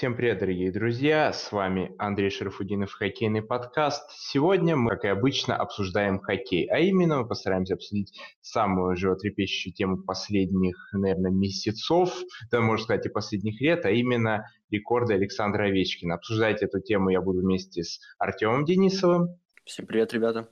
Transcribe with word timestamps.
Всем 0.00 0.16
привет, 0.16 0.38
дорогие 0.38 0.72
друзья! 0.72 1.30
С 1.30 1.52
вами 1.52 1.94
Андрей 1.98 2.30
Шарафудинов, 2.30 2.90
хоккейный 2.90 3.42
подкаст. 3.42 4.10
Сегодня 4.12 4.74
мы, 4.74 4.92
как 4.92 5.04
и 5.04 5.08
обычно, 5.08 5.54
обсуждаем 5.54 6.20
хоккей, 6.20 6.64
а 6.70 6.78
именно 6.78 7.18
мы 7.18 7.28
постараемся 7.28 7.74
обсудить 7.74 8.18
самую 8.40 8.96
животрепещущую 8.96 9.74
тему 9.74 9.98
последних, 9.98 10.88
наверное, 10.94 11.30
месяцев, 11.30 12.14
да, 12.50 12.62
можно 12.62 12.82
сказать, 12.82 13.04
и 13.04 13.10
последних 13.10 13.60
лет, 13.60 13.84
а 13.84 13.90
именно 13.90 14.46
рекорды 14.70 15.12
Александра 15.12 15.64
Овечкина. 15.64 16.14
Обсуждать 16.14 16.62
эту 16.62 16.80
тему 16.80 17.10
я 17.10 17.20
буду 17.20 17.42
вместе 17.42 17.84
с 17.84 18.00
Артемом 18.18 18.64
Денисовым. 18.64 19.38
Всем 19.66 19.84
привет, 19.84 20.14
ребята! 20.14 20.48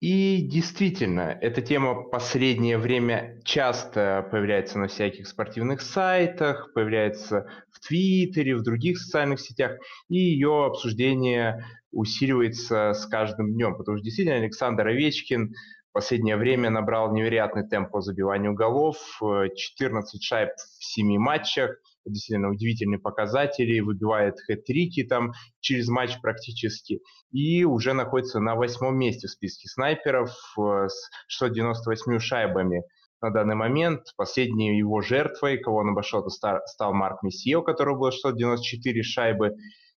И 0.00 0.42
действительно, 0.42 1.38
эта 1.40 1.62
тема 1.62 2.02
последнее 2.02 2.76
время 2.76 3.40
часто 3.44 4.28
появляется 4.30 4.78
на 4.78 4.88
всяких 4.88 5.26
спортивных 5.26 5.80
сайтах, 5.80 6.72
появляется 6.74 7.46
в 7.72 7.80
Твиттере, 7.80 8.56
в 8.56 8.62
других 8.62 8.98
социальных 8.98 9.40
сетях, 9.40 9.78
и 10.10 10.18
ее 10.18 10.66
обсуждение 10.66 11.64
усиливается 11.92 12.92
с 12.92 13.06
каждым 13.06 13.54
днем, 13.54 13.76
потому 13.76 13.96
что 13.96 14.04
действительно 14.04 14.36
Александр 14.36 14.86
Овечкин 14.88 15.54
в 15.88 15.92
последнее 15.92 16.36
время 16.36 16.68
набрал 16.68 17.14
невероятный 17.14 17.66
темп 17.66 17.90
по 17.90 18.02
забиванию 18.02 18.52
голов, 18.52 18.98
14 19.18 20.22
шайб 20.22 20.50
в 20.50 20.84
7 20.84 21.16
матчах, 21.16 21.78
действительно 22.06 22.50
удивительные 22.50 22.98
показатели, 22.98 23.80
выбивает 23.80 24.36
хэт-трики 24.40 25.04
там 25.04 25.32
через 25.60 25.88
матч 25.88 26.20
практически, 26.20 27.00
и 27.30 27.64
уже 27.64 27.92
находится 27.92 28.40
на 28.40 28.54
восьмом 28.54 28.96
месте 28.96 29.26
в 29.26 29.30
списке 29.30 29.68
снайперов 29.68 30.30
э, 30.58 30.88
с 30.88 31.10
698 31.28 32.18
шайбами 32.18 32.82
на 33.20 33.30
данный 33.30 33.54
момент. 33.54 34.02
Последней 34.16 34.78
его 34.78 35.00
жертвой, 35.00 35.58
кого 35.58 35.78
он 35.78 35.90
обошел, 35.90 36.28
стал 36.28 36.92
Марк 36.92 37.22
Мессио, 37.22 37.60
у 37.60 37.62
которого 37.62 37.98
было 37.98 38.12
694 38.12 39.02
шайбы. 39.02 39.52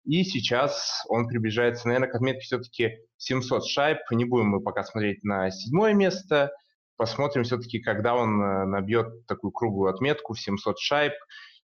И 0.05 0.23
сейчас 0.23 1.03
он 1.09 1.27
приближается, 1.27 1.87
наверное, 1.87 2.09
к 2.09 2.15
отметке 2.15 2.41
все-таки 2.41 2.97
700 3.17 3.66
шайб. 3.66 3.99
Не 4.11 4.25
будем 4.25 4.47
мы 4.47 4.61
пока 4.61 4.83
смотреть 4.83 5.23
на 5.23 5.51
седьмое 5.51 5.94
место. 5.94 6.51
Посмотрим 6.97 7.44
все-таки, 7.44 7.79
когда 7.79 8.16
он 8.16 8.41
э, 8.41 8.66
набьет 8.66 9.25
такую 9.27 9.51
круглую 9.51 9.94
отметку 9.94 10.33
в 10.33 10.39
700 10.39 10.79
шайб. 10.79 11.13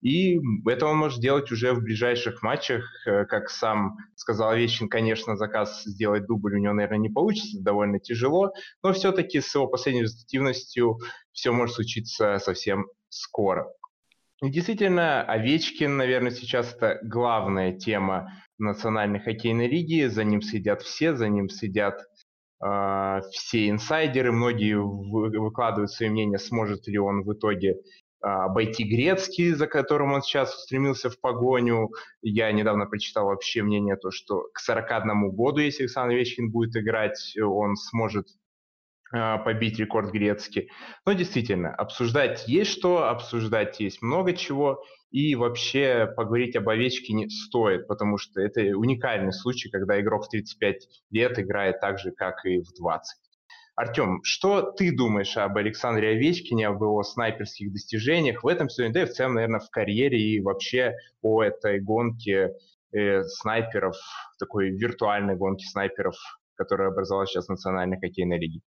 И 0.05 0.39
это 0.67 0.87
он 0.87 0.99
может 0.99 1.17
сделать 1.17 1.51
уже 1.51 1.73
в 1.73 1.83
ближайших 1.83 2.43
матчах. 2.43 2.85
Э, 3.07 3.25
как 3.25 3.49
сам 3.49 3.97
сказал 4.17 4.51
Овечкин, 4.51 4.91
конечно, 4.91 5.35
заказ 5.35 5.83
сделать 5.85 6.27
дубль 6.27 6.57
у 6.57 6.59
него, 6.59 6.75
наверное, 6.75 6.99
не 6.99 7.09
получится, 7.09 7.63
довольно 7.63 7.99
тяжело, 7.99 8.53
но 8.83 8.93
все-таки 8.93 9.41
с 9.41 9.55
его 9.55 9.67
последней 9.67 10.03
результативностью 10.03 10.99
все 11.33 11.53
может 11.53 11.77
случиться 11.77 12.39
совсем 12.39 12.87
скоро. 13.09 13.67
И 14.43 14.51
действительно, 14.51 15.23
Овечкин, 15.23 15.97
наверное, 15.97 16.33
сейчас 16.33 16.75
это 16.75 17.01
главная 17.03 17.73
тема 17.73 18.31
национальной 18.59 19.21
хоккейной 19.21 19.69
лиги. 19.69 20.07
За 20.09 20.23
ним 20.23 20.43
следят 20.43 20.83
все, 20.83 21.15
за 21.15 21.31
ним 21.31 21.49
следят 21.49 21.99
э, 22.63 23.21
все 23.33 23.71
инсайдеры. 23.71 24.33
Многие 24.33 24.77
выкладывают 24.77 25.91
свои 25.91 26.11
мнения, 26.11 26.39
сможет 26.39 26.87
ли 26.89 26.99
он 26.99 27.23
в 27.23 27.33
итоге 27.33 27.77
а, 27.77 27.79
обойти 28.25 28.85
Грецкий, 28.85 29.53
за 29.53 29.67
которым 29.67 30.13
он 30.13 30.23
сейчас 30.23 30.55
устремился 30.57 31.11
в 31.11 31.21
погоню. 31.21 31.91
Я 32.23 32.51
недавно 32.53 32.87
прочитал 32.87 33.27
вообще 33.27 33.63
мнение, 33.63 33.97
то, 33.97 34.11
что 34.11 34.49
к 34.55 34.61
41 34.61 35.31
году, 35.31 35.61
если 35.61 35.83
Александр 35.83 36.15
Овечкин 36.15 36.51
будет 36.51 36.75
играть, 36.77 37.37
он 37.39 37.77
сможет 37.77 38.29
а, 39.13 39.39
побить 39.39 39.79
рекорд 39.79 40.11
Грецкий. 40.11 40.71
Но 41.05 41.13
действительно, 41.13 41.75
обсуждать 41.75 42.49
есть 42.49 42.71
что, 42.71 43.09
обсуждать 43.09 43.79
есть 43.79 44.01
много 44.01 44.33
чего, 44.33 44.83
и 45.11 45.37
вообще 45.37 46.13
поговорить 46.17 46.57
об 46.57 46.69
Овечкине 46.69 47.29
стоит, 47.29 47.87
потому 47.87 48.19
что 48.19 48.41
это 48.41 48.63
уникальный 48.77 49.33
случай, 49.33 49.71
когда 49.71 50.01
игрок 50.01 50.25
в 50.25 50.31
35 50.31 50.89
лет 51.11 51.39
играет 51.39 51.81
так 51.81 51.99
же, 51.99 52.11
как 52.11 52.45
и 52.47 52.61
в 52.61 52.73
20. 52.73 53.24
Артем, 53.77 54.23
что 54.23 54.71
ты 54.71 54.97
думаешь 54.97 55.37
об 55.37 55.57
Александре 55.57 56.11
Овечкине, 56.11 56.69
об 56.69 56.81
его 56.81 57.03
снайперских 57.03 57.73
достижениях 57.73 58.45
в 58.45 58.47
этом 58.47 58.69
сезоне, 58.69 58.93
да 58.93 59.03
и 59.03 59.07
в 59.07 59.11
целом, 59.11 59.35
наверное, 59.35 59.59
в 59.59 59.69
карьере 59.71 60.19
и 60.19 60.41
вообще 60.41 60.95
о 61.23 61.43
этой 61.43 61.81
гонке 61.81 62.53
э, 62.93 63.25
снайперов, 63.25 63.97
такой 64.39 64.71
виртуальной 64.71 65.35
гонке 65.35 65.67
снайперов, 65.67 66.15
которая 66.55 66.89
образовалась 66.89 67.31
сейчас 67.31 67.47
в 67.47 67.51
Национальной 67.51 67.99
хоккейной 67.99 68.39
лиге? 68.39 68.61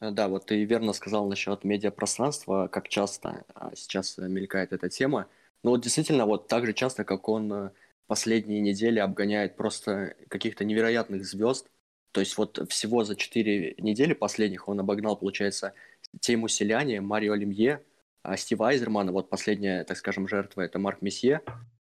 Э, 0.00 0.12
да, 0.12 0.28
вот 0.28 0.46
ты 0.46 0.64
верно 0.64 0.92
сказал 0.92 1.28
насчет 1.28 1.64
медиапространства, 1.64 2.68
как 2.68 2.88
часто 2.88 3.44
а, 3.52 3.74
сейчас 3.74 4.16
мелькает 4.16 4.72
эта 4.72 4.88
тема. 4.88 5.26
Но 5.64 5.70
вот 5.70 5.82
действительно, 5.82 6.24
вот 6.24 6.46
так 6.46 6.66
же 6.66 6.72
часто, 6.72 7.02
как 7.02 7.28
он 7.28 7.52
э, 7.52 7.70
последние 8.06 8.60
недели 8.60 9.00
обгоняет 9.00 9.56
просто 9.56 10.14
каких-то 10.28 10.64
невероятных 10.64 11.24
звезд, 11.26 11.68
то 12.16 12.20
есть 12.20 12.38
вот 12.38 12.66
всего 12.70 13.04
за 13.04 13.14
4 13.14 13.74
недели 13.76 14.14
последних 14.14 14.68
он 14.68 14.80
обогнал, 14.80 15.18
получается, 15.18 15.74
Тейму 16.20 16.48
Селяне, 16.48 17.02
Марио 17.02 17.34
Лемье, 17.34 17.82
а 18.22 18.38
Стива 18.38 18.68
Айзермана, 18.68 19.12
вот 19.12 19.28
последняя, 19.28 19.84
так 19.84 19.98
скажем, 19.98 20.26
жертва, 20.26 20.62
это 20.62 20.78
Марк 20.78 21.02
Месье. 21.02 21.42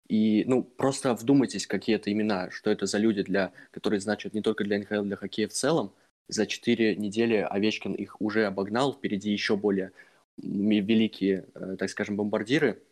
И, 0.06 0.44
ну, 0.46 0.62
просто 0.62 1.14
вдумайтесь, 1.14 1.66
какие 1.66 1.96
это 1.96 2.12
имена, 2.12 2.50
что 2.50 2.70
это 2.70 2.84
за 2.84 2.98
люди, 2.98 3.22
для, 3.22 3.52
которые 3.70 4.00
значат 4.00 4.34
не 4.34 4.42
только 4.42 4.64
для 4.64 4.78
НХЛ, 4.80 5.04
для 5.04 5.16
хоккея 5.16 5.48
в 5.48 5.52
целом. 5.52 5.94
За 6.28 6.44
4 6.44 6.96
недели 6.96 7.36
Овечкин 7.36 7.94
их 7.94 8.20
уже 8.20 8.44
обогнал, 8.44 8.92
впереди 8.92 9.30
еще 9.30 9.56
более 9.56 9.92
великие, 10.36 11.46
э, 11.54 11.76
так 11.78 11.88
скажем, 11.88 12.16
бомбардиры. 12.16 12.82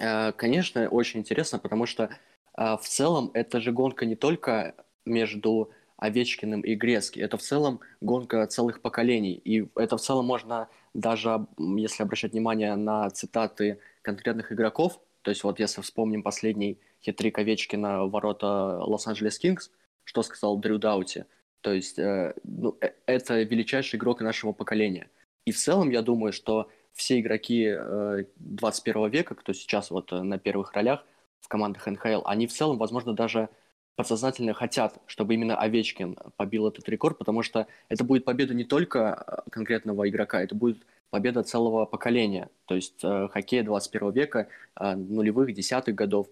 Э, 0.00 0.32
конечно, 0.32 0.88
очень 0.88 1.20
интересно, 1.20 1.60
потому 1.60 1.86
что 1.86 2.10
э, 2.58 2.76
в 2.76 2.88
целом 2.88 3.30
это 3.34 3.60
же 3.60 3.70
гонка 3.70 4.04
не 4.04 4.16
только 4.16 4.74
между 5.04 5.70
Овечкиным 5.96 6.60
и 6.60 6.74
Грецки. 6.74 7.20
Это 7.20 7.36
в 7.36 7.42
целом 7.42 7.80
гонка 8.00 8.46
целых 8.46 8.80
поколений. 8.80 9.34
И 9.44 9.68
это 9.76 9.96
в 9.96 10.00
целом 10.00 10.26
можно 10.26 10.68
даже, 10.94 11.46
если 11.58 12.02
обращать 12.02 12.32
внимание 12.32 12.74
на 12.76 13.08
цитаты 13.10 13.78
конкретных 14.02 14.52
игроков, 14.52 15.00
то 15.22 15.30
есть 15.30 15.42
вот 15.42 15.58
если 15.58 15.80
вспомним 15.80 16.22
последний 16.22 16.78
хитрик 17.02 17.38
Овечкина 17.38 18.04
в 18.04 18.10
ворота 18.10 18.78
Лос-Анджелес 18.84 19.38
Кингс, 19.38 19.70
что 20.04 20.22
сказал 20.22 20.56
Дрю 20.58 20.78
Даути, 20.78 21.26
то 21.62 21.72
есть 21.72 21.98
э, 21.98 22.34
ну, 22.44 22.76
э, 22.80 22.92
это 23.06 23.42
величайший 23.42 23.96
игрок 23.96 24.20
нашего 24.20 24.52
поколения. 24.52 25.10
И 25.44 25.50
в 25.50 25.56
целом 25.56 25.90
я 25.90 26.02
думаю, 26.02 26.32
что 26.32 26.70
все 26.92 27.20
игроки 27.20 27.74
э, 27.76 28.24
21 28.36 29.10
века, 29.10 29.34
кто 29.34 29.52
сейчас 29.52 29.90
вот 29.90 30.12
э, 30.12 30.22
на 30.22 30.38
первых 30.38 30.72
ролях 30.72 31.04
в 31.40 31.48
командах 31.48 31.86
НХЛ, 31.86 32.22
они 32.24 32.46
в 32.46 32.52
целом, 32.52 32.78
возможно, 32.78 33.12
даже 33.12 33.48
подсознательно 33.96 34.52
хотят, 34.52 35.00
чтобы 35.06 35.34
именно 35.34 35.56
Овечкин 35.56 36.18
побил 36.36 36.68
этот 36.68 36.88
рекорд, 36.88 37.18
потому 37.18 37.42
что 37.42 37.66
это 37.88 38.04
будет 38.04 38.24
победа 38.24 38.54
не 38.54 38.64
только 38.64 39.24
э, 39.26 39.50
конкретного 39.50 40.08
игрока, 40.08 40.42
это 40.42 40.54
будет 40.54 40.84
победа 41.10 41.42
целого 41.42 41.86
поколения. 41.86 42.50
То 42.66 42.74
есть 42.74 43.02
э, 43.02 43.28
хоккей 43.32 43.62
21 43.62 44.10
века, 44.12 44.48
э, 44.78 44.94
нулевых, 44.94 45.52
десятых 45.54 45.94
годов. 45.94 46.28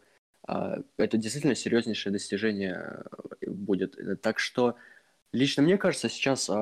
Э, 0.47 0.83
это 0.99 1.17
действительно 1.17 1.55
серьезнейшее 1.55 2.13
достижение 2.13 3.03
э, 3.41 3.51
будет. 3.51 4.21
Так 4.21 4.39
что 4.39 4.77
лично 5.33 5.63
мне 5.63 5.79
кажется, 5.79 6.11
сейчас 6.11 6.51
э, 6.51 6.53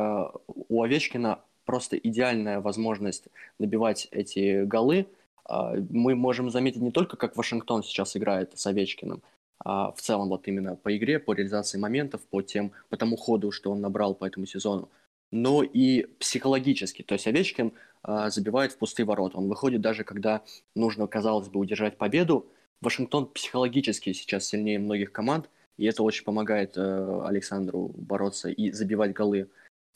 у 0.46 0.82
Овечкина 0.82 1.40
просто 1.64 1.96
идеальная 1.96 2.60
возможность 2.60 3.26
набивать 3.58 4.06
эти 4.12 4.64
голы. 4.64 5.08
Э, 5.48 5.82
мы 5.90 6.14
можем 6.14 6.48
заметить 6.48 6.80
не 6.80 6.92
только, 6.92 7.16
как 7.16 7.36
Вашингтон 7.36 7.82
сейчас 7.82 8.16
играет 8.16 8.56
с 8.56 8.64
Овечкиным, 8.66 9.20
в 9.64 9.96
целом 10.00 10.28
вот 10.28 10.48
именно 10.48 10.76
по 10.76 10.96
игре, 10.96 11.18
по 11.18 11.34
реализации 11.34 11.78
моментов, 11.78 12.20
по, 12.22 12.42
тем, 12.42 12.72
по 12.88 12.96
тому 12.96 13.16
ходу, 13.16 13.52
что 13.52 13.70
он 13.70 13.80
набрал 13.80 14.14
по 14.14 14.24
этому 14.24 14.46
сезону, 14.46 14.88
но 15.30 15.62
и 15.62 16.04
психологически. 16.18 17.02
То 17.02 17.14
есть 17.14 17.26
Овечкин 17.26 17.72
а, 18.02 18.30
забивает 18.30 18.72
в 18.72 18.78
пустые 18.78 19.06
ворота. 19.06 19.38
Он 19.38 19.48
выходит 19.48 19.80
даже, 19.80 20.04
когда 20.04 20.42
нужно, 20.74 21.06
казалось 21.06 21.48
бы, 21.48 21.60
удержать 21.60 21.96
победу. 21.96 22.46
Вашингтон 22.80 23.26
психологически 23.26 24.12
сейчас 24.12 24.46
сильнее 24.46 24.78
многих 24.78 25.12
команд, 25.12 25.48
и 25.78 25.86
это 25.86 26.02
очень 26.02 26.24
помогает 26.24 26.76
э, 26.76 27.22
Александру 27.24 27.92
бороться 27.94 28.48
и 28.50 28.72
забивать 28.72 29.12
голы. 29.12 29.48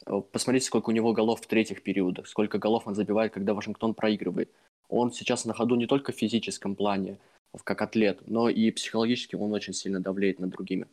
Э, 0.07 0.21
посмотрите, 0.31 0.67
сколько 0.67 0.91
у 0.91 0.93
него 0.93 1.13
голов 1.13 1.41
в 1.41 1.47
третьих 1.47 1.83
периодах, 1.83 2.29
сколько 2.29 2.59
голов 2.59 2.87
он 2.87 2.95
забивает, 2.95 3.33
когда 3.33 3.55
Вашингтон 3.55 3.93
проигрывает. 3.93 4.51
Он 4.89 5.11
сейчас 5.11 5.45
на 5.45 5.53
ходу 5.53 5.75
не 5.75 5.87
только 5.87 6.13
в 6.13 6.17
физическом 6.17 6.77
плане, 6.77 7.19
как 7.65 7.83
атлет, 7.83 8.21
но 8.27 8.49
и 8.49 8.71
психологически 8.71 9.37
он 9.37 9.53
очень 9.53 9.73
сильно 9.73 10.01
давлеет 10.01 10.39
над 10.39 10.51
другими. 10.51 10.87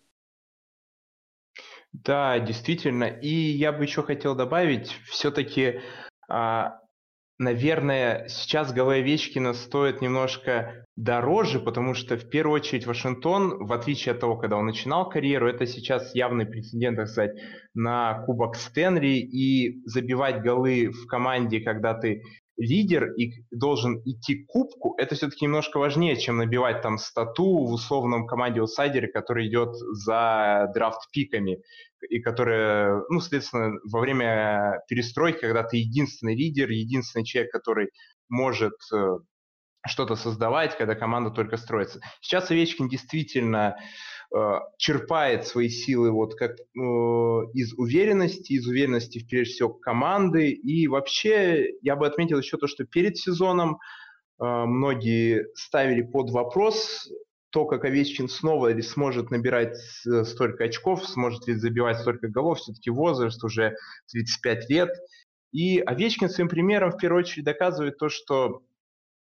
Да, 1.94 2.40
действительно. 2.40 3.04
И 3.04 3.30
я 3.30 3.72
бы 3.72 3.84
еще 3.84 4.02
хотел 4.02 4.36
добавить, 4.36 4.98
все-таки, 5.06 5.82
а, 6.28 6.80
наверное, 7.38 8.28
сейчас 8.28 8.74
голы 8.74 8.96
Овечкина 8.96 9.54
стоит 9.54 10.02
немножко 10.02 10.86
дороже, 10.96 11.60
потому 11.60 11.94
что 11.94 12.18
в 12.18 12.30
первую 12.30 12.56
очередь 12.56 12.88
Вашингтон, 12.88 13.66
в 13.66 13.74
отличие 13.74 14.14
от 14.14 14.20
того, 14.20 14.38
когда 14.38 14.58
он 14.58 14.66
начинал 14.66 15.08
карьеру, 15.08 15.48
это 15.48 15.68
сейчас 15.68 16.16
явный 16.16 16.48
прецедент, 16.48 16.98
так 16.98 17.08
сказать, 17.08 17.40
на 17.76 18.24
Кубок 18.26 18.56
Стэнли, 18.56 19.18
и 19.18 19.84
забивать 19.86 20.42
голы 20.42 20.90
в 20.90 21.06
команде, 21.06 21.60
когда 21.60 21.94
ты 21.94 22.24
лидер 22.58 23.12
и 23.14 23.46
должен 23.52 24.02
идти 24.06 24.44
к 24.44 24.48
кубку, 24.48 24.96
это 24.98 25.16
все-таки 25.16 25.46
немножко 25.46 25.78
важнее, 25.78 26.16
чем 26.18 26.38
набивать 26.38 26.82
там 26.82 26.98
стату 26.98 27.44
в 27.44 27.72
условном 27.72 28.28
команде 28.28 28.62
аутсайдере, 28.62 29.08
который 29.08 29.48
идет 29.48 29.76
за 29.76 30.70
драфт-пиками, 30.74 31.62
и 32.10 32.20
который, 32.20 33.04
ну, 33.10 33.20
соответственно, 33.20 33.80
во 33.90 34.00
время 34.00 34.82
перестройки, 34.88 35.42
когда 35.42 35.64
ты 35.64 35.78
единственный 35.78 36.36
лидер, 36.36 36.70
единственный 36.70 37.24
человек, 37.24 37.52
который 37.52 37.90
может 38.30 38.76
э, 38.94 39.18
что-то 39.86 40.16
создавать, 40.16 40.78
когда 40.78 40.96
команда 40.96 41.32
только 41.32 41.58
строится. 41.58 42.00
Сейчас 42.22 42.52
Овечкин 42.52 42.88
действительно 42.88 43.76
черпает 44.78 45.46
свои 45.46 45.70
силы 45.70 46.12
вот 46.12 46.34
как 46.36 46.54
э, 46.54 46.80
из 47.54 47.74
уверенности, 47.78 48.54
из 48.54 48.68
уверенности 48.68 49.24
прежде 49.30 49.54
всего 49.54 49.70
команды. 49.70 50.50
И 50.50 50.88
вообще 50.88 51.72
я 51.82 51.96
бы 51.96 52.08
отметил 52.08 52.40
еще 52.40 52.58
то, 52.58 52.66
что 52.66 52.84
перед 52.84 53.18
сезоном 53.18 53.78
э, 54.40 54.44
многие 54.44 55.48
ставили 55.56 56.02
под 56.02 56.32
вопрос 56.32 57.08
то, 57.52 57.66
как 57.66 57.86
Овечкин 57.86 58.28
снова 58.28 58.74
ли 58.74 58.82
сможет 58.82 59.30
набирать 59.30 59.78
э, 60.08 60.24
столько 60.24 60.64
очков, 60.64 61.06
сможет 61.06 61.48
ли 61.48 61.54
забивать 61.54 62.00
столько 62.00 62.28
голов, 62.28 62.58
все-таки 62.58 62.90
возраст 62.90 63.44
уже 63.44 63.76
35 64.12 64.70
лет. 64.72 64.90
И 65.52 65.78
Овечкин 65.80 66.30
своим 66.30 66.50
примером 66.50 66.90
в 66.90 66.98
первую 66.98 67.20
очередь 67.20 67.46
доказывает 67.46 68.00
то, 68.00 68.10
что 68.10 68.64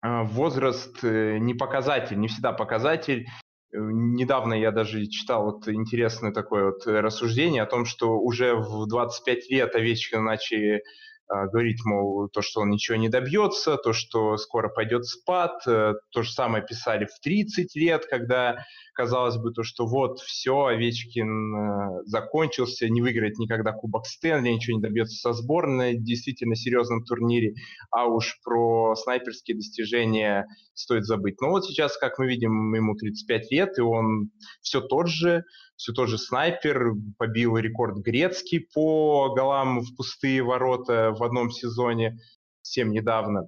а, 0.01 0.24
возраст 0.24 0.98
э, 1.03 1.38
не 1.38 1.53
показатель, 1.53 2.19
не 2.19 2.27
всегда 2.27 2.51
показатель. 2.51 3.27
Э, 3.73 3.77
недавно 3.79 4.53
я 4.53 4.71
даже 4.71 5.05
читал 5.07 5.45
вот 5.45 5.67
интересное 5.67 6.31
такое 6.31 6.71
вот 6.71 6.85
рассуждение 6.85 7.63
о 7.63 7.67
том, 7.67 7.85
что 7.85 8.19
уже 8.19 8.55
в 8.55 8.87
25 8.87 9.49
лет 9.49 9.75
Овечкина 9.75 10.21
начали 10.21 10.83
а, 11.29 11.47
говорить, 11.47 11.83
мол, 11.83 12.29
то, 12.29 12.41
что 12.41 12.61
он 12.61 12.69
ничего 12.69 12.97
не 12.97 13.09
добьется, 13.09 13.75
то, 13.75 13.91
что 13.91 14.37
скоро 14.37 14.69
пойдет 14.69 15.05
спад. 15.05 15.61
Э, 15.67 15.95
то 16.11 16.23
же 16.23 16.31
самое 16.31 16.65
писали 16.65 17.05
в 17.05 17.19
30 17.19 17.75
лет, 17.75 18.05
когда 18.05 18.63
казалось 18.97 19.38
бы, 19.38 19.51
то, 19.51 19.61
что 19.61 19.85
вот 19.85 20.19
все, 20.21 20.65
Овечкин 20.65 21.55
э, 21.55 22.03
закончился, 22.05 22.89
не 22.89 23.01
выиграет 23.01 23.38
никогда 23.38 23.71
Кубок 23.71 24.07
Стэнли, 24.07 24.49
ничего 24.49 24.77
не 24.77 24.81
добьется 24.81 25.15
со 25.17 25.33
сборной, 25.33 25.99
действительно 25.99 26.55
серьезном 26.55 27.03
турнире, 27.03 27.53
а 27.91 28.07
уж 28.07 28.39
про 28.44 28.95
снайперские 28.95 29.55
достижения 29.55 30.47
стоит 30.73 31.05
забыть. 31.05 31.39
Но 31.41 31.49
вот 31.49 31.65
сейчас, 31.65 31.95
как 31.95 32.17
мы 32.17 32.27
видим, 32.27 32.73
ему 32.73 32.95
35 32.95 33.51
лет, 33.51 33.77
и 33.77 33.81
он 33.81 34.31
все 34.61 34.81
тот 34.81 35.07
же, 35.07 35.43
все 35.75 35.93
тот 35.93 36.09
же 36.09 36.17
снайпер, 36.17 36.93
побил 37.19 37.55
рекорд 37.57 37.97
Грецкий 38.00 38.67
по 38.73 39.31
голам 39.35 39.81
в 39.81 39.95
пустые 39.95 40.41
ворота 40.41 41.13
в 41.15 41.23
одном 41.23 41.51
сезоне, 41.51 42.17
всем 42.63 42.89
недавно. 42.89 43.47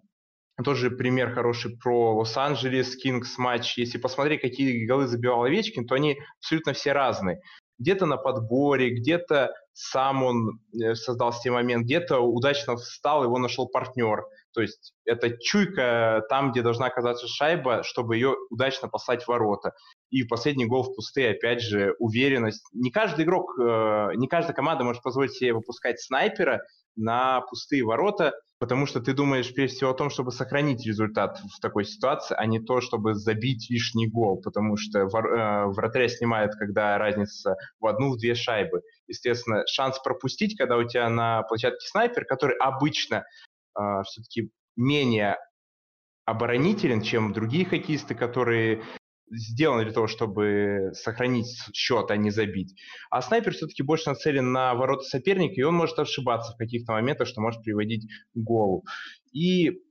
Тоже 0.63 0.91
пример 0.91 1.33
хороший 1.33 1.77
про 1.77 2.15
Лос-Анджелес 2.15 2.95
Кингс 2.97 3.37
матч. 3.37 3.77
Если 3.77 3.97
посмотреть, 3.97 4.41
какие 4.41 4.85
голы 4.85 5.07
забивал 5.07 5.43
Овечкин, 5.43 5.85
то 5.87 5.95
они 5.95 6.19
абсолютно 6.39 6.73
все 6.73 6.91
разные. 6.91 7.39
Где-то 7.77 8.05
на 8.05 8.17
подборе, 8.17 8.89
где-то 8.89 9.53
сам 9.71 10.23
он 10.23 10.59
э, 10.73 10.95
создал 10.95 11.31
себе 11.31 11.53
момент, 11.53 11.85
где-то 11.85 12.19
удачно 12.19 12.75
встал, 12.75 13.23
его 13.23 13.37
нашел 13.37 13.69
партнер. 13.69 14.23
То 14.53 14.61
есть 14.61 14.93
это 15.05 15.37
чуйка 15.37 16.25
там, 16.27 16.51
где 16.51 16.61
должна 16.61 16.87
оказаться 16.87 17.27
шайба, 17.27 17.83
чтобы 17.83 18.17
ее 18.17 18.35
удачно 18.49 18.89
послать 18.89 19.23
в 19.23 19.29
ворота. 19.29 19.73
И 20.09 20.23
последний 20.23 20.65
гол 20.65 20.83
в 20.83 20.93
пустые, 20.93 21.31
опять 21.31 21.61
же, 21.61 21.95
уверенность. 21.99 22.67
Не 22.73 22.91
каждый 22.91 23.23
игрок, 23.23 23.57
э, 23.57 24.09
не 24.15 24.27
каждая 24.27 24.53
команда 24.53 24.83
может 24.83 25.01
позволить 25.01 25.31
себе 25.31 25.53
выпускать 25.53 26.01
снайпера 26.01 26.61
на 26.97 27.41
пустые 27.41 27.85
ворота, 27.85 28.33
потому 28.59 28.85
что 28.85 28.99
ты 28.99 29.13
думаешь 29.13 29.53
прежде 29.53 29.77
всего 29.77 29.91
о 29.91 29.95
том, 29.95 30.09
чтобы 30.09 30.31
сохранить 30.31 30.85
результат 30.85 31.39
в 31.39 31.59
такой 31.61 31.85
ситуации, 31.85 32.35
а 32.37 32.45
не 32.45 32.59
то, 32.59 32.81
чтобы 32.81 33.15
забить 33.15 33.69
лишний 33.69 34.07
гол, 34.07 34.39
потому 34.41 34.75
что 34.77 34.99
э, 34.99 35.05
вратаря 35.05 36.09
снимают, 36.09 36.53
когда 36.55 36.97
разница 36.97 37.55
в 37.79 37.87
одну-две 37.87 38.35
шайбы. 38.35 38.81
Естественно, 39.07 39.63
шанс 39.65 39.99
пропустить, 39.99 40.57
когда 40.57 40.77
у 40.77 40.83
тебя 40.83 41.09
на 41.09 41.43
площадке 41.43 41.87
снайпер, 41.87 42.25
который 42.25 42.57
обычно 42.57 43.23
э, 43.77 43.81
все-таки 44.05 44.51
менее 44.75 45.37
оборонителен, 46.25 47.01
чем 47.01 47.33
другие 47.33 47.65
хоккеисты, 47.65 48.13
которые 48.13 48.83
сделаны 49.31 49.83
для 49.83 49.93
того, 49.93 50.07
чтобы 50.07 50.91
сохранить 50.93 51.47
счет, 51.73 52.11
а 52.11 52.17
не 52.17 52.31
забить. 52.31 52.75
А 53.09 53.21
снайпер 53.21 53.53
все-таки 53.53 53.83
больше 53.83 54.09
нацелен 54.09 54.51
на 54.51 54.73
ворота 54.73 55.03
соперника, 55.03 55.55
и 55.55 55.63
он 55.63 55.75
может 55.75 55.97
ошибаться 55.99 56.53
в 56.53 56.57
каких-то 56.57 56.93
моментах, 56.93 57.27
что 57.27 57.41
может 57.41 57.63
приводить 57.63 58.05
к 58.33 58.37
голу. 58.37 58.83
И, 59.33 59.81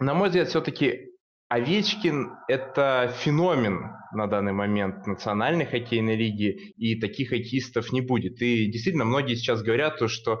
на 0.00 0.14
мой 0.14 0.28
взгляд, 0.28 0.48
все-таки 0.48 1.10
Овечкин– 1.48 2.32
это 2.48 3.14
феномен 3.20 3.92
на 4.12 4.26
данный 4.26 4.52
момент 4.52 5.06
национальной 5.06 5.66
хоккейной 5.66 6.16
лиги, 6.16 6.72
и 6.76 6.98
таких 6.98 7.30
хоккеистов 7.30 7.92
не 7.92 8.00
будет. 8.00 8.40
И 8.42 8.66
действительно, 8.66 9.04
многие 9.04 9.34
сейчас 9.34 9.62
говорят 9.62 9.98
то, 9.98 10.08
что 10.08 10.40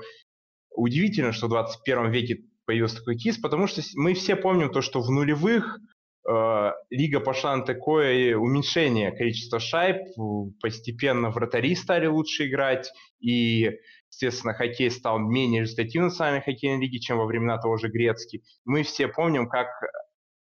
удивительно, 0.70 1.32
что 1.32 1.46
в 1.46 1.50
21 1.50 2.10
веке 2.10 2.38
появился 2.66 2.96
такой 2.96 3.16
кис, 3.16 3.38
потому 3.38 3.66
что 3.66 3.82
мы 3.94 4.14
все 4.14 4.36
помним 4.36 4.70
то, 4.70 4.80
что 4.80 5.00
в 5.00 5.10
нулевых 5.10 5.78
лига 6.90 7.20
пошла 7.20 7.56
на 7.56 7.64
такое 7.64 8.36
уменьшение 8.36 9.12
количества 9.12 9.60
шайб, 9.60 9.98
постепенно 10.60 11.30
вратари 11.30 11.74
стали 11.74 12.06
лучше 12.06 12.48
играть, 12.48 12.90
и, 13.20 13.72
естественно, 14.10 14.54
хоккей 14.54 14.90
стал 14.90 15.18
менее 15.18 15.62
результативным 15.62 16.08
в 16.08 16.12
национальной 16.12 16.42
хоккейной 16.42 16.80
лиге, 16.80 16.98
чем 16.98 17.18
во 17.18 17.26
времена 17.26 17.58
того 17.58 17.76
же 17.76 17.88
Грецки. 17.88 18.42
Мы 18.64 18.84
все 18.84 19.08
помним, 19.08 19.48
как 19.48 19.68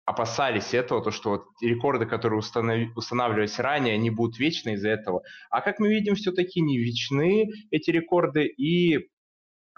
опасались 0.05 0.73
этого, 0.73 1.03
то, 1.03 1.11
что 1.11 1.29
вот 1.29 1.43
рекорды, 1.61 2.07
которые 2.07 2.39
установ... 2.39 2.89
устанавливались 2.95 3.59
ранее, 3.59 3.93
они 3.93 4.09
будут 4.09 4.39
вечны 4.39 4.73
из-за 4.73 4.89
этого. 4.89 5.21
А 5.51 5.61
как 5.61 5.79
мы 5.79 5.89
видим, 5.89 6.15
все-таки 6.15 6.61
не 6.61 6.79
вечны 6.79 7.47
эти 7.69 7.91
рекорды, 7.91 8.47
и 8.47 9.07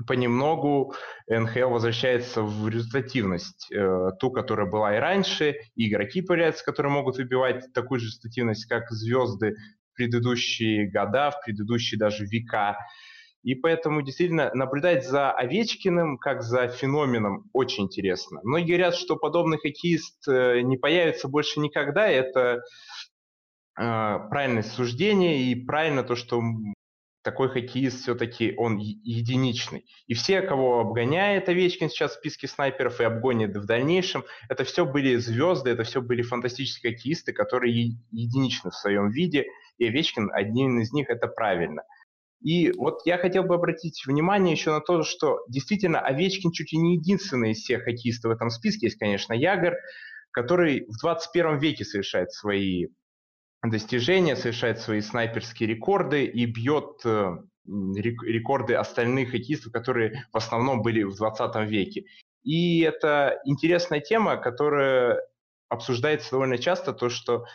понемногу 0.06 0.94
НХЛ 1.28 1.70
возвращается 1.70 2.42
в 2.42 2.68
результативность, 2.68 3.72
э, 3.72 4.12
ту, 4.20 4.32
которая 4.32 4.68
была 4.68 4.96
и 4.96 5.00
раньше, 5.00 5.56
и 5.76 5.90
игроки 5.90 6.22
появляются, 6.22 6.66
которые 6.66 6.92
могут 6.92 7.18
выбивать 7.18 7.72
такую 7.74 8.00
же 8.00 8.08
результативность, 8.08 8.66
как 8.66 8.90
звезды 8.90 9.56
в 9.92 9.98
предыдущие 9.98 10.90
года, 10.90 11.32
в 11.32 11.44
предыдущие 11.44 12.00
даже 12.00 12.26
века. 12.26 12.78
И 13.44 13.56
поэтому 13.56 14.04
действительно 14.04 14.52
наблюдать 14.54 15.06
за 15.06 15.32
Овечкиным 15.32 16.18
как 16.20 16.44
за 16.44 16.68
феноменом 16.68 17.50
очень 17.54 17.86
интересно. 17.86 18.40
Многие 18.44 18.74
говорят, 18.74 18.96
что 18.96 19.16
подобный 19.16 19.58
хоккеист 19.58 20.28
э, 20.28 20.62
не 20.62 20.78
появится 20.78 21.28
больше 21.28 21.60
никогда. 21.60 22.08
Это 22.08 22.62
э, 23.80 24.20
правильное 24.30 24.62
суждение 24.62 25.44
и 25.44 25.56
правильно 25.56 26.04
то, 26.04 26.16
что 26.16 26.40
такой 27.24 27.50
хоккеист 27.50 28.02
все-таки 28.02 28.54
он 28.58 28.78
единичный. 28.78 29.86
И 30.08 30.14
все, 30.14 30.42
кого 30.42 30.80
обгоняет 30.80 31.50
Овечкин 31.50 31.90
сейчас 31.90 32.12
в 32.12 32.16
списке 32.16 32.48
снайперов 32.48 33.00
и 33.00 33.04
обгонит 33.04 33.56
в 33.56 33.66
дальнейшем, 33.66 34.24
это 34.50 34.64
все 34.64 34.86
были 34.86 35.16
звезды, 35.18 35.70
это 35.70 35.84
все 35.84 36.02
были 36.02 36.22
фантастические 36.22 36.94
хоккеисты, 36.94 37.34
которые 37.34 37.96
единичны 38.12 38.72
в 38.72 38.76
своем 38.76 39.10
виде, 39.10 39.46
и 39.78 39.88
Овечкин 39.88 40.32
один 40.34 40.80
из 40.80 40.92
них, 40.92 41.10
это 41.10 41.28
правильно. 41.28 41.84
И 42.42 42.72
вот 42.72 43.02
я 43.06 43.20
хотел 43.20 43.44
бы 43.44 43.54
обратить 43.54 44.04
внимание 44.06 44.54
еще 44.54 44.72
на 44.72 44.82
то, 44.82 45.04
что 45.04 45.40
действительно 45.48 46.00
Овечкин 46.00 46.52
чуть 46.52 46.74
ли 46.74 46.80
не 46.80 46.96
единственный 46.96 47.52
из 47.52 47.60
всех 47.60 47.84
хоккеистов 47.84 48.32
в 48.32 48.36
этом 48.36 48.50
списке, 48.50 48.88
есть, 48.88 48.98
конечно, 48.98 49.34
Ягор, 49.34 49.76
который 50.32 50.86
в 50.88 51.00
21 51.00 51.60
веке 51.60 51.86
совершает 51.86 52.32
свои 52.32 52.88
достижения, 53.64 54.36
совершает 54.36 54.80
свои 54.80 55.02
снайперские 55.02 55.70
рекорды 55.70 56.26
и 56.26 56.46
бьет 56.46 57.02
э, 57.06 57.38
рекорды 57.66 58.74
остальных 58.74 59.32
хоккеистов, 59.32 59.72
которые 59.72 60.26
в 60.32 60.38
основном 60.38 60.82
были 60.82 61.04
в 61.04 61.16
20 61.16 61.56
веке. 61.70 62.06
И 62.44 62.82
это 62.82 63.40
интересная 63.46 64.00
тема, 64.00 64.38
которая 64.38 65.22
обсуждается 65.70 66.32
довольно 66.32 66.58
часто, 66.58 66.92
то, 66.92 67.10
что 67.10 67.46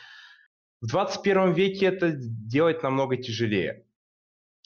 в 0.81 0.87
21 0.87 1.53
веке 1.53 1.87
это 1.87 2.13
делать 2.13 2.83
намного 2.83 3.17
тяжелее. 3.17 3.85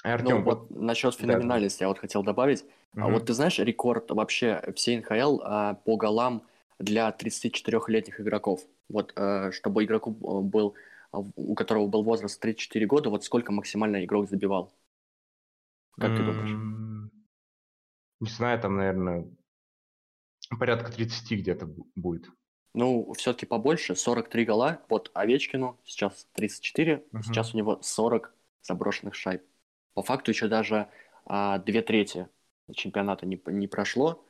Артем, 0.03 0.39
ну, 0.39 0.43
вот, 0.43 0.71
вот 0.71 0.71
насчет 0.71 1.15
феноменальности 1.15 1.81
да. 1.81 1.85
я 1.85 1.89
вот 1.89 1.99
хотел 1.99 2.23
добавить. 2.23 2.65
Угу. 2.95 3.03
А 3.03 3.09
вот 3.09 3.27
ты 3.27 3.33
знаешь 3.33 3.59
рекорд 3.59 4.11
вообще 4.11 4.63
всей 4.75 4.99
НХЛ 4.99 5.41
а, 5.43 5.75
по 5.75 5.97
голам 5.97 6.43
для 6.79 7.09
34-летних 7.11 8.21
игроков? 8.21 8.61
Вот 8.89 9.13
а, 9.17 9.53
чтобы 9.53 9.85
игроку 9.85 10.11
э, 10.11 10.41
был 10.43 10.75
у 11.13 11.55
которого 11.55 11.87
был 11.87 12.03
возраст 12.03 12.41
34 12.41 12.87
года, 12.87 13.11
вот 13.11 13.25
сколько 13.25 13.53
максимально 13.53 14.05
игрок 14.05 14.29
забивал? 14.29 14.73
Как 15.99 16.17
ты 16.17 16.25
думаешь? 16.25 17.11
Не 18.21 18.29
знаю, 18.31 18.61
там, 18.61 18.77
наверное, 18.77 19.27
порядка 20.59 20.93
30 20.93 21.39
где-то 21.39 21.67
будет. 21.95 22.31
Ну, 22.75 23.13
все-таки 23.15 23.47
побольше, 23.47 23.97
43 23.97 24.45
гола. 24.45 24.83
Вот 24.89 25.11
Овечкину 25.15 25.81
сейчас 25.85 26.29
34, 26.35 27.05
угу. 27.13 27.23
сейчас 27.23 27.55
у 27.55 27.59
него 27.59 27.81
40 27.83 28.33
заброшенных 28.63 29.15
шайб. 29.15 29.43
По 29.95 30.03
факту 30.03 30.31
еще 30.31 30.49
даже 30.49 30.89
а, 31.25 31.59
две 31.59 31.83
трети 31.83 32.29
чемпионата 32.73 33.27
не, 33.27 33.41
не 33.47 33.67
прошло. 33.67 34.25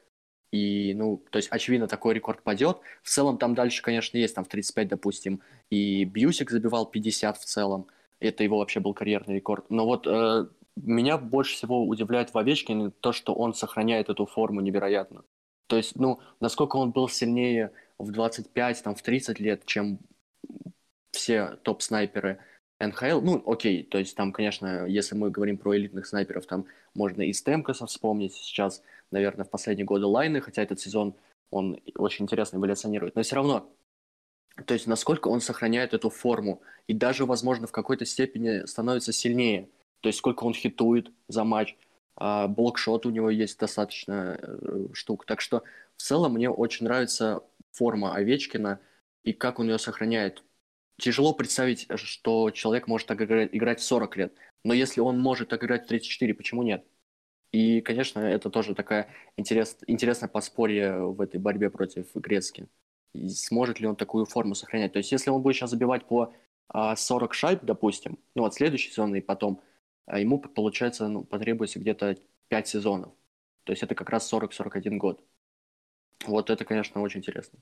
И, 0.52 0.94
ну, 0.94 1.22
то 1.30 1.36
есть, 1.36 1.48
очевидно, 1.50 1.86
такой 1.86 2.14
рекорд 2.14 2.42
падет. 2.42 2.78
В 3.02 3.08
целом, 3.08 3.38
там 3.38 3.54
дальше, 3.54 3.82
конечно, 3.82 4.16
есть, 4.18 4.34
там 4.34 4.44
в 4.44 4.48
35, 4.48 4.88
допустим, 4.88 5.40
и 5.70 6.04
Бьюсик 6.04 6.50
забивал 6.50 6.86
50 6.86 7.38
в 7.38 7.44
целом. 7.44 7.86
Это 8.18 8.42
его 8.42 8.58
вообще 8.58 8.80
был 8.80 8.92
карьерный 8.92 9.36
рекорд. 9.36 9.70
Но 9.70 9.86
вот 9.86 10.06
э, 10.06 10.46
меня 10.76 11.18
больше 11.18 11.54
всего 11.54 11.86
удивляет 11.86 12.34
в 12.34 12.38
Овечкине 12.38 12.90
то, 13.00 13.12
что 13.12 13.34
он 13.34 13.54
сохраняет 13.54 14.08
эту 14.08 14.26
форму 14.26 14.60
невероятно. 14.60 15.22
То 15.68 15.76
есть, 15.76 15.94
ну, 15.96 16.20
насколько 16.40 16.76
он 16.76 16.90
был 16.90 17.08
сильнее 17.08 17.72
в 17.98 18.10
25, 18.10 18.82
там, 18.82 18.94
в 18.94 19.02
30 19.02 19.38
лет, 19.38 19.64
чем 19.66 20.00
все 21.12 21.58
топ-снайперы 21.62 22.38
НХЛ. 22.80 23.20
Ну, 23.20 23.42
окей, 23.46 23.84
то 23.84 23.98
есть 23.98 24.16
там, 24.16 24.32
конечно, 24.32 24.86
если 24.86 25.14
мы 25.14 25.30
говорим 25.30 25.58
про 25.58 25.76
элитных 25.76 26.06
снайперов, 26.06 26.46
там 26.46 26.66
можно 26.94 27.22
и 27.22 27.32
Стемкоса 27.32 27.86
вспомнить 27.86 28.34
сейчас, 28.34 28.82
наверное, 29.10 29.44
в 29.44 29.50
последние 29.50 29.84
годы 29.84 30.06
Лайны, 30.06 30.40
хотя 30.40 30.62
этот 30.62 30.80
сезон 30.80 31.14
он 31.50 31.78
очень 31.96 32.24
интересно 32.24 32.56
эволюционирует. 32.56 33.16
Но 33.16 33.22
все 33.22 33.36
равно, 33.36 33.70
то 34.64 34.74
есть 34.74 34.86
насколько 34.86 35.28
он 35.28 35.40
сохраняет 35.40 35.94
эту 35.94 36.10
форму 36.10 36.62
и 36.86 36.94
даже, 36.94 37.26
возможно, 37.26 37.66
в 37.66 37.72
какой-то 37.72 38.06
степени 38.06 38.64
становится 38.66 39.12
сильнее. 39.12 39.68
То 40.00 40.08
есть 40.08 40.18
сколько 40.18 40.44
он 40.44 40.54
хитует 40.54 41.12
за 41.28 41.44
матч, 41.44 41.76
а 42.16 42.48
блокшот 42.48 43.06
у 43.06 43.10
него 43.10 43.30
есть 43.30 43.58
достаточно 43.58 44.38
э, 44.40 44.86
штук. 44.94 45.26
Так 45.26 45.40
что 45.40 45.62
в 45.96 46.02
целом 46.02 46.34
мне 46.34 46.48
очень 46.48 46.86
нравится 46.86 47.42
форма 47.72 48.14
Овечкина 48.14 48.80
и 49.22 49.32
как 49.32 49.58
он 49.58 49.68
ее 49.68 49.78
сохраняет. 49.78 50.42
Тяжело 51.00 51.32
представить, 51.32 51.88
что 51.94 52.50
человек 52.50 52.86
может 52.86 53.08
так 53.08 53.22
играть 53.22 53.80
в 53.80 53.84
40 53.84 54.16
лет. 54.18 54.34
Но 54.64 54.74
если 54.74 55.00
он 55.00 55.18
может 55.18 55.48
так 55.48 55.64
играть 55.64 55.84
в 55.84 55.88
34, 55.88 56.34
почему 56.34 56.62
нет? 56.62 56.84
И, 57.52 57.80
конечно, 57.80 58.20
это 58.20 58.50
тоже 58.50 58.74
такая 58.74 59.08
интерес, 59.38 59.78
интересное 59.86 60.28
подспорье 60.28 61.06
в 61.06 61.22
этой 61.22 61.40
борьбе 61.40 61.70
против 61.70 62.14
Грецки. 62.14 62.68
И 63.14 63.28
сможет 63.30 63.80
ли 63.80 63.86
он 63.86 63.96
такую 63.96 64.26
форму 64.26 64.54
сохранять? 64.54 64.92
То 64.92 64.98
есть, 64.98 65.10
если 65.10 65.30
он 65.30 65.40
будет 65.40 65.56
сейчас 65.56 65.70
забивать 65.70 66.06
по 66.06 66.34
40 66.72 67.30
а, 67.30 67.34
шайб, 67.34 67.60
допустим, 67.62 68.18
ну, 68.34 68.44
от 68.44 68.54
следующей 68.54 68.90
сезона 68.90 69.16
и 69.16 69.20
потом, 69.22 69.62
а 70.04 70.18
ему, 70.20 70.38
получается, 70.38 71.08
ну, 71.08 71.24
потребуется 71.24 71.80
где-то 71.80 72.18
5 72.48 72.68
сезонов. 72.68 73.12
То 73.64 73.72
есть 73.72 73.82
это 73.82 73.94
как 73.94 74.10
раз 74.10 74.30
40-41 74.30 74.98
год. 74.98 75.24
Вот 76.26 76.50
это, 76.50 76.64
конечно, 76.66 77.00
очень 77.00 77.20
интересно. 77.20 77.58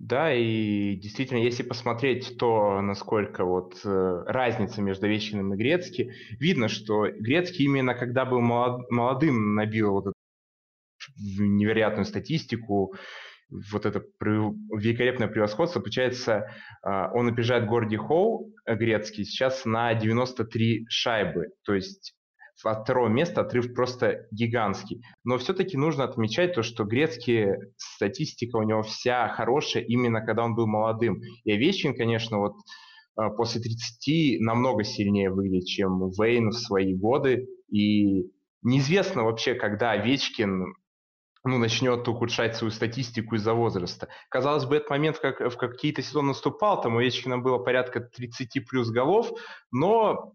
Да, 0.00 0.34
и 0.34 0.96
действительно, 0.96 1.38
если 1.38 1.62
посмотреть 1.62 2.36
то, 2.36 2.80
насколько 2.80 3.44
вот 3.44 3.80
э, 3.84 4.22
разница 4.26 4.82
между 4.82 5.06
Овечкиным 5.06 5.54
и 5.54 5.56
Грецки, 5.56 6.12
видно, 6.40 6.68
что 6.68 7.06
Грецкий 7.10 7.64
именно 7.64 7.94
когда 7.94 8.24
был 8.24 8.40
молод, 8.40 8.90
молодым 8.90 9.54
набил 9.54 9.92
вот 9.92 10.06
эту 10.08 10.14
невероятную 11.42 12.04
статистику, 12.06 12.94
вот 13.72 13.86
это 13.86 14.02
великолепное 14.20 15.28
превосходство, 15.28 15.80
получается, 15.80 16.50
а, 16.82 17.10
он 17.12 17.28
опережает 17.28 17.66
Горди 17.66 17.96
Хоу, 17.96 18.52
э, 18.66 18.74
Грецкий, 18.74 19.24
сейчас 19.24 19.64
на 19.64 19.94
93 19.94 20.86
шайбы, 20.88 21.48
то 21.62 21.74
есть 21.74 22.14
от 22.62 22.82
второго 22.82 23.08
места 23.08 23.40
отрыв 23.40 23.74
просто 23.74 24.26
гигантский. 24.30 25.02
Но 25.24 25.38
все-таки 25.38 25.76
нужно 25.76 26.04
отмечать 26.04 26.54
то, 26.54 26.62
что 26.62 26.84
Грецкий, 26.84 27.48
статистика 27.76 28.56
у 28.56 28.62
него 28.62 28.82
вся 28.82 29.28
хорошая 29.28 29.82
именно 29.82 30.20
когда 30.20 30.44
он 30.44 30.54
был 30.54 30.66
молодым. 30.66 31.20
И 31.44 31.52
Овечкин, 31.52 31.96
конечно, 31.96 32.38
вот 32.38 32.54
а, 33.16 33.30
после 33.30 33.60
30 33.60 34.40
намного 34.40 34.84
сильнее 34.84 35.30
выглядит, 35.30 35.66
чем 35.66 36.10
Вейн 36.10 36.50
в 36.50 36.54
свои 36.54 36.94
годы. 36.94 37.48
И 37.70 38.30
неизвестно 38.62 39.24
вообще, 39.24 39.54
когда 39.54 39.92
Овечкин 39.92 40.74
ну, 41.46 41.58
начнет 41.58 42.08
ухудшать 42.08 42.56
свою 42.56 42.70
статистику 42.70 43.34
из-за 43.34 43.52
возраста. 43.52 44.08
Казалось 44.30 44.64
бы, 44.64 44.76
этот 44.76 44.88
момент 44.88 45.18
как, 45.18 45.40
в 45.40 45.56
какие-то 45.56 46.02
сезоны 46.02 46.28
наступал, 46.28 46.80
там 46.80 46.94
у 46.94 46.98
Овечкина 46.98 47.38
было 47.38 47.58
порядка 47.58 48.00
30 48.00 48.66
плюс 48.66 48.90
голов, 48.90 49.30
но 49.70 50.32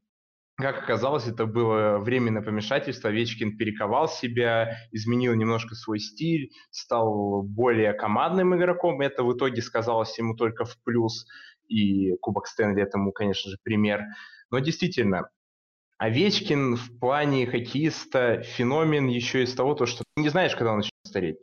как 0.62 0.84
оказалось, 0.84 1.28
это 1.28 1.46
было 1.46 2.00
временное 2.00 2.42
помешательство. 2.42 3.10
Овечкин 3.10 3.58
перековал 3.58 4.08
себя, 4.08 4.78
изменил 4.92 5.34
немножко 5.36 5.76
свой 5.76 6.00
стиль, 6.00 6.52
стал 6.70 7.44
более 7.44 7.94
командным 7.94 8.56
игроком. 8.56 9.02
Это 9.02 9.24
в 9.24 9.34
итоге 9.36 9.62
сказалось 9.62 10.18
ему 10.18 10.36
только 10.36 10.66
в 10.66 10.76
плюс. 10.84 11.26
И 11.68 12.16
Кубок 12.18 12.48
Стэнли 12.48 12.82
этому, 12.82 13.12
конечно 13.12 13.52
же, 13.52 13.58
пример. 13.64 14.04
Но 14.52 14.60
действительно, 14.60 15.30
Овечкин 15.98 16.76
в 16.76 17.00
плане 17.00 17.46
хоккеиста 17.46 18.42
феномен 18.42 19.08
еще 19.08 19.44
из 19.44 19.54
того, 19.54 19.76
то, 19.76 19.86
что 19.86 20.04
ты 20.16 20.22
не 20.22 20.30
знаешь, 20.30 20.56
когда 20.56 20.72
он 20.72 20.78
начнет 20.78 20.94
стареть. 21.06 21.38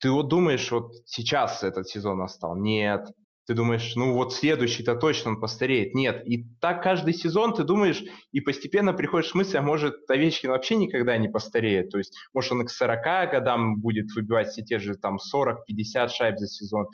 Ты 0.00 0.10
вот 0.10 0.28
думаешь, 0.28 0.70
вот 0.70 0.92
сейчас 1.06 1.62
этот 1.62 1.88
сезон 1.88 2.18
настал. 2.18 2.56
Нет. 2.56 3.08
Ты 3.46 3.54
думаешь, 3.54 3.94
ну 3.94 4.14
вот 4.14 4.32
следующий-то 4.32 4.96
точно 4.96 5.32
он 5.32 5.40
постареет. 5.40 5.94
Нет. 5.94 6.26
И 6.26 6.46
так 6.60 6.82
каждый 6.82 7.12
сезон 7.12 7.54
ты 7.54 7.64
думаешь, 7.64 8.02
и 8.32 8.40
постепенно 8.40 8.94
приходишь 8.94 9.32
к 9.32 9.34
мысли, 9.34 9.58
а 9.58 9.62
может 9.62 10.08
Овечкин 10.08 10.50
вообще 10.50 10.76
никогда 10.76 11.18
не 11.18 11.28
постареет. 11.28 11.90
То 11.90 11.98
есть, 11.98 12.16
может 12.32 12.52
он 12.52 12.64
к 12.64 12.70
40 12.70 13.30
годам 13.30 13.80
будет 13.80 14.06
выбивать 14.14 14.48
все 14.48 14.62
те 14.62 14.78
же 14.78 14.96
там 14.96 15.18
40-50 15.34 16.08
шайб 16.08 16.38
за 16.38 16.46
сезон. 16.46 16.86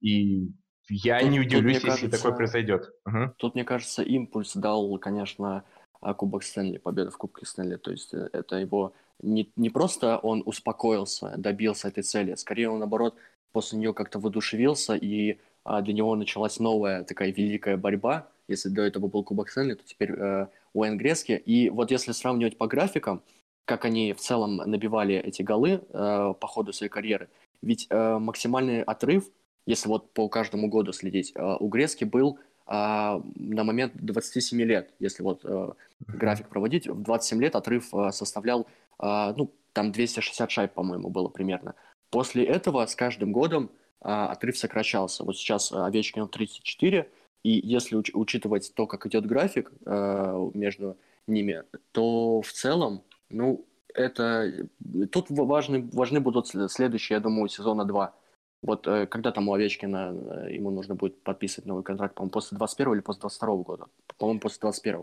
И 0.00 0.48
я 0.88 1.18
тут, 1.20 1.30
не 1.30 1.40
удивлюсь, 1.40 1.80
тут, 1.80 1.84
если 1.84 2.02
кажется, 2.02 2.22
такое 2.22 2.36
произойдет. 2.36 2.90
Угу. 3.04 3.34
Тут, 3.38 3.54
мне 3.54 3.64
кажется, 3.64 4.02
импульс 4.02 4.54
дал, 4.54 4.98
конечно, 4.98 5.64
а, 6.00 6.14
Кубок 6.14 6.44
Стэнли, 6.44 6.78
победа 6.78 7.10
в 7.10 7.16
Кубке 7.16 7.46
Стэнли. 7.46 7.76
То 7.76 7.90
есть 7.90 8.14
э, 8.14 8.28
это 8.32 8.56
его 8.56 8.92
не, 9.20 9.50
не 9.56 9.70
просто 9.70 10.18
он 10.18 10.42
успокоился, 10.46 11.34
добился 11.36 11.88
этой 11.88 12.04
цели, 12.04 12.34
скорее 12.36 12.70
он, 12.70 12.78
наоборот, 12.78 13.16
после 13.50 13.78
нее 13.78 13.92
как-то 13.92 14.20
воодушевился, 14.20 14.94
и 14.94 15.32
а, 15.32 15.36
для 15.82 15.94
него 15.94 16.14
началась 16.14 16.58
новая 16.58 17.04
такая 17.04 17.32
великая 17.32 17.76
борьба. 17.76 18.28
Если 18.48 18.68
до 18.68 18.82
этого 18.82 19.08
был 19.08 19.24
Кубок 19.24 19.50
Стэнли, 19.50 19.74
то 19.74 19.84
теперь 19.84 20.12
э, 20.12 20.46
Уэйн 20.72 20.96
Грески. 20.96 21.32
И 21.32 21.68
вот 21.70 21.90
если 21.90 22.12
сравнивать 22.12 22.56
по 22.58 22.66
графикам, 22.66 23.22
как 23.64 23.84
они 23.84 24.12
в 24.12 24.20
целом 24.20 24.56
набивали 24.56 25.16
эти 25.16 25.42
голы 25.42 25.82
э, 25.88 26.34
по 26.40 26.46
ходу 26.46 26.72
своей 26.72 26.90
карьеры, 26.90 27.28
ведь 27.62 27.86
э, 27.90 28.18
максимальный 28.18 28.82
отрыв, 28.82 29.28
если 29.66 29.88
вот 29.88 30.12
по 30.12 30.28
каждому 30.28 30.68
году 30.68 30.92
следить, 30.92 31.32
э, 31.34 31.56
у 31.58 31.68
Грески 31.68 32.04
был 32.04 32.38
а, 32.66 33.22
на 33.36 33.62
момент 33.62 33.92
27 33.94 34.60
лет, 34.62 34.90
если 34.98 35.22
вот 35.22 35.42
э, 35.44 35.72
график 36.00 36.48
проводить, 36.48 36.88
в 36.88 37.00
27 37.00 37.40
лет 37.40 37.54
отрыв 37.54 37.94
э, 37.94 38.10
составлял, 38.10 38.66
э, 39.00 39.34
ну, 39.36 39.52
там 39.72 39.92
260 39.92 40.50
шайб, 40.50 40.72
по-моему, 40.72 41.08
было 41.08 41.28
примерно. 41.28 41.76
После 42.10 42.44
этого 42.44 42.84
с 42.84 42.96
каждым 42.96 43.30
годом 43.30 43.70
отрыв 44.00 44.56
сокращался. 44.56 45.24
Вот 45.24 45.36
сейчас 45.36 45.72
Овечкин 45.72 46.28
34, 46.28 47.10
и 47.42 47.50
если 47.50 47.98
уч- 47.98 48.12
учитывать 48.12 48.72
то, 48.74 48.86
как 48.86 49.06
идет 49.06 49.26
график 49.26 49.72
э, 49.84 50.50
между 50.54 50.96
ними, 51.26 51.64
то 51.92 52.42
в 52.42 52.52
целом, 52.52 53.02
ну, 53.30 53.66
это... 53.94 54.68
Тут 55.10 55.26
важны, 55.30 55.88
важны 55.92 56.20
будут 56.20 56.48
следующие, 56.48 57.16
я 57.16 57.20
думаю, 57.20 57.48
сезона 57.48 57.84
2 57.84 58.14
вот 58.62 58.86
э, 58.86 59.06
когда 59.06 59.32
там 59.32 59.48
у 59.48 59.54
Овечкина 59.54 60.14
э, 60.48 60.54
ему 60.54 60.70
нужно 60.70 60.94
будет 60.94 61.22
подписывать 61.22 61.66
новый 61.66 61.84
контракт, 61.84 62.14
по-моему, 62.14 62.32
после 62.32 62.58
21 62.58 62.94
или 62.94 63.00
после 63.00 63.20
22 63.20 63.56
года? 63.56 63.86
По-моему, 64.18 64.40
после 64.40 64.58
21 64.60 65.00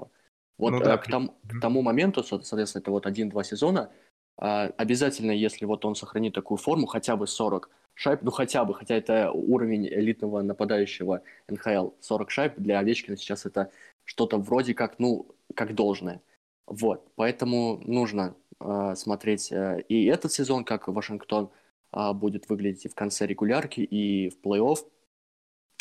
Вот 0.58 0.72
ну, 0.72 0.80
да. 0.80 0.96
Э, 0.96 0.98
к, 0.98 1.08
там, 1.08 1.32
к 1.48 1.62
тому 1.62 1.82
моменту, 1.82 2.24
соответственно, 2.24 2.82
это 2.82 2.92
вот 2.92 3.06
один-два 3.06 3.44
сезона, 3.44 3.90
обязательно, 4.36 5.32
если 5.32 5.66
вот 5.66 5.86
он 5.86 5.94
сохранит 5.96 6.34
такую 6.34 6.58
форму, 6.58 6.88
хотя 6.88 7.16
бы 7.16 7.28
40 7.28 7.70
шайб, 7.94 8.22
ну 8.24 8.32
хотя 8.32 8.66
бы, 8.66 8.74
хотя 8.74 8.96
это 8.96 9.32
уровень 9.32 9.88
элитного 9.88 10.42
нападающего 10.42 11.22
НХЛ, 11.48 11.90
40 12.02 12.32
шайб 12.32 12.54
для 12.58 12.80
Овечкина 12.80 13.18
сейчас 13.18 13.46
это 13.46 13.72
что-то 14.04 14.38
вроде 14.38 14.74
как, 14.74 15.00
ну, 15.00 15.36
как 15.56 15.76
должное. 15.76 16.22
Вот, 16.66 17.08
поэтому 17.16 17.82
нужно 17.86 18.36
э, 18.60 18.96
смотреть 18.96 19.52
э, 19.52 19.82
и 19.90 20.06
этот 20.06 20.32
сезон, 20.32 20.64
как 20.64 20.88
Вашингтон– 20.88 21.50
а, 21.94 22.14
будет 22.14 22.50
выглядеть 22.50 22.86
и 22.86 22.90
в 22.90 22.96
конце 22.96 23.28
регулярки, 23.28 23.82
и 23.82 24.30
в 24.30 24.42
плей-офф. 24.42 24.80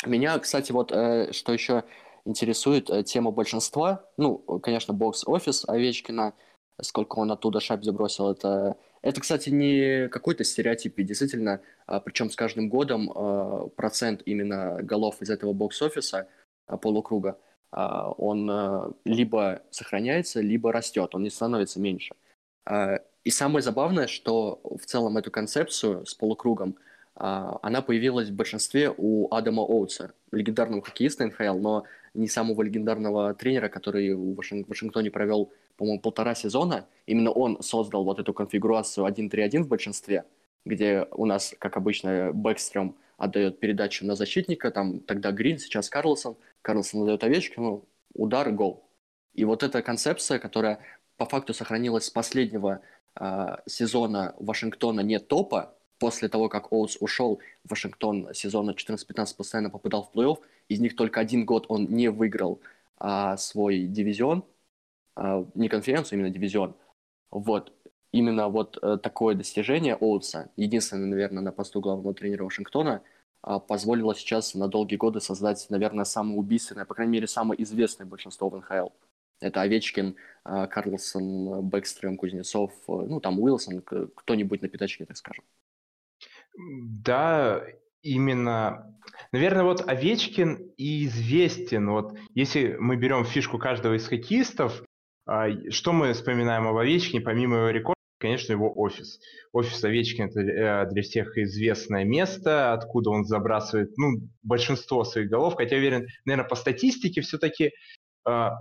Меня, 0.05 0.37
кстати, 0.37 0.71
вот 0.71 0.91
э, 0.91 1.31
что 1.33 1.53
еще 1.53 1.85
интересует, 2.23 2.89
э, 2.91 3.03
тема 3.03 3.31
большинства. 3.31 4.05
Ну, 4.17 4.37
конечно, 4.37 4.93
бокс-офис 4.93 5.67
Овечкина, 5.67 6.33
сколько 6.81 7.17
он 7.17 7.31
оттуда 7.31 7.59
шайб 7.59 7.83
забросил, 7.83 8.29
это... 8.29 8.77
Это, 9.03 9.21
кстати, 9.21 9.49
не 9.49 10.07
какой-то 10.07 10.43
стереотип, 10.43 10.95
действительно, 10.95 11.61
а, 11.85 11.99
причем 11.99 12.31
с 12.31 12.35
каждым 12.35 12.69
годом 12.69 13.11
а, 13.13 13.67
процент 13.67 14.23
именно 14.25 14.79
голов 14.81 15.21
из 15.21 15.29
этого 15.29 15.53
бокс-офиса 15.53 16.27
полукруга, 16.81 17.37
он 17.71 18.95
либо 19.03 19.63
сохраняется, 19.69 20.39
либо 20.39 20.71
растет, 20.71 21.13
он 21.13 21.23
не 21.23 21.29
становится 21.29 21.79
меньше. 21.79 22.15
И 23.23 23.29
самое 23.29 23.63
забавное, 23.63 24.07
что 24.07 24.59
в 24.63 24.85
целом 24.85 25.17
эту 25.17 25.31
концепцию 25.31 26.05
с 26.05 26.13
полукругом, 26.13 26.75
а, 27.15 27.59
она 27.61 27.81
появилась 27.81 28.29
в 28.29 28.35
большинстве 28.35 28.93
у 28.95 29.33
Адама 29.33 29.63
Оутса, 29.63 30.13
легендарного 30.31 30.81
хоккеиста 30.81 31.25
НХЛ, 31.27 31.59
но 31.59 31.83
не 32.13 32.27
самого 32.27 32.61
легендарного 32.63 33.33
тренера, 33.33 33.69
который 33.69 34.13
в 34.13 34.35
Вашингтоне 34.35 35.11
провел, 35.11 35.51
по-моему, 35.77 35.99
полтора 35.99 36.35
сезона. 36.35 36.87
Именно 37.05 37.31
он 37.31 37.61
создал 37.61 38.03
вот 38.03 38.19
эту 38.19 38.33
конфигурацию 38.33 39.05
1-3-1 39.05 39.63
в 39.63 39.67
большинстве. 39.67 40.25
где 40.65 41.07
у 41.11 41.25
нас, 41.25 41.53
как 41.59 41.75
обычно, 41.75 42.31
Бэкстрем 42.33 42.95
отдает 43.17 43.59
передачу 43.59 44.05
на 44.05 44.15
защитника, 44.15 44.71
там 44.71 44.99
тогда 45.01 45.31
Грин, 45.31 45.57
сейчас 45.59 45.89
Карлсон, 45.89 46.37
Карлсон 46.61 47.03
отдает 47.03 47.23
Овечкину, 47.23 47.85
удар, 48.13 48.49
гол. 48.51 48.83
И 49.33 49.43
вот 49.43 49.63
эта 49.63 49.81
концепция, 49.81 50.39
которая 50.39 50.79
по 51.17 51.25
факту 51.25 51.53
сохранилась 51.53 52.05
с 52.05 52.09
последнего 52.09 52.79
э, 53.19 53.57
сезона 53.65 54.35
Вашингтона 54.39 55.01
не 55.01 55.19
топа, 55.19 55.75
после 56.03 56.27
того, 56.27 56.49
как 56.49 56.73
Оутс 56.73 56.97
ушел, 56.99 57.39
Вашингтон 57.63 58.33
сезона 58.33 58.71
14-15 58.71 59.35
постоянно 59.37 59.69
попадал 59.69 60.03
в 60.03 60.17
плей-офф, 60.17 60.37
из 60.67 60.79
них 60.81 60.97
только 60.97 61.21
один 61.21 61.45
год 61.45 61.65
он 61.69 61.85
не 61.85 62.09
выиграл 62.09 62.59
а, 62.97 63.37
свой 63.37 63.83
дивизион, 63.83 64.43
не 65.15 65.69
конференцию, 65.69 66.19
именно 66.19 66.33
дивизион. 66.33 66.75
Вот, 67.31 67.73
именно 68.13 68.47
вот 68.47 68.77
а, 68.81 68.97
такое 68.97 69.35
достижение 69.35 69.95
Оутса, 69.95 70.51
единственное, 70.55 71.07
наверное, 71.07 71.43
на 71.43 71.51
посту 71.51 71.81
главного 71.81 72.13
тренера 72.13 72.45
Вашингтона, 72.45 73.01
а, 73.41 73.59
позволило 73.59 74.15
сейчас 74.15 74.53
на 74.53 74.69
долгие 74.69 74.95
годы 74.95 75.19
создать, 75.19 75.65
наверное, 75.69 76.05
самое 76.05 76.37
убийственное, 76.37 76.85
по 76.85 76.93
крайней 76.93 77.13
мере, 77.13 77.27
самое 77.27 77.61
известное 77.63 78.05
большинство 78.05 78.49
в 78.49 78.55
НХЛ. 78.55 78.89
Это 79.41 79.61
Овечкин, 79.61 80.15
а, 80.43 80.67
Карлсон, 80.67 81.67
Бэкстрем, 81.67 82.15
Кузнецов, 82.15 82.71
ну, 82.87 83.19
там 83.19 83.39
Уилсон, 83.39 83.81
кто-нибудь 83.81 84.61
на 84.61 84.69
пятачке, 84.69 85.05
так 85.05 85.17
скажем. 85.17 85.43
Да, 86.55 87.63
именно, 88.03 88.95
наверное, 89.31 89.63
вот 89.63 89.89
Овечкин 89.89 90.73
и 90.77 91.05
известен. 91.07 91.89
Вот 91.89 92.15
если 92.35 92.77
мы 92.79 92.95
берем 92.95 93.25
фишку 93.25 93.57
каждого 93.57 93.95
из 93.95 94.07
хоккеистов, 94.07 94.83
а, 94.83 94.92
что 95.69 95.93
мы 95.93 96.13
вспоминаем 96.13 96.67
об 96.67 96.77
Овечкине, 96.77 97.21
помимо 97.21 97.57
его 97.57 97.69
рекорда, 97.69 97.99
конечно, 98.19 98.51
его 98.53 98.71
офис. 98.73 99.19
Офис 99.51 99.83
Овечкин– 99.83 100.25
это 100.29 100.41
э, 100.41 100.89
для 100.89 101.01
всех 101.01 101.37
известное 101.37 102.03
место, 102.03 102.73
откуда 102.73 103.09
он 103.09 103.25
забрасывает 103.25 103.97
ну, 103.97 104.27
большинство 104.41 105.03
своих 105.03 105.29
голов. 105.29 105.55
Хотя, 105.55 105.75
уверен, 105.75 106.07
наверное, 106.25 106.47
по 106.47 106.55
статистике 106.55 107.21
все-таки 107.21 107.71
а, 108.25 108.55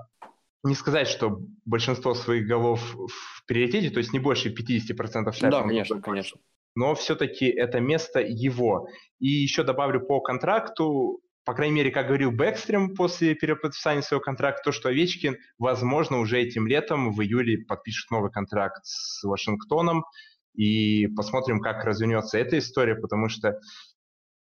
не 0.64 0.74
сказать, 0.74 1.06
что 1.06 1.40
большинство 1.64 2.14
своих 2.14 2.46
голов 2.46 2.80
в 2.94 3.46
приоритете, 3.46 3.90
то 3.90 3.98
есть 3.98 4.12
не 4.12 4.18
больше 4.18 4.52
50% 4.52 5.32
шайб. 5.32 5.52
Да, 5.52 5.62
конечно, 5.62 6.00
конечно 6.00 6.40
но 6.74 6.94
все-таки 6.94 7.46
это 7.46 7.80
место 7.80 8.20
его. 8.20 8.88
И 9.18 9.28
еще 9.28 9.62
добавлю 9.62 10.00
по 10.00 10.20
контракту, 10.20 11.20
по 11.44 11.54
крайней 11.54 11.76
мере, 11.76 11.90
как 11.90 12.06
говорил 12.06 12.30
Бэкстрем 12.30 12.94
после 12.94 13.34
переподписания 13.34 14.02
своего 14.02 14.22
контракта, 14.22 14.62
то, 14.64 14.72
что 14.72 14.88
Овечкин, 14.88 15.36
возможно, 15.58 16.18
уже 16.18 16.40
этим 16.40 16.66
летом, 16.66 17.12
в 17.12 17.20
июле 17.20 17.64
подпишет 17.66 18.10
новый 18.10 18.30
контракт 18.30 18.84
с 18.84 19.22
Вашингтоном, 19.24 20.04
и 20.54 21.06
посмотрим, 21.08 21.60
как 21.60 21.84
развернется 21.84 22.38
эта 22.38 22.58
история, 22.58 22.94
потому 22.94 23.28
что 23.28 23.58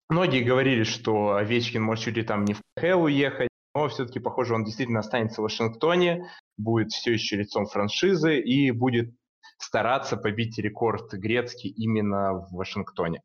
многие 0.09 0.43
говорили, 0.43 0.83
что 0.83 1.35
Овечкин 1.35 1.83
может 1.83 2.05
чуть 2.05 2.15
ли 2.15 2.23
там 2.23 2.45
не 2.45 2.53
в 2.53 2.61
КХЛ 2.75 3.03
уехать, 3.03 3.49
но 3.75 3.89
все-таки, 3.89 4.19
похоже, 4.19 4.55
он 4.55 4.63
действительно 4.63 5.01
останется 5.01 5.41
в 5.41 5.43
Вашингтоне, 5.43 6.27
будет 6.57 6.91
все 6.91 7.13
еще 7.13 7.35
лицом 7.35 7.67
франшизы 7.67 8.39
и 8.39 8.71
будет 8.71 9.13
стараться 9.59 10.17
побить 10.17 10.57
рекорд 10.57 11.13
Грецкий 11.13 11.69
именно 11.69 12.33
в 12.33 12.53
Вашингтоне. 12.53 13.21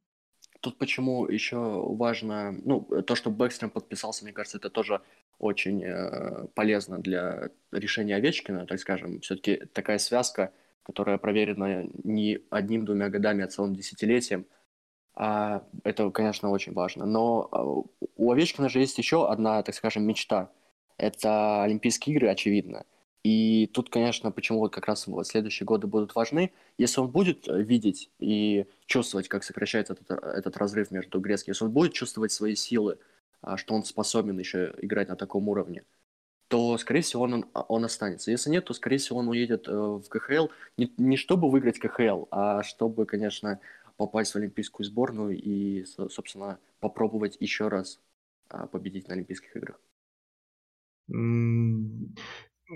Тут 0.63 0.79
почему 0.79 1.27
еще 1.27 1.57
важно, 1.57 2.53
ну, 2.65 2.83
то, 2.83 3.17
что 3.17 3.31
Бэкстрем 3.31 3.69
подписался, 3.69 4.23
мне 4.23 4.33
кажется, 4.33 4.59
это 4.59 4.71
тоже 4.71 5.01
очень 5.41 5.83
э, 5.83 6.47
полезно 6.55 6.99
для 6.99 7.51
решения 7.73 8.15
Овечкина, 8.15 8.67
так 8.67 8.79
скажем. 8.79 9.21
Все-таки 9.23 9.57
такая 9.73 9.99
связка, 9.99 10.53
которая 10.85 11.19
проверена 11.19 11.89
не 12.05 12.43
одним-двумя 12.51 13.09
годами, 13.09 13.43
а 13.43 13.49
целым 13.49 13.75
десятилетием. 13.75 14.47
А 15.17 15.65
это, 15.83 16.09
конечно, 16.11 16.49
очень 16.51 16.75
важно. 16.75 17.07
Но 17.07 17.49
а, 17.51 17.65
у 17.65 18.31
Овечкина 18.31 18.69
же 18.69 18.79
есть 18.79 18.97
еще 18.99 19.29
одна, 19.29 19.65
так 19.65 19.75
скажем, 19.75 20.05
мечта. 20.05 20.53
Это 20.97 21.65
Олимпийские 21.65 22.15
игры, 22.15 22.29
очевидно. 22.29 22.85
И 23.25 23.69
тут, 23.69 23.89
конечно, 23.89 24.33
почему 24.33 24.59
вот 24.59 24.73
как 24.73 24.87
раз 24.87 25.09
следующие 25.25 25.65
годы 25.65 25.87
будут 25.87 26.15
важны, 26.15 26.53
если 26.77 27.01
он 27.01 27.09
будет 27.09 27.49
э, 27.49 27.63
видеть 27.63 28.11
и 28.19 28.67
чувствовать, 28.87 29.29
как 29.29 29.45
сокращается 29.45 29.93
этот, 29.93 30.11
этот 30.11 30.57
разрыв 30.57 30.91
между 30.91 31.21
грецким, 31.21 31.53
если 31.53 31.65
он 31.65 31.71
будет 31.71 31.93
чувствовать 31.93 32.33
свои 32.33 32.57
силы, 32.57 32.99
а, 33.41 33.57
что 33.57 33.75
он 33.75 33.85
способен 33.85 34.39
еще 34.39 34.75
играть 34.79 35.09
на 35.09 35.15
таком 35.17 35.49
уровне, 35.49 35.85
то, 36.49 36.77
скорее 36.79 37.03
всего, 37.03 37.23
он, 37.23 37.47
он 37.55 37.85
останется. 37.85 38.31
Если 38.33 38.51
нет, 38.51 38.65
то, 38.65 38.75
скорее 38.75 38.99
всего, 38.99 39.21
он 39.21 39.29
уедет 39.29 39.69
э, 39.69 39.73
в 39.73 40.05
КХЛ 40.09 40.49
не, 40.77 40.93
не 40.97 41.17
чтобы 41.17 41.49
выиграть 41.49 41.79
КХЛ, 41.79 42.27
а 42.33 42.65
чтобы, 42.65 43.07
конечно, 43.07 43.61
попасть 43.97 44.33
в 44.33 44.37
Олимпийскую 44.37 44.85
сборную 44.85 45.41
и, 45.41 45.85
собственно, 45.85 46.59
попробовать 46.81 47.37
еще 47.39 47.69
раз 47.69 48.01
а, 48.49 48.67
победить 48.67 49.07
на 49.07 49.15
Олимпийских 49.15 49.57
играх. 49.57 49.81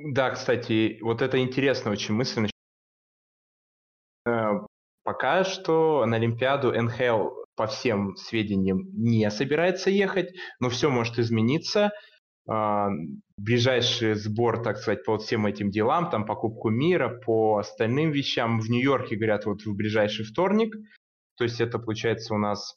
Да, 0.04 0.30
кстати, 0.30 0.98
вот 1.00 1.22
это 1.22 1.38
интересная 1.38 1.92
очень 1.92 2.14
мысль. 2.14 2.50
Э, 4.26 4.60
пока 5.04 5.42
что 5.44 6.04
на 6.04 6.16
Олимпиаду 6.16 6.70
НХЛ 6.70 7.30
по 7.54 7.66
всем 7.66 8.14
сведениям 8.16 8.90
не 8.92 9.30
собирается 9.30 9.88
ехать, 9.88 10.34
но 10.60 10.68
все 10.68 10.90
может 10.90 11.18
измениться. 11.18 11.92
А, 12.46 12.88
ближайший 13.38 14.14
сбор, 14.14 14.62
так 14.62 14.76
сказать, 14.76 15.02
по 15.04 15.16
всем 15.16 15.46
этим 15.46 15.70
делам, 15.70 16.10
там 16.10 16.26
по 16.26 16.36
Кубку 16.36 16.68
мира, 16.68 17.18
по 17.24 17.56
остальным 17.56 18.10
вещам 18.10 18.60
в 18.60 18.68
Нью-Йорке, 18.68 19.16
говорят, 19.16 19.46
вот 19.46 19.62
в 19.62 19.74
ближайший 19.74 20.26
вторник. 20.26 20.76
То 21.38 21.44
есть 21.44 21.60
это 21.60 21.78
получается 21.78 22.34
у 22.34 22.38
нас 22.38 22.76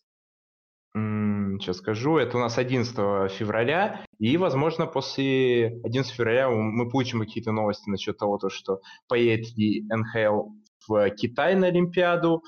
Сейчас 0.93 1.77
скажу. 1.77 2.17
Это 2.17 2.37
у 2.37 2.39
нас 2.39 2.57
11 2.57 3.31
февраля. 3.31 4.03
И, 4.17 4.37
возможно, 4.37 4.87
после 4.87 5.79
11 5.83 6.11
февраля 6.11 6.49
мы 6.49 6.89
получим 6.89 7.19
какие-то 7.19 7.51
новости 7.51 7.89
насчет 7.89 8.17
того, 8.17 8.37
то, 8.37 8.49
что 8.49 8.81
поедет 9.07 9.55
ли 9.55 9.83
НХЛ 9.87 10.49
в 10.87 11.09
Китай 11.11 11.55
на 11.55 11.67
Олимпиаду. 11.67 12.43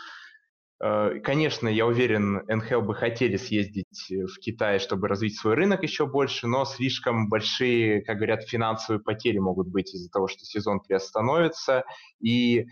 Э, 0.83 1.19
конечно, 1.23 1.67
я 1.67 1.85
уверен, 1.85 2.41
НХЛ 2.47 2.81
бы 2.81 2.95
хотели 2.95 3.37
съездить 3.37 4.09
в 4.09 4.39
Китай, 4.39 4.79
чтобы 4.79 5.07
развить 5.07 5.37
свой 5.37 5.53
рынок 5.53 5.83
еще 5.83 6.07
больше, 6.07 6.47
но 6.47 6.65
слишком 6.65 7.29
большие, 7.29 8.01
как 8.01 8.17
говорят, 8.17 8.43
финансовые 8.43 9.01
потери 9.01 9.37
могут 9.37 9.67
быть 9.67 9.93
из-за 9.93 10.09
того, 10.09 10.27
что 10.27 10.43
сезон 10.45 10.79
приостановится. 10.79 11.83
И 12.19 12.65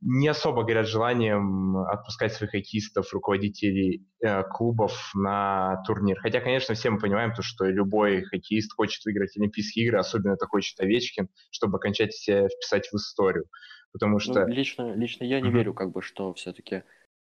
не 0.00 0.28
особо 0.28 0.62
горят 0.64 0.86
желанием 0.86 1.78
отпускать 1.78 2.32
своих 2.32 2.52
хоккеистов, 2.52 3.12
руководителей 3.12 4.06
э, 4.20 4.42
клубов 4.44 5.10
на 5.14 5.82
турнир. 5.86 6.18
Хотя, 6.20 6.40
конечно, 6.40 6.74
все 6.74 6.90
мы 6.90 6.98
понимаем, 6.98 7.32
то, 7.32 7.42
что 7.42 7.64
любой 7.64 8.22
хоккеист 8.22 8.72
хочет 8.74 9.04
выиграть 9.04 9.36
Олимпийские 9.36 9.86
игры, 9.86 9.98
особенно 9.98 10.34
это 10.34 10.46
хочет 10.46 10.78
Овечкин, 10.80 11.28
чтобы 11.50 11.78
окончательно 11.78 12.12
себя 12.12 12.48
вписать 12.48 12.88
в 12.88 12.96
историю. 12.96 13.46
Потому 13.92 14.14
ну, 14.14 14.18
что... 14.18 14.46
Ну, 14.46 14.48
лично, 14.48 14.94
лично 14.94 15.24
я 15.24 15.40
не 15.40 15.48
mm-hmm. 15.48 15.52
верю, 15.52 15.74
как 15.74 15.92
бы, 15.92 16.02
что 16.02 16.34
все-таки 16.34 16.82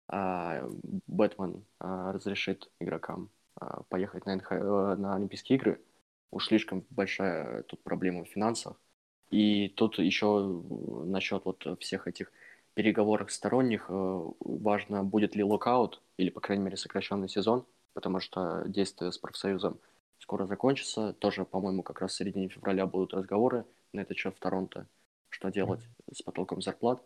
а, 0.08 0.66
Бэтмен 1.06 1.64
а, 1.78 2.12
разрешит 2.12 2.70
игрокам 2.80 3.30
а, 3.56 3.82
поехать 3.84 4.24
на, 4.26 4.36
НХ... 4.36 4.50
На 4.50 5.14
Олимпийские 5.16 5.58
игры. 5.58 5.80
Уж 6.30 6.46
слишком 6.46 6.86
большая 6.88 7.62
тут 7.64 7.82
проблема 7.82 8.24
в 8.24 8.28
финансах. 8.28 8.80
И 9.30 9.68
тут 9.68 9.98
еще 9.98 10.62
насчет 11.04 11.44
вот 11.44 11.66
всех 11.80 12.06
этих 12.06 12.32
переговорах 12.74 13.30
сторонних 13.30 13.86
э, 13.88 14.22
важно, 14.40 15.04
будет 15.04 15.34
ли 15.34 15.44
локаут, 15.44 16.00
или, 16.16 16.30
по 16.30 16.40
крайней 16.40 16.64
мере, 16.64 16.76
сокращенный 16.76 17.28
сезон, 17.28 17.66
потому 17.92 18.20
что 18.20 18.64
действие 18.66 19.12
с 19.12 19.18
профсоюзом 19.18 19.78
скоро 20.18 20.46
закончится. 20.46 21.12
Тоже, 21.14 21.44
по-моему, 21.44 21.82
как 21.82 22.00
раз 22.00 22.12
в 22.12 22.16
середине 22.16 22.48
февраля 22.48 22.86
будут 22.86 23.14
разговоры 23.14 23.64
на 23.92 24.00
этот 24.00 24.16
счет 24.16 24.34
в 24.36 24.40
Торонто, 24.40 24.86
что 25.28 25.50
делать 25.50 25.80
с 26.12 26.22
потолком 26.22 26.62
зарплат. 26.62 27.02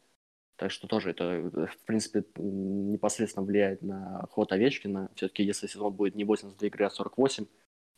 Так 0.57 0.70
что 0.70 0.87
тоже 0.87 1.11
это, 1.11 1.24
э, 1.24 1.66
в 1.66 1.79
принципе, 1.85 2.24
непосредственно 2.37 3.44
влияет 3.44 3.83
на 3.83 4.26
ход 4.31 4.52
Овечкина. 4.52 5.11
Все-таки 5.14 5.42
если 5.42 5.66
сезон 5.66 5.92
будет 5.92 6.14
не 6.14 6.24
82 6.24 6.68
игры, 6.68 6.87
а 6.87 6.90
48, 6.90 7.46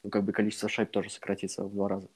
ну, 0.04 0.11
как 0.11 0.24
бы 0.24 0.33
количество 0.33 0.68
шайб 0.68 0.90
тоже 0.90 1.11
сократится 1.11 1.64
в 1.64 1.72
два 1.72 1.88
раза. 1.88 2.09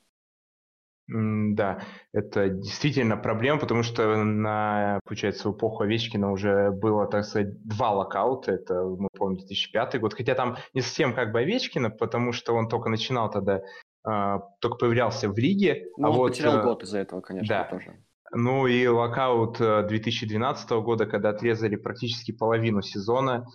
Да, 1.15 1.83
это 2.13 2.49
действительно 2.49 3.17
проблема, 3.19 3.59
потому 3.59 3.83
что 3.83 4.17
на, 4.25 4.99
получается, 5.05 5.49
в 5.49 5.57
эпоху 5.57 5.83
Овечкина 5.83 6.33
уже 6.33 6.71
было, 6.71 7.07
так 7.07 7.25
сказать, 7.25 7.63
два 7.67 7.91
локаута. 7.91 8.53
Это, 8.53 8.83
мы 8.85 9.09
помним, 9.17 9.39
2005 9.39 10.01
год. 10.01 10.15
Хотя 10.15 10.35
там 10.35 10.57
не 10.73 10.81
совсем 10.81 11.15
как 11.15 11.33
бы 11.33 11.41
Овечкина, 11.41 11.91
потому 11.91 12.33
что 12.33 12.55
он 12.55 12.69
только 12.69 12.89
начинал 12.89 13.31
тогда, 13.31 13.61
э, 14.09 14.39
только 14.61 14.79
появлялся 14.79 15.29
в 15.29 15.37
лиге. 15.37 15.87
Ну, 15.99 16.07
а 16.07 16.11
он 16.11 16.17
вот, 16.17 16.29
потерял 16.31 16.61
э, 16.61 16.63
год 16.63 16.83
из-за 16.83 16.99
этого, 17.01 17.21
конечно, 17.21 17.49
да. 17.49 17.65
тоже. 17.65 17.97
Ну 18.35 18.67
и 18.67 18.87
локаут 18.87 19.59
2012 19.59 20.71
э, 20.71 20.81
года, 20.81 21.05
когда 21.05 21.31
отрезали 21.31 21.77
практически 21.77 22.33
половину 22.33 22.81
сезона. 22.81 23.47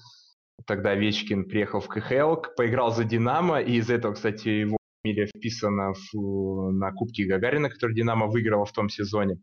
Тогда 0.66 0.92
Овечкин 0.92 1.46
приехал 1.46 1.80
в 1.80 1.88
КХЛ, 1.88 2.36
поиграл 2.56 2.92
за 2.92 3.04
«Динамо», 3.04 3.62
и 3.62 3.78
из 3.78 3.90
этого, 3.90 4.14
кстати, 4.14 4.50
его 4.50 4.78
фамилия 5.02 5.28
вписана 5.28 5.94
в, 5.94 6.72
на 6.72 6.92
Кубке 6.92 7.26
Гагарина, 7.26 7.70
который 7.70 7.96
Динамо 7.96 8.28
выиграла 8.28 8.66
в 8.66 8.72
том 8.72 8.90
сезоне. 8.90 9.40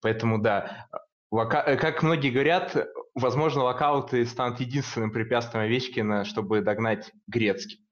Поэтому, 0.00 0.38
да, 0.38 0.88
Лока... 1.30 1.62
Э, 1.66 1.76
как 1.76 2.02
многие 2.02 2.30
говорят, 2.30 2.76
возможно, 3.14 3.64
локауты 3.64 4.24
станут 4.24 4.60
единственным 4.60 5.10
препятствием 5.10 5.64
Овечкина, 5.64 6.24
чтобы 6.24 6.60
догнать 6.60 7.12
Грецкий. 7.26 7.84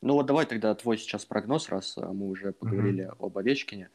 Ну 0.00 0.14
вот 0.14 0.26
давай 0.26 0.46
тогда 0.46 0.74
твой 0.74 0.98
сейчас 0.98 1.24
прогноз, 1.24 1.68
раз 1.68 1.96
э, 1.96 2.06
мы 2.06 2.28
уже 2.28 2.52
поговорили 2.52 3.04
mm-hmm. 3.04 3.24
об 3.24 3.38
Овечкине. 3.38 3.90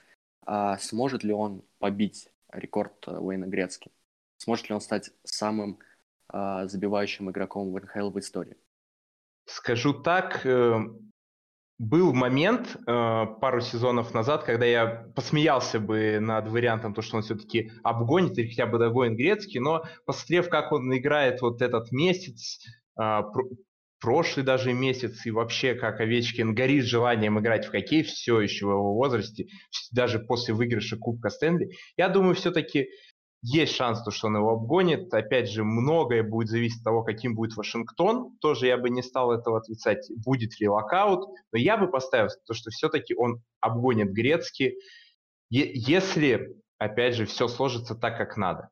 А 0.46 0.78
сможет 0.78 1.24
ли 1.24 1.34
он 1.34 1.64
побить 1.80 2.30
рекорд 2.52 3.08
э, 3.08 3.18
Уэйна 3.18 3.46
Грецки? 3.46 3.92
Сможет 4.38 4.70
ли 4.70 4.76
он 4.76 4.82
стать 4.82 5.12
самым 5.24 5.80
а, 6.30 6.68
забивающим 6.68 7.32
игроком 7.32 7.72
в 7.72 7.82
НХЛ 7.82 8.12
в 8.12 8.20
истории? 8.20 8.56
Скажу 9.46 9.94
так, 9.94 10.46
был 11.80 12.14
момент 12.14 12.76
э, 12.76 13.26
пару 13.40 13.62
сезонов 13.62 14.14
назад, 14.14 14.44
когда 14.44 14.66
я 14.66 15.06
посмеялся 15.16 15.80
бы 15.80 16.20
над 16.20 16.48
вариантом, 16.48 16.94
то, 16.94 17.02
что 17.02 17.18
он 17.18 17.24
все-таки 17.24 17.72
обгонит 17.84 18.38
или 18.38 18.50
хотя 18.50 18.66
бы 18.66 18.80
догонит 18.80 19.18
Грецкий, 19.18 19.60
но 19.60 19.84
посмотрев, 20.06 20.50
как 20.50 20.72
он 20.72 20.96
играет 20.98 21.42
вот 21.42 21.62
этот 21.62 21.92
месяц, 21.92 22.60
э, 23.00 23.22
пр- 23.32 23.46
прошлый 24.00 24.46
даже 24.46 24.74
месяц, 24.74 25.26
и 25.26 25.32
вообще 25.32 25.76
как 25.76 26.00
Овечкин 26.00 26.56
горит 26.56 26.86
желанием 26.86 27.40
играть 27.40 27.66
в 27.66 27.72
хоккей 27.72 28.04
все 28.04 28.40
еще 28.40 28.66
в 28.66 28.72
его 28.72 28.94
возрасте, 28.94 29.48
даже 29.92 30.20
после 30.20 30.54
выигрыша 30.54 30.98
Кубка 30.98 31.30
Стэнли, 31.30 31.70
я 31.96 32.10
думаю, 32.10 32.36
все-таки 32.36 32.90
есть 33.48 33.76
шанс, 33.76 34.04
то, 34.04 34.12
что 34.12 34.28
он 34.28 34.36
его 34.36 34.52
обгонит. 34.52 35.14
Опять 35.14 35.50
же, 35.50 35.64
многое 35.64 36.22
будет 36.22 36.50
зависеть 36.50 36.80
от 36.80 36.84
того, 36.84 37.04
каким 37.04 37.34
будет 37.34 37.56
Вашингтон. 37.56 38.38
Тоже 38.42 38.68
я 38.68 38.78
бы 38.78 38.90
не 38.90 39.02
стал 39.02 39.32
этого 39.32 39.60
отрицать, 39.60 40.12
будет 40.18 40.60
ли 40.60 40.68
локаут. 40.68 41.30
Но 41.54 41.58
я 41.58 41.78
бы 41.78 41.88
поставил 41.90 42.30
то, 42.46 42.54
что 42.54 42.72
все-таки 42.72 43.16
он 43.16 43.42
обгонит 43.62 44.12
Грецкий, 44.12 44.78
если, 45.50 46.58
опять 46.78 47.16
же, 47.16 47.26
все 47.26 47.48
сложится 47.48 47.96
так, 47.96 48.18
как 48.18 48.36
надо. 48.36 48.70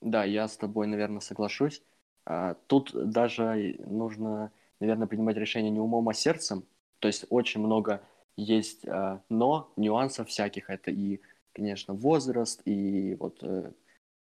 Да, 0.00 0.24
я 0.24 0.48
с 0.48 0.56
тобой, 0.56 0.88
наверное, 0.88 1.20
соглашусь. 1.20 1.80
А, 2.26 2.54
тут 2.66 2.90
даже 2.92 3.76
нужно, 3.86 4.50
наверное, 4.80 5.06
принимать 5.06 5.36
решение 5.36 5.70
не 5.70 5.78
умом, 5.78 6.08
а 6.08 6.14
сердцем. 6.14 6.64
То 6.98 7.06
есть 7.06 7.24
очень 7.30 7.60
много 7.60 8.02
есть 8.36 8.84
а, 8.88 9.22
но, 9.28 9.72
нюансов 9.76 10.28
всяких. 10.28 10.70
Это 10.70 10.90
и 10.90 11.20
конечно, 11.54 11.94
возраст 11.94 12.60
и 12.66 13.14
вот, 13.14 13.42
э, 13.42 13.72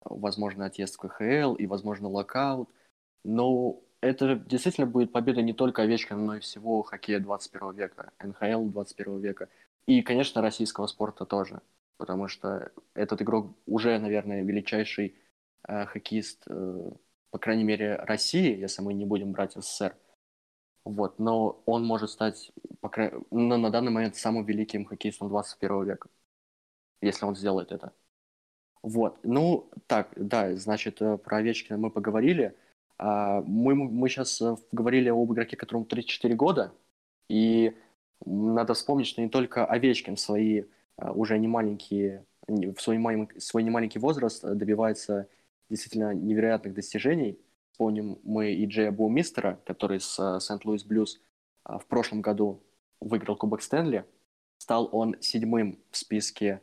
возможно, 0.06 0.66
отъезд 0.66 0.96
в 0.96 1.00
КХЛ 1.00 1.56
и, 1.56 1.66
возможно, 1.66 2.08
локаут. 2.08 2.70
Но 3.24 3.82
это 4.02 4.36
действительно 4.36 4.88
будет 4.88 5.12
победа 5.12 5.42
не 5.42 5.54
только 5.54 5.82
Овечкина, 5.82 6.20
но 6.20 6.36
и 6.36 6.40
всего 6.40 6.84
хоккея 6.84 7.20
21 7.20 7.74
века, 7.74 8.12
НХЛ 8.24 8.66
21 8.70 9.20
века. 9.20 9.50
И, 9.88 10.02
конечно, 10.02 10.42
российского 10.42 10.88
спорта 10.88 11.26
тоже. 11.26 11.62
Потому 11.98 12.28
что 12.28 12.72
этот 12.94 13.22
игрок 13.22 13.56
уже, 13.66 13.98
наверное, 14.00 14.44
величайший 14.44 15.16
э, 15.68 15.86
хоккеист, 15.86 16.44
э, 16.48 16.92
по 17.32 17.38
крайней 17.40 17.64
мере, 17.64 17.96
России, 17.96 18.58
если 18.58 18.82
мы 18.82 18.94
не 18.94 19.06
будем 19.06 19.32
брать 19.32 19.54
СССР. 19.54 19.96
Вот, 20.86 21.18
но 21.18 21.64
он 21.66 21.86
может 21.86 22.10
стать, 22.10 22.52
по 22.82 22.90
край... 22.90 23.14
но 23.32 23.58
на 23.58 23.70
данный 23.72 23.92
момент, 23.92 24.18
самым 24.18 24.46
великим 24.46 24.86
хоккеистом 24.86 25.30
21 25.30 25.86
века 25.86 26.10
если 27.04 27.26
он 27.26 27.36
сделает 27.36 27.72
это. 27.72 27.94
Вот, 28.82 29.18
ну, 29.24 29.70
так, 29.88 30.12
да, 30.18 30.56
значит, 30.56 31.02
э, 31.02 31.18
про 31.18 31.38
Овечкина 31.38 31.78
мы 31.78 31.90
поговорили. 31.90 32.54
А, 32.98 33.42
мы, 33.42 33.76
мы 33.76 34.10
сейчас 34.10 34.42
э, 34.42 34.58
говорили 34.74 35.10
об 35.10 35.32
игроке, 35.32 35.56
которому 35.56 35.86
34 35.86 36.36
года, 36.36 36.74
и 37.30 37.76
надо 38.26 38.74
вспомнить, 38.74 39.08
что 39.08 39.22
не 39.22 39.30
только 39.30 39.66
Овечкин 39.66 40.18
свои 40.18 40.64
э, 40.98 41.12
уже 41.12 41.40
не 41.40 41.48
маленькие, 41.48 42.26
в 42.48 42.78
свой, 42.80 42.98
маленький, 42.98 43.40
свой 43.40 43.64
немаленький 43.64 44.02
возраст 44.02 44.44
добивается 44.44 45.30
действительно 45.70 46.14
невероятных 46.14 46.74
достижений. 46.74 47.40
Вспомним 47.72 48.20
мы 48.24 48.52
и 48.52 48.66
Джея 48.66 48.92
Буумистера, 48.92 49.62
который 49.66 50.02
с 50.02 50.40
Сент-Луис 50.42 50.84
Блюз 50.84 51.22
в 51.64 51.86
прошлом 51.88 52.22
году 52.22 52.62
выиграл 53.00 53.38
Кубок 53.38 53.62
Стэнли. 53.62 54.06
Стал 54.58 54.90
он 54.92 55.16
седьмым 55.22 55.80
в 55.90 55.98
списке 55.98 56.62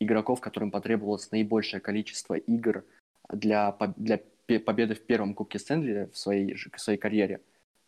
игроков, 0.00 0.40
которым 0.40 0.70
потребовалось 0.70 1.30
наибольшее 1.30 1.80
количество 1.80 2.34
игр 2.34 2.84
для, 3.28 3.76
для 3.96 4.18
победы 4.58 4.94
в 4.94 5.02
первом 5.02 5.34
Кубке 5.34 5.58
Стэнли 5.58 6.10
в 6.12 6.18
своей, 6.18 6.54
в 6.54 6.80
своей 6.80 6.98
карьере. 6.98 7.40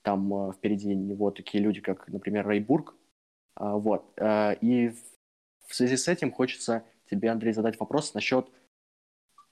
Там 0.03 0.33
э, 0.33 0.53
впереди 0.53 0.95
него 0.95 1.31
такие 1.31 1.63
люди, 1.63 1.81
как, 1.81 2.07
например, 2.09 2.49
Рейбург. 2.49 2.95
Э, 3.59 3.73
вот. 3.73 4.13
Э, 4.17 4.55
и 4.61 4.91
в 5.67 5.75
связи 5.75 5.97
с 5.97 6.07
этим 6.07 6.31
хочется 6.31 6.85
тебе, 7.11 7.31
Андрей, 7.31 7.53
задать 7.53 7.81
вопрос 7.81 8.15
насчет 8.15 8.47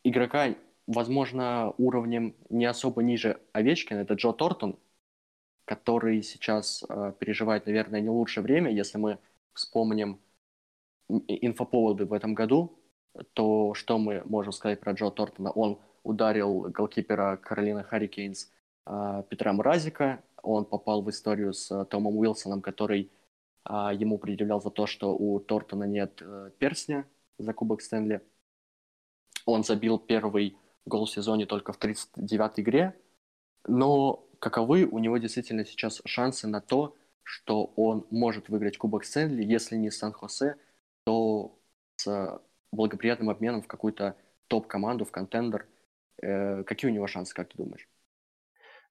игрока, 0.05 0.55
возможно, 0.87 1.73
уровнем 1.79 2.35
не 2.49 2.67
особо 2.67 3.03
ниже 3.03 3.41
Овечкина. 3.53 4.01
Это 4.01 4.15
Джо 4.15 4.33
Тортон, 4.33 4.79
который 5.65 6.23
сейчас 6.23 6.85
э, 6.89 7.13
переживает, 7.19 7.67
наверное, 7.67 8.01
не 8.01 8.09
лучшее 8.09 8.45
время, 8.45 8.71
если 8.71 8.99
мы 8.99 9.19
вспомним 9.55 10.21
инфоповоды 11.29 12.07
в 12.07 12.13
этом 12.13 12.35
году, 12.35 12.79
то 13.33 13.75
что 13.75 13.99
мы 13.99 14.23
можем 14.25 14.53
сказать 14.53 14.81
про 14.81 14.93
Джо 14.93 15.11
Тортона? 15.11 15.51
Он 15.51 15.79
ударил 16.03 16.63
голкипера 16.63 17.37
Каролина 17.37 17.83
Харрикейнс 17.83 18.51
э, 18.87 19.23
Петра 19.29 19.53
Мразика, 19.53 20.23
он 20.43 20.65
попал 20.65 21.03
в 21.03 21.11
историю 21.11 21.53
с 21.53 21.71
э, 21.71 21.85
Томом 21.87 22.17
Уилсоном, 22.17 22.63
который 22.63 23.11
э, 23.69 23.73
ему 23.95 24.19
предъявлял 24.19 24.61
за 24.61 24.71
то, 24.71 24.87
что 24.87 25.15
у 25.17 25.39
Тортона 25.41 25.85
нет 25.85 26.21
э, 26.21 26.51
перстня 26.59 27.07
за 27.39 27.53
Кубок 27.53 27.83
Стэнли. 27.83 28.23
Он 29.47 29.65
забил 29.65 29.99
первый 29.99 30.57
гол 30.87 31.07
в 31.07 31.11
сезоне 31.11 31.47
только 31.47 31.73
в 31.73 31.79
39-й 31.79 32.63
игре, 32.63 32.99
но 33.67 34.27
каковы 34.39 34.85
у 34.85 34.99
него 34.99 35.19
действительно 35.19 35.65
сейчас 35.65 36.01
шансы 36.05 36.47
на 36.47 36.61
то, 36.61 36.97
что 37.23 37.73
он 37.77 38.07
может 38.11 38.49
выиграть 38.49 38.79
Кубок 38.79 39.05
Стэнли, 39.05 39.45
если 39.45 39.77
не 39.77 39.91
Сан-Хосе, 39.91 40.57
с 42.01 42.41
благоприятным 42.73 43.31
обменом 43.31 43.63
в 43.63 43.67
какую-то 43.67 44.17
топ-команду, 44.49 45.05
в 45.05 45.11
контендер, 45.11 45.67
э, 46.23 46.63
какие 46.65 46.91
у 46.91 46.95
него 46.95 47.07
шансы, 47.07 47.35
как 47.35 47.49
ты 47.49 47.57
думаешь? 47.57 47.89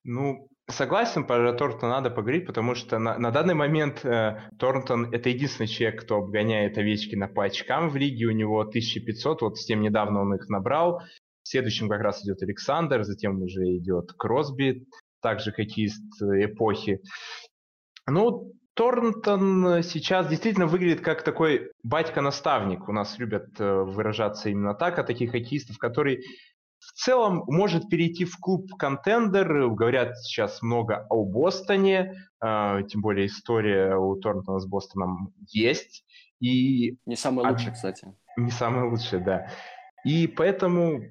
Ну, 0.02 0.48
согласен, 0.68 1.26
про 1.26 1.52
Торнтон 1.52 1.90
надо 1.90 2.10
поговорить, 2.10 2.46
потому 2.46 2.74
что 2.74 2.98
на, 2.98 3.18
на 3.18 3.30
данный 3.30 3.54
момент 3.54 4.04
э, 4.04 4.40
Торнтон 4.58 5.12
это 5.12 5.28
единственный 5.28 5.66
человек, 5.66 6.02
кто 6.02 6.16
обгоняет 6.16 6.78
Овечкина 6.78 7.28
по 7.28 7.44
очкам 7.44 7.90
в 7.90 7.96
лиге, 7.96 8.26
у 8.26 8.30
него 8.30 8.60
1500, 8.60 9.42
вот 9.42 9.58
с 9.58 9.66
тем 9.66 9.82
недавно 9.82 10.22
он 10.22 10.34
их 10.34 10.48
набрал. 10.48 11.02
В 11.42 11.48
следующем 11.48 11.88
как 11.88 12.00
раз 12.00 12.22
идет 12.22 12.42
Александр, 12.42 13.02
затем 13.02 13.42
уже 13.42 13.76
идет 13.76 14.12
Кросби, 14.12 14.86
также 15.20 15.52
хоккеист 15.52 16.22
эпохи. 16.22 17.02
Ну, 18.06 18.52
Торнтон 18.80 19.82
сейчас 19.82 20.26
действительно 20.26 20.66
выглядит 20.66 21.02
как 21.02 21.22
такой 21.22 21.70
батька-наставник. 21.82 22.88
У 22.88 22.92
нас 22.92 23.18
любят 23.18 23.48
э, 23.60 23.82
выражаться 23.82 24.48
именно 24.48 24.72
так 24.72 24.98
о 24.98 25.04
таких 25.04 25.32
хоккеистов, 25.32 25.76
который 25.76 26.24
в 26.78 26.92
целом 26.92 27.44
может 27.46 27.90
перейти 27.90 28.24
в 28.24 28.38
клуб 28.38 28.70
контендер. 28.78 29.68
Говорят 29.68 30.16
сейчас 30.20 30.62
много 30.62 31.06
о 31.10 31.26
Бостоне, 31.26 32.14
э, 32.42 32.78
тем 32.88 33.02
более 33.02 33.26
история 33.26 33.96
у 33.96 34.16
Торнтона 34.16 34.60
с 34.60 34.66
Бостоном 34.66 35.34
есть. 35.48 36.06
И... 36.40 36.96
Не 37.04 37.16
самая 37.16 37.52
лучшая, 37.52 37.74
кстати. 37.74 38.08
Не 38.38 38.50
самая 38.50 38.88
лучшая, 38.88 39.22
да. 39.22 39.50
И 40.06 40.26
поэтому 40.26 41.02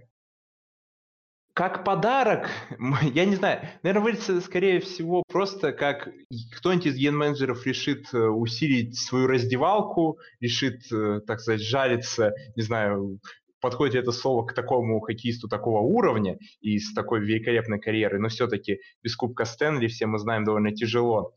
как 1.59 1.83
подарок, 1.83 2.47
я 3.13 3.25
не 3.25 3.35
знаю, 3.35 3.59
наверное, 3.83 4.13
выглядит 4.13 4.45
скорее 4.45 4.79
всего 4.79 5.23
просто 5.27 5.73
как 5.73 6.07
кто-нибудь 6.55 6.85
из 6.85 6.95
ген-менеджеров 6.95 7.65
решит 7.67 8.13
э, 8.13 8.17
усилить 8.17 8.97
свою 8.97 9.27
раздевалку, 9.27 10.19
решит, 10.39 10.89
э, 10.89 11.19
так 11.27 11.41
сказать, 11.41 11.59
жариться, 11.59 12.31
не 12.55 12.61
знаю, 12.61 13.19
подходит 13.59 13.95
это 13.95 14.13
слово 14.13 14.45
к 14.45 14.53
такому 14.53 15.01
хоккеисту 15.01 15.49
такого 15.49 15.81
уровня 15.81 16.37
и 16.61 16.79
с 16.79 16.93
такой 16.93 17.19
великолепной 17.19 17.81
карьерой, 17.81 18.21
но 18.21 18.29
все-таки 18.29 18.79
без 19.03 19.17
Кубка 19.17 19.43
Стэнли, 19.43 19.87
все 19.87 20.05
мы 20.05 20.17
знаем, 20.17 20.45
довольно 20.45 20.73
тяжело. 20.73 21.33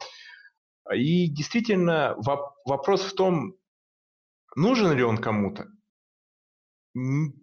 И 0.95 1.27
действительно, 1.27 2.15
вопрос 2.65 3.03
в 3.03 3.17
том, 3.17 3.57
нужен 4.55 4.97
ли 4.97 5.03
он 5.03 5.19
кому-то. 5.19 5.67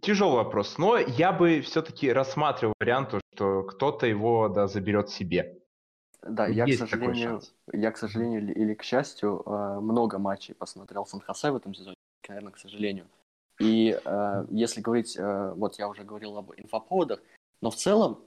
Тяжелый 0.02 0.36
вопрос, 0.36 0.78
но 0.78 0.98
я 0.98 1.32
бы 1.32 1.62
все-таки 1.62 2.12
рассматривал 2.12 2.74
вариант, 2.80 3.16
что 3.34 3.64
кто-то 3.64 4.06
его 4.06 4.48
да, 4.48 4.68
заберет 4.68 5.10
себе. 5.10 5.60
Да, 6.22 6.48
я 6.48 6.66
к, 6.66 6.74
сожалению, 6.74 7.42
я, 7.74 7.92
к 7.92 7.98
сожалению, 7.98 8.54
или 8.54 8.74
к 8.76 8.84
счастью, 8.84 9.42
э, 9.46 9.80
много 9.80 10.20
матчей 10.20 10.54
посмотрел 10.54 11.06
Сан-Хосе 11.06 11.52
в 11.52 11.56
этом 11.56 11.74
сезоне, 11.74 11.96
наверное, 12.28 12.52
к 12.52 12.60
сожалению. 12.60 13.08
И 13.60 14.00
э, 14.04 14.46
если 14.52 14.82
говорить, 14.82 15.18
э, 15.18 15.54
вот 15.56 15.80
я 15.80 15.88
уже 15.88 16.04
говорил 16.04 16.38
об 16.38 16.52
инфоповодах, 16.56 17.22
но 17.62 17.72
в 17.72 17.76
целом 17.76 18.20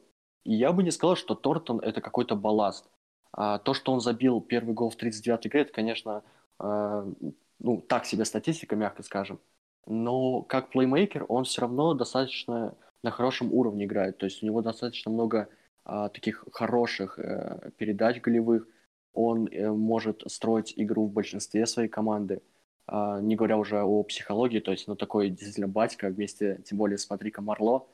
я 0.45 0.73
бы 0.73 0.83
не 0.83 0.91
сказал, 0.91 1.17
что 1.17 1.35
Тортон 1.35 1.79
это 1.81 2.01
какой-то 2.01 2.35
балласт. 2.35 2.91
А 3.33 3.59
то, 3.59 3.75
что 3.75 3.93
он 3.93 4.01
забил 4.01 4.41
первый 4.41 4.75
гол 4.75 4.91
в 4.91 4.97
39-й 4.97 5.49
игре, 5.49 5.63
это, 5.63 5.73
конечно, 5.73 6.23
ну, 6.59 7.81
так 7.89 8.05
себе 8.05 8.27
статистика, 8.27 8.77
мягко 8.77 9.03
скажем. 9.03 9.41
Но 9.87 10.43
как 10.43 10.71
плеймейкер 10.71 11.27
он 11.29 11.45
все 11.45 11.63
равно 11.63 11.95
достаточно 11.95 12.77
на 13.03 13.11
хорошем 13.11 13.53
уровне 13.53 13.85
играет. 13.85 14.19
То 14.19 14.27
есть 14.27 14.43
у 14.43 14.47
него 14.47 14.63
достаточно 14.63 15.11
много 15.11 15.49
а, 15.85 16.09
таких 16.09 16.45
хороших 16.53 17.19
а, 17.19 17.71
передач 17.77 18.21
голевых. 18.21 18.67
Он 19.13 19.49
а, 19.49 19.73
может 19.73 20.23
строить 20.27 20.73
игру 20.77 21.07
в 21.07 21.13
большинстве 21.13 21.67
своей 21.67 21.89
команды. 21.89 22.43
А, 22.87 23.21
не 23.21 23.37
говоря 23.37 23.59
уже 23.59 23.83
о 23.83 24.03
психологии, 24.03 24.61
то 24.61 24.71
есть, 24.71 24.87
ну, 24.87 24.97
такой 24.97 25.31
действительно 25.31 25.69
батька 25.69 26.09
вместе, 26.09 26.61
тем 26.65 26.79
более, 26.79 26.99
смотри-ка, 26.99 27.41
Марло. 27.43 27.87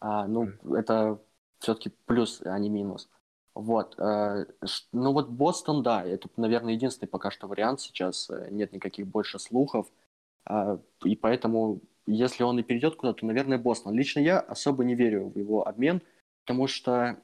А, 0.00 0.26
ну, 0.26 0.46
mm. 0.46 0.76
это 0.76 1.20
все-таки 1.58 1.92
плюс, 2.06 2.42
а 2.44 2.58
не 2.58 2.68
минус. 2.68 3.08
Вот. 3.54 3.98
А, 3.98 4.44
ну, 4.92 5.12
вот 5.12 5.28
Бостон, 5.28 5.82
да, 5.82 6.04
это, 6.04 6.28
наверное, 6.36 6.74
единственный 6.74 7.08
пока 7.08 7.30
что 7.30 7.46
вариант 7.48 7.80
сейчас. 7.80 8.30
Нет 8.50 8.72
никаких 8.72 9.06
больше 9.06 9.38
слухов. 9.38 9.86
А, 10.46 10.78
и 11.04 11.16
поэтому, 11.16 11.80
если 12.06 12.44
он 12.44 12.58
и 12.58 12.62
перейдет 12.62 12.96
куда-то, 12.96 13.20
то, 13.20 13.26
наверное, 13.26 13.58
Бостон. 13.58 13.94
Лично 13.94 14.20
я 14.20 14.38
особо 14.40 14.84
не 14.84 14.94
верю 14.94 15.28
в 15.28 15.38
его 15.38 15.66
обмен, 15.66 16.00
потому 16.44 16.68
что 16.68 17.18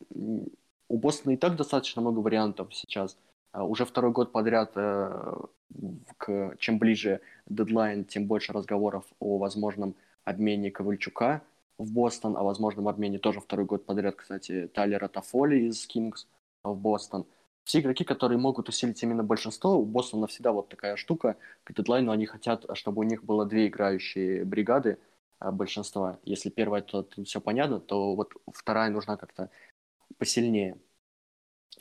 у 0.89 0.99
Бостона 0.99 1.35
и 1.35 1.37
так 1.37 1.57
достаточно 1.57 2.03
много 2.03 2.19
вариантов 2.19 2.75
сейчас. 2.75 3.17
А, 3.53 3.65
уже 3.65 3.85
второй 3.85 4.13
год 4.13 4.33
подряд, 4.33 4.73
э, 4.75 5.35
чем 6.59 6.79
ближе 6.79 7.21
дедлайн, 7.47 8.05
тем 8.05 8.27
больше 8.27 8.53
разговоров 8.53 9.05
о 9.21 9.39
возможном 9.39 9.95
обмене 10.25 10.71
Ковальчука 10.71 11.43
в 11.79 11.93
Бостон, 11.93 12.37
о 12.37 12.43
возможном 12.43 12.89
обмене 12.89 13.19
тоже 13.19 13.41
второй 13.41 13.67
год 13.67 13.87
подряд, 13.87 14.17
кстати, 14.17 14.69
Тайлера 14.75 15.09
Тафоли 15.09 15.69
из 15.69 15.87
Кингс 15.87 16.27
в 16.63 16.75
Бостон 16.75 17.27
все 17.65 17.81
игроки, 17.81 18.05
которые 18.05 18.39
могут 18.39 18.69
усилить 18.69 19.03
именно 19.03 19.23
большинство, 19.23 19.79
у 19.79 19.85
Бостона 19.85 20.27
всегда 20.27 20.53
вот 20.53 20.69
такая 20.69 20.97
штука, 20.97 21.37
к 21.65 21.73
дедлайну 21.73 22.11
они 22.11 22.27
хотят, 22.27 22.65
чтобы 22.75 23.01
у 23.01 23.05
них 23.05 23.25
было 23.25 23.47
две 23.47 23.69
играющие 23.69 24.45
бригады 24.45 24.99
а, 25.39 25.53
большинства. 25.53 26.19
Если 26.25 26.51
первая, 26.51 26.83
то, 26.83 27.03
то 27.03 27.25
все 27.25 27.41
понятно, 27.41 27.81
то 27.81 28.15
вот 28.15 28.33
вторая 28.53 28.91
нужна 28.91 29.17
как-то 29.17 29.51
посильнее. 30.19 30.79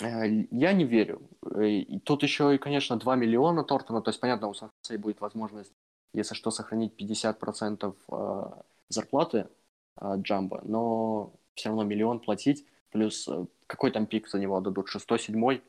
Э, 0.01 0.27
я 0.51 0.73
не 0.73 0.85
верю. 0.85 1.21
Э, 1.55 1.67
и 1.67 1.99
тут 1.99 2.23
еще 2.23 2.55
и, 2.55 2.57
конечно, 2.57 2.97
2 2.97 3.15
миллиона 3.15 3.63
Тортона, 3.63 4.01
то 4.01 4.09
есть, 4.09 4.19
понятно, 4.19 4.47
у 4.47 4.53
сан 4.53 4.71
будет 4.97 5.21
возможность, 5.21 5.73
если 6.13 6.35
что, 6.35 6.51
сохранить 6.51 6.93
50% 6.99 7.95
а, 8.09 8.63
зарплаты 8.89 9.47
а, 9.95 10.17
Джамба, 10.17 10.61
но 10.63 11.33
все 11.55 11.69
равно 11.69 11.83
миллион 11.83 12.19
платить, 12.19 12.65
плюс 12.91 13.27
э, 13.27 13.45
какой 13.67 13.91
там 13.91 14.05
пик 14.05 14.27
за 14.27 14.39
него 14.39 14.59
дадут, 14.61 14.89
шестой, 14.89 15.19
седьмой, 15.19 15.63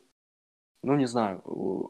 ну, 0.83 0.97
не 0.97 1.07
знаю. 1.07 1.42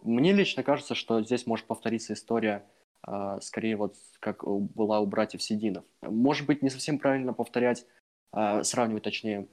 Мне 0.02 0.32
лично 0.32 0.62
кажется, 0.62 0.94
что 0.94 1.22
здесь 1.22 1.46
может 1.46 1.66
повториться 1.66 2.12
история, 2.12 2.66
э, 3.06 3.38
скорее 3.40 3.76
вот 3.76 3.96
как 4.20 4.44
была 4.44 5.00
у 5.00 5.06
братьев 5.06 5.42
Сидинов. 5.42 5.84
Может 6.02 6.46
быть, 6.46 6.62
не 6.62 6.70
совсем 6.70 6.98
правильно 6.98 7.32
повторять, 7.32 7.86
э, 8.34 8.62
сравнивать, 8.62 9.04
точнее, 9.04 9.48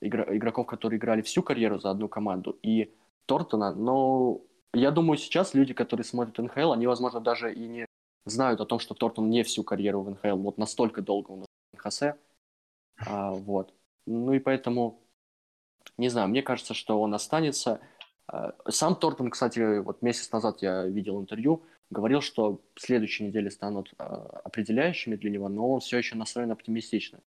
игр 0.00 0.34
игроков, 0.34 0.66
которые 0.66 0.98
играли 0.98 1.22
всю 1.22 1.42
карьеру 1.42 1.78
за 1.78 1.90
одну 1.90 2.08
команду, 2.08 2.58
и 2.62 2.94
Тортона, 3.26 3.74
но 3.74 4.42
я 4.74 4.90
думаю, 4.90 5.16
сейчас 5.16 5.54
люди, 5.54 5.72
которые 5.72 6.04
смотрят 6.04 6.38
НХЛ, 6.38 6.72
они, 6.72 6.86
возможно, 6.86 7.20
даже 7.20 7.54
и 7.54 7.66
не 7.66 7.86
знают 8.26 8.60
о 8.60 8.66
том, 8.66 8.78
что 8.78 8.94
Тортон 8.94 9.30
не 9.30 9.42
всю 9.42 9.62
карьеру 9.62 10.02
в 10.02 10.10
НХЛ, 10.10 10.36
вот 10.36 10.58
настолько 10.58 11.00
долго 11.00 11.30
он 11.30 11.40
в 11.42 11.76
НХС. 11.76 12.02
А, 13.06 13.30
вот. 13.30 13.72
Ну 14.06 14.32
и 14.32 14.38
поэтому, 14.38 15.00
не 15.96 16.08
знаю, 16.08 16.28
мне 16.28 16.42
кажется, 16.42 16.74
что 16.74 17.00
он 17.00 17.14
останется. 17.14 17.80
Э, 18.32 18.52
сам 18.68 18.96
Тортон, 18.96 19.30
кстати, 19.30 19.78
вот 19.78 20.02
месяц 20.02 20.30
назад 20.32 20.62
я 20.62 20.84
видел 20.84 21.20
интервью, 21.20 21.62
говорил, 21.90 22.20
что 22.20 22.60
следующие 22.76 23.28
недели 23.28 23.48
станут 23.48 23.92
э, 23.98 24.02
определяющими 24.02 25.16
для 25.16 25.30
него, 25.30 25.48
но 25.48 25.72
он 25.72 25.80
все 25.80 25.98
еще 25.98 26.16
настроен 26.16 26.50
оптимистично. 26.50 27.20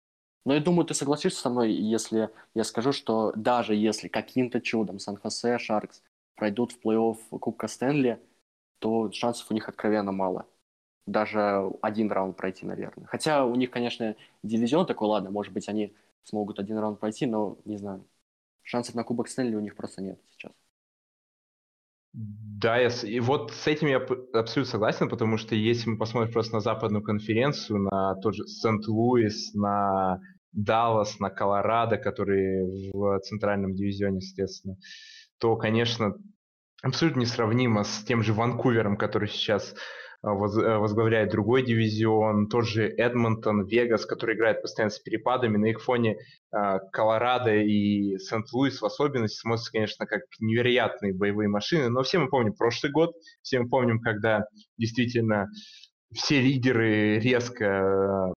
Но 0.44 0.54
я 0.54 0.60
думаю, 0.60 0.86
ты 0.86 0.94
согласишься 0.94 1.40
со 1.40 1.50
мной, 1.50 1.72
если 1.72 2.30
я 2.54 2.64
скажу, 2.64 2.92
что 2.92 3.32
даже 3.34 3.74
если 3.74 4.08
каким-то 4.08 4.60
чудом 4.60 4.98
Сан-Хосе, 5.00 5.58
Шаркс 5.58 6.02
пройдут 6.36 6.72
в 6.72 6.80
плей-офф 6.80 7.16
Кубка 7.40 7.66
Стэнли, 7.68 8.20
то 8.78 9.10
шансов 9.12 9.50
у 9.50 9.54
них 9.54 9.68
откровенно 9.68 10.12
мало. 10.12 10.46
Даже 11.06 11.72
один 11.82 12.10
раунд 12.12 12.36
пройти, 12.36 12.66
наверное. 12.66 13.06
Хотя 13.06 13.44
у 13.44 13.54
них, 13.56 13.70
конечно, 13.70 14.16
дивизион 14.42 14.86
такой, 14.86 15.08
ладно, 15.08 15.30
может 15.30 15.52
быть, 15.52 15.68
они 15.68 15.94
смогут 16.24 16.58
один 16.60 16.78
раунд 16.78 17.00
пройти, 17.00 17.26
но 17.26 17.58
не 17.64 17.76
знаю. 17.78 18.04
Шансов 18.62 18.94
на 18.94 19.04
Кубок 19.04 19.28
Стэнли 19.28 19.56
у 19.56 19.60
них 19.60 19.76
просто 19.76 20.02
нет 20.02 20.20
сейчас. 20.30 20.52
Да, 22.16 22.78
я, 22.78 22.88
и 22.88 23.20
вот 23.20 23.52
с 23.52 23.66
этим 23.66 23.88
я 23.88 23.98
абсолютно 23.98 24.64
согласен, 24.64 25.10
потому 25.10 25.36
что 25.36 25.54
если 25.54 25.90
мы 25.90 25.98
посмотрим 25.98 26.32
просто 26.32 26.54
на 26.54 26.60
западную 26.60 27.02
конференцию, 27.02 27.80
на 27.82 28.14
тот 28.16 28.34
же 28.34 28.46
Сент-Луис, 28.46 29.52
на 29.52 30.20
Даллас, 30.52 31.20
на 31.20 31.28
Колорадо, 31.28 31.98
которые 31.98 32.64
в 32.94 33.20
центральном 33.20 33.74
дивизионе, 33.74 34.22
соответственно, 34.22 34.76
то, 35.38 35.56
конечно, 35.56 36.14
абсолютно 36.82 37.20
несравнимо 37.20 37.84
с 37.84 38.04
тем 38.04 38.22
же 38.22 38.32
Ванкувером, 38.32 38.96
который 38.96 39.28
сейчас 39.28 39.74
возглавляет 40.22 41.30
другой 41.30 41.64
дивизион, 41.64 42.48
тот 42.48 42.66
же 42.66 42.88
Эдмонтон, 42.88 43.66
Вегас, 43.66 44.06
который 44.06 44.36
играет 44.36 44.62
постоянно 44.62 44.90
с 44.90 44.98
перепадами. 44.98 45.56
На 45.56 45.66
их 45.66 45.82
фоне 45.82 46.18
а, 46.50 46.78
Колорадо 46.78 47.54
и 47.54 48.18
Сент-Луис 48.18 48.80
в 48.80 48.84
особенности 48.84 49.38
смотрятся, 49.38 49.72
конечно, 49.72 50.06
как 50.06 50.22
невероятные 50.40 51.14
боевые 51.14 51.48
машины. 51.48 51.88
Но 51.88 52.02
все 52.02 52.18
мы 52.18 52.28
помним 52.28 52.54
прошлый 52.54 52.92
год, 52.92 53.12
все 53.42 53.60
мы 53.60 53.68
помним, 53.68 54.00
когда 54.00 54.46
действительно 54.78 55.48
все 56.14 56.40
лидеры 56.40 57.18
резко 57.18 58.30
а, 58.30 58.32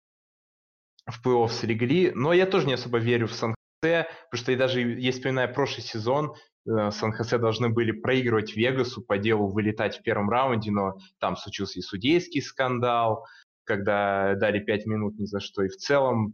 в 1.08 1.26
плей-офф 1.26 1.50
слегли. 1.50 2.12
Но 2.14 2.34
я 2.34 2.46
тоже 2.46 2.68
не 2.68 2.74
особо 2.74 3.00
верю 3.00 3.28
в 3.28 3.34
сан 3.34 3.56
потому 3.82 4.06
что 4.34 4.52
и 4.52 4.58
даже, 4.58 4.82
если 4.82 5.12
вспоминая 5.12 5.48
прошлый 5.48 5.86
сезон, 5.86 6.34
Э, 6.34 6.49
Сан-Хосе 6.66 7.38
должны 7.38 7.70
были 7.70 7.92
проигрывать 7.92 8.56
Вегасу, 8.56 9.02
по 9.02 9.18
делу 9.18 9.48
вылетать 9.48 9.98
в 9.98 10.02
первом 10.04 10.30
раунде, 10.30 10.72
но 10.72 10.98
там 11.20 11.36
случился 11.36 11.80
и 11.80 11.82
судейский 11.82 12.42
скандал, 12.42 13.26
когда 13.64 14.36
дали 14.36 14.60
5 14.60 14.86
минут 14.86 15.18
ни 15.18 15.26
за 15.26 15.40
что. 15.40 15.64
И 15.64 15.68
в 15.68 15.78
целом, 15.78 16.34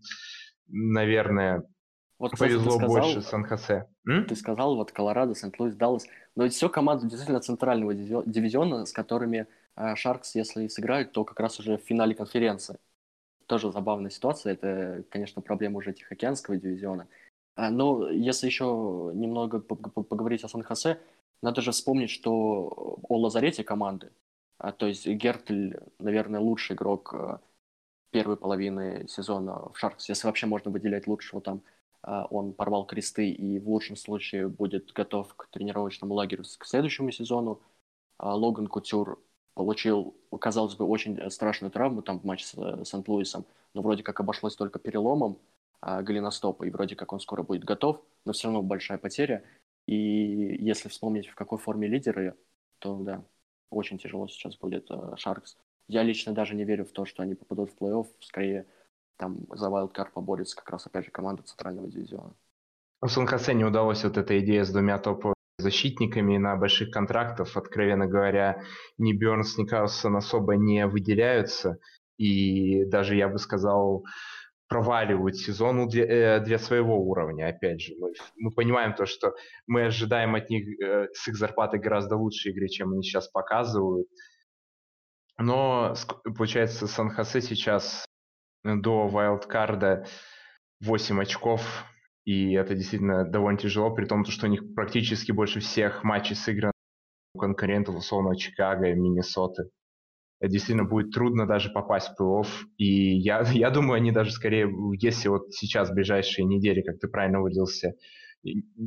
наверное, 0.67 1.63
вот, 2.17 2.31
кстати, 2.31 2.51
повезло 2.51 2.71
сказал, 2.71 2.89
больше 2.89 3.21
Сан-Хосе. 3.21 3.85
Ты 4.05 4.35
сказал, 4.35 4.75
вот 4.75 4.91
Колорадо, 4.91 5.35
Сент-Луис, 5.35 5.75
Даллас. 5.75 6.05
Но 6.35 6.45
это 6.45 6.53
все 6.53 6.69
команды 6.69 7.07
действительно 7.07 7.39
центрального 7.39 7.93
дивизиона, 7.93 8.85
с 8.85 8.91
которыми 8.91 9.47
Шаркс, 9.95 10.35
если 10.35 10.67
сыграют, 10.67 11.11
то 11.11 11.25
как 11.25 11.39
раз 11.39 11.59
уже 11.59 11.77
в 11.77 11.81
финале 11.81 12.15
конференции. 12.15 12.77
Тоже 13.47 13.71
забавная 13.71 14.09
ситуация. 14.09 14.53
Это, 14.53 15.03
конечно, 15.09 15.41
проблема 15.41 15.77
уже 15.77 15.93
Тихоокеанского 15.93 16.57
дивизиона. 16.57 17.07
А, 17.55 17.69
но 17.69 18.09
если 18.09 18.47
еще 18.47 19.11
немного 19.13 19.59
поговорить 19.59 20.43
о 20.43 20.49
Сан-Хосе, 20.49 20.99
надо 21.41 21.61
же 21.61 21.71
вспомнить, 21.71 22.09
что 22.09 22.99
о 23.03 23.17
лазарете 23.17 23.63
команды. 23.63 24.11
А, 24.57 24.71
то 24.71 24.87
есть 24.87 25.07
Гертль, 25.07 25.75
наверное, 25.99 26.39
лучший 26.39 26.75
игрок 26.75 27.13
а, 27.13 27.41
первой 28.11 28.37
половины 28.37 29.07
сезона 29.07 29.69
в 29.73 29.77
Шаркс. 29.77 30.09
Если 30.09 30.27
вообще 30.27 30.47
можно 30.47 30.71
выделять 30.71 31.07
лучшего 31.07 31.41
там, 31.41 31.61
он 32.29 32.53
порвал 32.53 32.85
кресты 32.85 33.31
и 33.31 33.59
в 33.59 33.67
лучшем 33.67 33.95
случае 33.95 34.47
будет 34.47 34.93
готов 34.93 35.33
к 35.35 35.47
тренировочному 35.47 36.13
лагерю 36.13 36.43
к 36.59 36.65
следующему 36.65 37.11
сезону. 37.11 37.61
Логан 38.19 38.67
Кутюр 38.67 39.19
получил, 39.55 40.15
казалось 40.39 40.75
бы, 40.75 40.85
очень 40.85 41.31
страшную 41.31 41.71
травму 41.71 42.03
там 42.03 42.19
в 42.19 42.23
матче 42.23 42.45
с 42.45 42.53
э, 42.55 42.85
Сент-Луисом, 42.85 43.45
но 43.73 43.81
вроде 43.81 44.03
как 44.03 44.19
обошлось 44.19 44.55
только 44.55 44.79
переломом 44.79 45.39
голеностопа, 45.85 46.63
и 46.63 46.71
вроде 46.71 46.95
как 46.95 47.13
он 47.13 47.19
скоро 47.19 47.43
будет 47.43 47.63
готов, 47.63 48.01
но 48.25 48.33
все 48.33 48.47
равно 48.47 48.61
большая 48.61 48.97
потеря. 48.97 49.43
И 49.87 49.95
если 49.95 50.89
вспомнить, 50.89 51.27
в 51.27 51.35
какой 51.35 51.59
форме 51.59 51.87
лидеры, 51.87 52.35
то 52.79 52.95
да, 52.99 53.23
очень 53.69 53.97
тяжело 53.97 54.27
сейчас 54.27 54.57
будет 54.57 54.89
Шаркс. 55.17 55.57
Я 55.87 56.01
лично 56.01 56.33
даже 56.33 56.55
не 56.55 56.65
верю 56.65 56.85
в 56.85 56.91
то, 56.91 57.05
что 57.05 57.21
они 57.21 57.35
попадут 57.35 57.71
в 57.71 57.81
плей-офф, 57.81 58.07
скорее 58.19 58.65
там 59.17 59.45
за 59.53 59.69
вайлдкарт 59.69 60.13
поборется 60.13 60.55
как 60.55 60.69
раз 60.71 60.87
опять 60.87 61.05
же 61.05 61.11
команда 61.11 61.43
центрального 61.43 61.87
дивизиона. 61.87 62.33
В 63.01 63.07
Сан-Хосе 63.07 63.53
не 63.53 63.63
удалось 63.63 64.03
вот 64.03 64.17
эта 64.17 64.39
идея 64.39 64.63
с 64.63 64.71
двумя 64.71 64.97
топовыми 64.97 65.35
защитниками 65.59 66.37
на 66.37 66.55
больших 66.55 66.91
контрактах. 66.91 67.55
Откровенно 67.55 68.07
говоря, 68.07 68.63
ни 68.97 69.13
Бернс, 69.13 69.57
ни 69.57 69.65
Карлсон 69.65 70.15
особо 70.17 70.55
не 70.55 70.87
выделяются. 70.87 71.77
И 72.17 72.85
даже, 72.85 73.15
я 73.15 73.29
бы 73.29 73.37
сказал, 73.37 74.05
проваливают 74.67 75.35
сезон 75.37 75.87
для, 75.87 76.05
э, 76.05 76.39
для 76.39 76.57
своего 76.57 76.99
уровня. 76.99 77.47
Опять 77.49 77.81
же, 77.81 77.93
мы, 77.99 78.11
мы 78.37 78.51
понимаем 78.51 78.93
то, 78.93 79.05
что 79.05 79.33
мы 79.67 79.85
ожидаем 79.85 80.35
от 80.35 80.49
них 80.49 80.79
э, 80.81 81.07
с 81.13 81.27
их 81.27 81.35
зарплатой 81.35 81.79
гораздо 81.79 82.15
лучше 82.15 82.49
игры, 82.49 82.67
чем 82.67 82.91
они 82.91 83.03
сейчас 83.03 83.27
показывают. 83.27 84.07
Но, 85.37 85.93
получается, 86.37 86.87
Сан-Хосе 86.87 87.41
сейчас 87.41 88.05
до 88.63 89.07
вайлдкарда 89.07 90.07
8 90.81 91.21
очков, 91.21 91.85
и 92.23 92.53
это 92.53 92.73
действительно 92.73 93.23
довольно 93.25 93.59
тяжело, 93.59 93.93
при 93.93 94.05
том, 94.05 94.25
что 94.25 94.47
у 94.47 94.49
них 94.49 94.73
практически 94.73 95.31
больше 95.31 95.59
всех 95.59 96.03
матчей 96.03 96.35
сыграно 96.35 96.71
у 97.35 97.39
конкурентов, 97.39 97.95
условно, 97.95 98.35
Чикаго 98.35 98.87
и 98.87 98.95
Миннесоты. 98.95 99.69
Действительно 100.47 100.87
будет 100.87 101.11
трудно 101.11 101.45
даже 101.47 101.69
попасть 101.69 102.09
в 102.09 102.21
плей-офф. 102.21 102.47
И 102.77 103.17
я, 103.17 103.41
я 103.51 103.69
думаю, 103.69 103.97
они 103.97 104.11
даже 104.11 104.31
скорее, 104.31 104.69
если 104.99 105.29
вот 105.29 105.53
сейчас, 105.53 105.89
в 105.89 105.93
ближайшие 105.93 106.45
недели, 106.45 106.81
как 106.81 106.99
ты 106.99 107.07
правильно 107.07 107.41
выразился, 107.41 107.93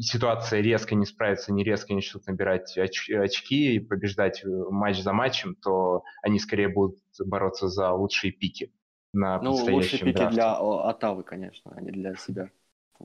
ситуация 0.00 0.60
резко 0.60 0.94
не 0.94 1.04
справится, 1.04 1.52
не 1.52 1.64
резко 1.64 1.92
начнут 1.94 2.26
набирать 2.26 2.76
оч- 2.78 3.12
очки 3.14 3.74
и 3.74 3.80
побеждать 3.80 4.44
э, 4.44 4.48
матч 4.70 5.00
за 5.00 5.12
матчем, 5.12 5.56
то 5.56 6.04
они 6.22 6.38
скорее 6.38 6.68
будут 6.68 6.98
бороться 7.24 7.68
за 7.68 7.90
лучшие 7.90 8.32
пики 8.32 8.72
на 9.12 9.42
Ну, 9.42 9.52
лучшие 9.52 10.00
пики 10.00 10.12
драфте. 10.12 10.36
для 10.36 10.56
Отавы, 10.56 11.24
конечно, 11.24 11.72
а 11.74 11.80
не 11.80 11.90
для 11.90 12.14
себя. 12.16 12.50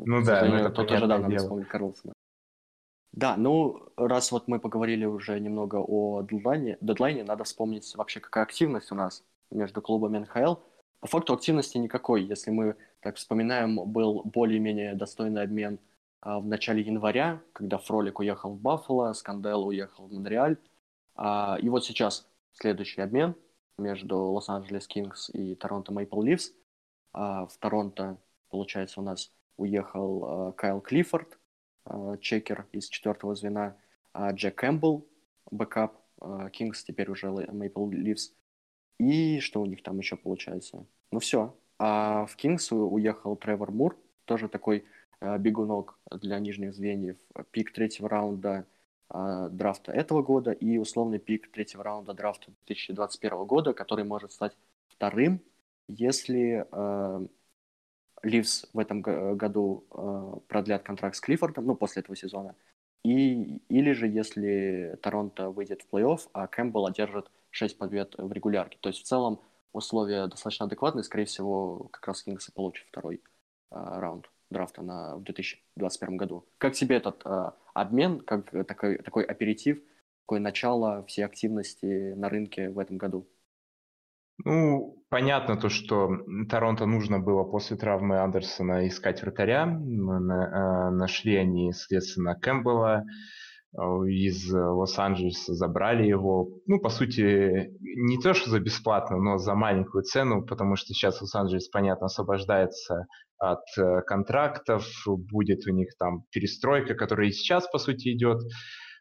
Ну 0.05 0.23
да, 0.23 0.45
ну, 0.45 0.55
это 0.55 0.69
тут 0.69 0.91
уже 0.91 1.07
да, 1.07 1.19
надо 1.19 1.37
вспомнить 1.37 1.67
Карлсона. 1.67 2.13
Да, 3.13 3.37
ну, 3.37 3.89
раз 3.95 4.31
вот 4.31 4.47
мы 4.47 4.59
поговорили 4.59 5.05
уже 5.05 5.39
немного 5.39 5.75
о 5.75 6.23
дедлайне, 6.23 6.77
дедлайне, 6.81 7.23
надо 7.23 7.43
вспомнить 7.43 7.95
вообще, 7.95 8.19
какая 8.19 8.43
активность 8.43 8.91
у 8.91 8.95
нас 8.95 9.23
между 9.51 9.81
клубами 9.83 10.17
НХЛ. 10.17 10.55
По 10.99 11.07
факту 11.07 11.33
активности 11.33 11.77
никакой. 11.77 12.23
Если 12.23 12.49
мы 12.49 12.75
так 13.01 13.17
вспоминаем, 13.17 13.75
был 13.85 14.23
более-менее 14.23 14.95
достойный 14.95 15.43
обмен 15.43 15.79
а, 16.21 16.39
в 16.39 16.47
начале 16.47 16.81
января, 16.81 17.41
когда 17.53 17.77
Фролик 17.77 18.19
уехал 18.19 18.53
в 18.53 18.59
Баффало, 18.59 19.13
Скандел 19.13 19.67
уехал 19.67 20.07
в 20.07 20.11
Монреаль. 20.11 20.57
А, 21.15 21.57
и 21.61 21.69
вот 21.69 21.85
сейчас 21.85 22.27
следующий 22.53 23.01
обмен 23.01 23.35
между 23.77 24.17
Лос-Анджелес 24.17 24.87
Кингс 24.87 25.29
и 25.29 25.53
Торонто 25.55 25.93
Мейпл 25.93 26.21
Ливс. 26.21 26.51
А, 27.11 27.45
в 27.45 27.57
Торонто, 27.57 28.17
получается, 28.49 29.01
у 29.01 29.03
нас 29.03 29.31
уехал 29.57 30.25
а, 30.25 30.51
Кайл 30.53 30.81
Клиффорд, 30.81 31.37
чекер 32.21 32.65
из 32.71 32.87
четвертого 32.87 33.35
звена, 33.35 33.75
а 34.13 34.31
Джек 34.31 34.55
Кэмпбелл, 34.55 35.05
бэкап, 35.51 35.97
Кингс 36.51 36.83
теперь 36.83 37.09
уже 37.09 37.29
Мейпл 37.29 37.89
Ливс. 37.89 38.33
И 38.99 39.39
что 39.39 39.61
у 39.61 39.65
них 39.65 39.83
там 39.83 39.97
еще 39.97 40.15
получается? 40.15 40.85
Ну 41.11 41.19
все. 41.19 41.55
А 41.79 42.25
в 42.25 42.35
Кингс 42.35 42.71
уехал 42.71 43.35
Тревор 43.35 43.71
Мур, 43.71 43.97
тоже 44.25 44.47
такой 44.47 44.85
бегунок 45.19 45.97
для 46.11 46.39
нижних 46.39 46.73
звеньев. 46.73 47.17
Пик 47.51 47.73
третьего 47.73 48.07
раунда 48.07 48.65
драфта 49.09 49.91
этого 49.91 50.21
года 50.23 50.51
и 50.51 50.77
условный 50.77 51.19
пик 51.19 51.51
третьего 51.51 51.83
раунда 51.83 52.13
драфта 52.13 52.51
2021 52.65 53.45
года, 53.45 53.73
который 53.73 54.05
может 54.05 54.31
стать 54.31 54.55
вторым, 54.87 55.41
если 55.87 56.65
Ливс 58.23 58.65
в 58.73 58.79
этом 58.79 59.01
году 59.01 59.85
э, 59.91 60.39
продлят 60.47 60.83
контракт 60.83 61.15
с 61.15 61.21
Клиффордом, 61.21 61.65
ну, 61.65 61.75
после 61.75 62.01
этого 62.01 62.15
сезона. 62.15 62.55
И, 63.03 63.57
или 63.67 63.91
же, 63.91 64.07
если 64.07 64.97
Торонто 65.01 65.49
выйдет 65.49 65.81
в 65.81 65.93
плей-офф, 65.93 66.21
а 66.31 66.47
Кэмпбелл 66.47 66.87
одержит 66.87 67.29
6 67.51 67.77
побед 67.77 68.15
в 68.17 68.31
регулярке. 68.31 68.77
То 68.79 68.89
есть, 68.89 69.01
в 69.01 69.03
целом, 69.03 69.41
условия 69.73 70.27
достаточно 70.27 70.65
адекватные. 70.65 71.03
Скорее 71.03 71.25
всего, 71.25 71.89
как 71.91 72.07
раз 72.07 72.23
Кингс 72.23 72.47
и 72.47 72.53
получит 72.53 72.87
второй 72.87 73.15
э, 73.15 73.19
раунд 73.71 74.29
драфта 74.49 74.81
на, 74.81 75.17
в 75.17 75.23
2021 75.23 76.15
году. 76.15 76.47
Как 76.59 76.73
тебе 76.73 76.95
этот 76.95 77.21
э, 77.25 77.51
обмен, 77.73 78.21
как 78.21 78.51
такой, 78.65 78.99
такой 78.99 79.25
аперитив, 79.25 79.81
такое 80.21 80.39
начало 80.39 81.03
всей 81.05 81.25
активности 81.25 82.13
на 82.13 82.29
рынке 82.29 82.69
в 82.69 82.79
этом 82.79 82.97
году? 82.97 83.27
Ну, 84.45 85.02
понятно 85.13 85.57
то, 85.57 85.69
что 85.69 86.09
Торонто 86.49 86.87
нужно 86.87 87.19
было 87.19 87.43
после 87.43 87.77
травмы 87.77 88.17
Андерсона 88.17 88.87
искать 88.87 89.21
вратаря. 89.21 89.67
Э, 89.67 90.89
нашли 90.89 91.35
они, 91.35 91.71
соответственно, 91.71 92.33
Кэмпбелла 92.33 93.03
э, 93.03 93.77
из 94.09 94.51
Лос-Анджелеса, 94.51 95.53
забрали 95.53 96.07
его. 96.07 96.49
Ну, 96.65 96.79
по 96.79 96.89
сути, 96.89 97.69
не 97.79 98.19
то, 98.19 98.33
что 98.33 98.49
за 98.49 98.59
бесплатно, 98.59 99.17
но 99.17 99.37
за 99.37 99.53
маленькую 99.53 100.03
цену, 100.03 100.43
потому 100.43 100.75
что 100.75 100.95
сейчас 100.95 101.21
Лос-Анджелес, 101.21 101.69
понятно, 101.69 102.07
освобождается 102.07 103.05
от 103.37 103.65
э, 103.77 104.01
контрактов, 104.07 104.87
будет 105.05 105.67
у 105.67 105.71
них 105.71 105.89
там 105.99 106.23
перестройка, 106.31 106.95
которая 106.95 107.27
и 107.27 107.31
сейчас, 107.31 107.69
по 107.69 107.77
сути, 107.77 108.15
идет. 108.15 108.41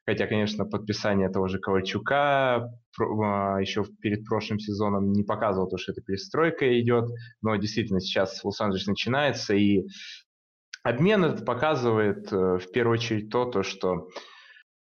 Хотя, 0.04 0.26
конечно, 0.26 0.64
подписание 0.64 1.28
того 1.28 1.46
же 1.46 1.60
Ковальчука 1.60 2.68
а, 2.98 3.58
еще 3.60 3.84
перед 4.00 4.24
прошлым 4.24 4.58
сезоном 4.58 5.12
не 5.12 5.22
показывало 5.22 5.70
то, 5.70 5.78
что 5.78 5.92
эта 5.92 6.02
перестройка 6.02 6.80
идет, 6.80 7.08
но 7.40 7.54
действительно 7.54 8.00
сейчас 8.00 8.42
Лос-Анджелес 8.42 8.88
начинается, 8.88 9.54
и 9.54 9.86
обмен 10.82 11.24
этот 11.24 11.46
показывает 11.46 12.32
э, 12.32 12.58
в 12.58 12.72
первую 12.72 12.98
очередь 12.98 13.30
то, 13.30 13.44
то 13.44 13.62
что 13.62 14.08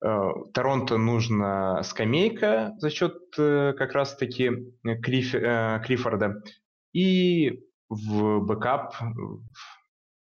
э, 0.05 0.29
Торонто 0.55 0.97
нужна 0.97 1.83
скамейка 1.83 2.75
за 2.79 2.91
счет 2.91 3.17
э, 3.37 3.73
как 3.77 3.93
раз-таки 3.93 4.51
Клиф, 5.03 5.33
Клиффорда 5.33 6.43
и 6.93 7.65
в 7.89 8.39
бэкап, 8.41 8.95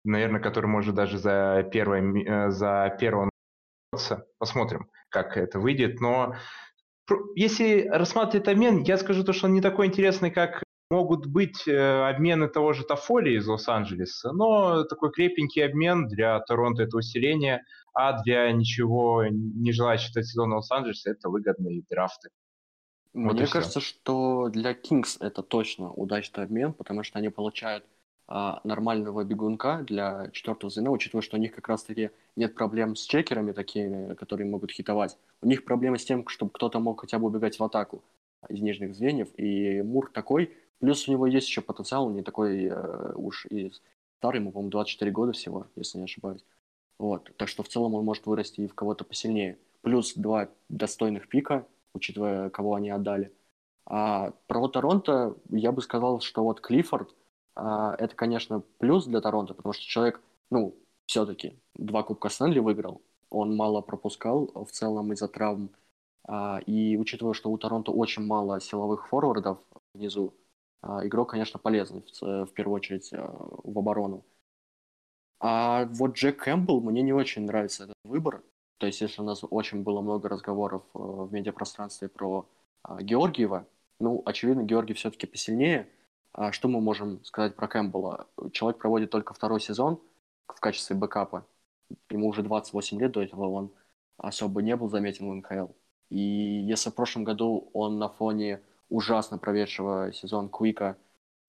наверное, 0.05 0.39
который 0.39 0.67
может 0.67 0.95
даже 0.95 1.17
за, 1.17 1.67
первое, 1.69 2.49
за 2.49 2.95
первого 2.97 3.29
Посмотрим, 4.37 4.89
как 5.09 5.37
это 5.37 5.59
выйдет. 5.59 5.99
Но 6.01 6.35
если 7.35 7.87
рассматривать 7.87 8.47
обмен, 8.47 8.83
я 8.83 8.97
скажу 8.97 9.23
то, 9.23 9.33
что 9.33 9.47
он 9.47 9.53
не 9.53 9.61
такой 9.61 9.87
интересный, 9.87 10.31
как 10.31 10.63
могут 10.89 11.25
быть 11.25 11.67
э, 11.67 12.09
обмены 12.09 12.47
того 12.47 12.73
же 12.73 12.83
Тофоли 12.83 13.37
из 13.37 13.47
Лос-Анджелеса, 13.47 14.31
но 14.31 14.83
такой 14.83 15.11
крепенький 15.11 15.65
обмен 15.65 16.07
для 16.07 16.39
Торонто 16.39 16.83
это 16.83 16.97
усиление, 16.97 17.63
а 17.93 18.21
для 18.23 18.49
ничего 18.51 19.25
не 19.25 19.73
желающих 19.73 20.07
читать 20.07 20.27
сезона 20.27 20.55
Лос-Анджелеса 20.55 21.11
это 21.11 21.29
выгодные 21.29 21.83
драфты. 21.89 22.29
Мне 23.13 23.41
вот 23.41 23.49
кажется, 23.49 23.81
что 23.81 24.49
для 24.49 24.73
Кингс 24.73 25.17
это 25.19 25.41
точно 25.41 25.91
удачный 25.91 26.43
обмен, 26.43 26.73
потому 26.73 27.03
что 27.03 27.17
они 27.19 27.29
получают 27.29 27.83
нормального 28.27 29.23
бегунка 29.23 29.83
для 29.87 30.29
четвертого 30.31 30.69
звена, 30.69 30.91
учитывая, 30.91 31.21
что 31.21 31.37
у 31.37 31.39
них 31.39 31.55
как 31.55 31.69
раз-таки 31.69 32.11
нет 32.35 32.55
проблем 32.55 32.95
с 32.95 33.05
чекерами 33.05 33.53
такими, 33.53 34.15
которые 34.15 34.49
могут 34.49 34.71
хитовать. 34.71 35.17
У 35.41 35.47
них 35.47 35.63
проблемы 35.63 35.97
с 35.97 36.05
тем, 36.05 36.27
чтобы 36.27 36.51
кто-то 36.51 36.79
мог 36.79 36.99
хотя 36.99 37.19
бы 37.19 37.27
убегать 37.27 37.57
в 37.57 37.63
атаку 37.63 38.03
из 38.49 38.59
нижних 38.59 38.95
звеньев, 38.95 39.29
и 39.37 39.81
Мур 39.81 40.11
такой. 40.11 40.53
Плюс 40.79 41.07
у 41.07 41.11
него 41.11 41.25
есть 41.25 41.47
еще 41.47 41.61
потенциал, 41.61 42.07
он 42.07 42.15
не 42.15 42.21
такой 42.21 42.65
э, 42.65 43.13
уж 43.15 43.45
и 43.45 43.71
старый, 44.17 44.41
ему, 44.41 44.51
по-моему, 44.51 44.71
24 44.71 45.09
года 45.11 45.31
всего, 45.31 45.67
если 45.75 45.97
не 45.97 46.03
ошибаюсь. 46.03 46.43
Вот. 46.99 47.31
Так 47.37 47.47
что 47.47 47.63
в 47.63 47.69
целом 47.69 47.95
он 47.95 48.03
может 48.03 48.25
вырасти 48.25 48.61
и 48.61 48.67
в 48.67 48.75
кого-то 48.75 49.05
посильнее. 49.05 49.57
Плюс 49.81 50.13
два 50.15 50.49
достойных 50.69 51.29
пика, 51.29 51.65
учитывая, 51.93 52.49
кого 52.49 52.75
они 52.75 52.89
отдали. 52.89 53.31
А 53.85 54.33
про 54.47 54.67
Торонто 54.67 55.37
я 55.49 55.71
бы 55.71 55.81
сказал, 55.81 56.19
что 56.19 56.43
вот 56.43 56.59
Клиффорд– 56.59 57.15
а, 57.19 57.26
это, 57.57 58.15
конечно, 58.15 58.61
плюс 58.77 59.05
для 59.05 59.21
Торонто, 59.21 59.53
потому 59.53 59.73
что 59.73 59.83
человек, 59.83 60.21
ну, 60.49 60.75
все-таки 61.07 61.59
два 61.75 62.03
Кубка 62.03 62.29
Стэнли 62.29 62.59
выиграл, 62.59 63.01
он 63.29 63.55
мало 63.55 63.81
пропускал 63.81 64.51
в 64.65 64.71
целом 64.71 65.11
из-за 65.13 65.27
травм, 65.27 65.71
а, 66.25 66.59
и 66.65 66.97
учитывая, 66.97 67.33
что 67.33 67.49
у 67.49 67.57
Торонто 67.57 67.91
очень 67.91 68.23
мало 68.25 68.59
силовых 68.59 69.07
форвардов 69.07 69.59
внизу, 69.93 70.33
а, 70.81 71.05
игрок, 71.05 71.31
конечно, 71.31 71.59
полезный 71.59 72.03
в, 72.21 72.47
первую 72.47 72.75
очередь 72.75 73.11
в 73.11 73.79
оборону. 73.79 74.23
А 75.39 75.85
вот 75.85 76.15
Джек 76.15 76.43
Кэмпбелл, 76.43 76.81
мне 76.81 77.01
не 77.01 77.13
очень 77.13 77.45
нравится 77.45 77.83
этот 77.85 77.95
выбор. 78.03 78.43
То 78.79 78.87
есть, 78.87 79.01
если 79.01 79.21
у 79.21 79.25
нас 79.25 79.43
очень 79.49 79.83
было 79.83 80.01
много 80.01 80.29
разговоров 80.29 80.83
э, 80.93 80.99
в 80.99 81.31
медиапространстве 81.31 82.09
про 82.09 82.47
Георгиева, 82.99 83.65
ну, 83.99 84.21
очевидно, 84.25 84.63
Георгий 84.63 84.93
все-таки 84.93 85.25
посильнее– 85.25 85.89
а 86.37 86.51
что 86.51 86.67
мы 86.67 86.79
можем 86.79 87.25
сказать 87.25 87.55
про 87.55 87.67
Кэмпбелла? 87.67 88.27
Человек 88.51 88.79
проводит 88.79 89.09
только 89.09 89.33
второй 89.33 89.59
сезон 89.59 89.99
в 90.47 90.59
качестве 90.59 90.95
бэкапа. 90.95 91.47
Ему 92.11 92.27
уже 92.27 92.43
28 92.43 92.99
лет, 92.99 93.11
до 93.11 93.23
этого 93.23 93.49
он 93.49 93.73
особо 94.17 94.61
не 94.61 94.75
был 94.75 94.87
заметен 94.87 95.27
в 95.27 95.33
НХЛ. 95.33 95.71
И 96.09 96.19
если 96.19 96.91
в 96.91 96.95
прошлом 96.95 97.23
году 97.23 97.71
он 97.73 97.97
на 97.97 98.07
фоне 98.07 98.61
ужасно 98.89 99.39
проведшего 99.39 100.13
сезон 100.13 100.47
Куика 100.47 100.95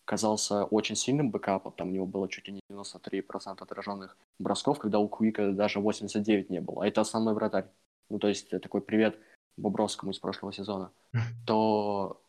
казался 0.07 0.65
очень 0.65 0.97
сильным 0.97 1.31
бэкапом, 1.31 1.73
там 1.73 1.89
у 1.89 1.93
него 1.93 2.07
было 2.07 2.27
чуть 2.27 2.49
ли 2.49 2.55
не 2.55 2.61
93% 2.71 3.63
отраженных 3.63 4.17
бросков, 4.39 4.79
когда 4.79 4.99
у 5.01 5.09
Куика 5.09 5.53
даже 5.53 5.81
89 5.81 6.49
не 6.49 6.63
было, 6.63 6.83
а 6.83 6.89
это 6.89 7.03
основной 7.03 7.35
вратарь. 7.35 7.67
Ну, 8.09 8.19
то 8.19 8.29
есть 8.29 8.49
такой 8.49 8.81
привет 8.81 9.19
Бобровскому 9.59 10.13
из 10.13 10.19
прошлого 10.19 10.51
сезона. 10.51 10.93
То 11.47 12.23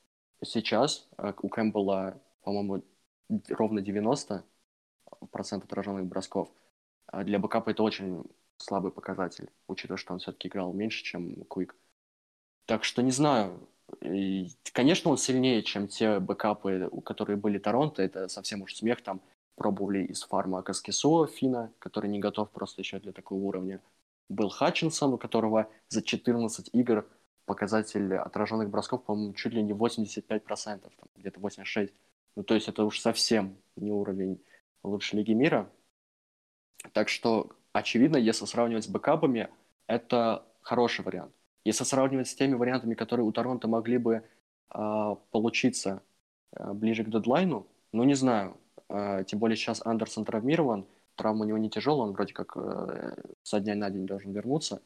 сейчас 0.44 1.08
э, 1.18 1.32
у 1.42 1.48
Кэмпбелла 1.48 2.20
по-моему, 2.50 2.84
ровно 3.50 3.80
90% 3.80 4.44
отраженных 5.22 6.06
бросков. 6.06 6.50
А 7.06 7.24
для 7.24 7.38
бэкапа 7.38 7.70
это 7.70 7.84
очень 7.84 8.24
слабый 8.58 8.92
показатель, 8.92 9.50
учитывая, 9.68 9.98
что 9.98 10.14
он 10.14 10.20
все-таки 10.20 10.48
играл 10.48 10.74
меньше, 10.74 11.04
чем 11.04 11.36
Куик. 11.46 11.76
Так 12.66 12.84
что 12.84 13.04
не 13.04 13.12
знаю. 13.12 13.68
И, 14.02 14.50
конечно, 14.74 15.12
он 15.12 15.18
сильнее, 15.18 15.62
чем 15.62 15.88
те 15.88 16.20
бэкапы, 16.20 16.90
которые 17.06 17.38
были 17.38 17.60
Торонто. 17.60 18.02
Это 18.02 18.28
совсем 18.28 18.64
уж 18.64 18.76
смех. 18.76 19.04
Там 19.04 19.22
пробовали 19.56 20.06
из 20.06 20.24
фарма 20.24 20.64
Каскисо, 20.64 21.28
Фина, 21.28 21.72
который 21.78 22.10
не 22.10 22.20
готов 22.20 22.50
просто 22.50 22.82
еще 22.82 23.00
для 23.00 23.12
такого 23.12 23.40
уровня. 23.40 23.80
Был 24.28 24.50
Хатчинсон, 24.50 25.14
у 25.14 25.18
которого 25.20 25.70
за 25.90 26.02
14 26.02 26.70
игр 26.74 27.08
показатель 27.46 28.16
отраженных 28.16 28.70
бросков, 28.70 29.04
по-моему, 29.04 29.34
чуть 29.34 29.54
ли 29.54 29.62
не 29.62 29.74
85%, 29.74 30.80
там, 30.82 31.10
где-то 31.16 31.40
86%. 31.40 31.92
Ну, 32.36 32.44
то 32.44 32.54
есть 32.56 32.68
это 32.68 32.84
уж 32.84 33.00
совсем 33.00 33.58
не 33.76 33.92
уровень 33.92 34.42
лучшей 34.84 35.20
лиги 35.20 35.34
мира. 35.34 35.70
Так 36.94 37.10
что, 37.10 37.52
очевидно, 37.74 38.18
если 38.18 38.46
сравнивать 38.46 38.86
с 38.86 38.88
бэкапами, 38.88 39.50
это 39.88 40.46
хороший 40.62 41.04
вариант. 41.04 41.34
Если 41.66 41.84
сравнивать 41.84 42.28
с 42.28 42.36
теми 42.36 42.56
вариантами, 42.56 42.96
которые 42.96 43.26
у 43.26 43.32
Торонто 43.32 43.68
могли 43.68 43.98
бы 43.98 44.24
э, 44.74 45.16
получиться 45.32 46.02
э, 46.54 46.74
ближе 46.74 47.04
к 47.04 47.10
дедлайну, 47.10 47.68
ну, 47.92 48.04
не 48.04 48.14
знаю. 48.14 48.58
Э, 48.90 49.24
тем 49.26 49.40
более 49.40 49.58
сейчас 49.58 49.86
Андерсон 49.86 50.26
травмирован, 50.26 50.86
травма 51.16 51.44
у 51.44 51.48
него 51.48 51.58
не 51.58 51.70
тяжелая, 51.70 52.08
он 52.08 52.14
вроде 52.14 52.34
как 52.34 52.56
э, 52.56 53.16
со 53.44 53.60
дня 53.60 53.76
на 53.76 53.90
день 53.90 54.06
должен 54.06 54.32
вернуться. 54.32 54.82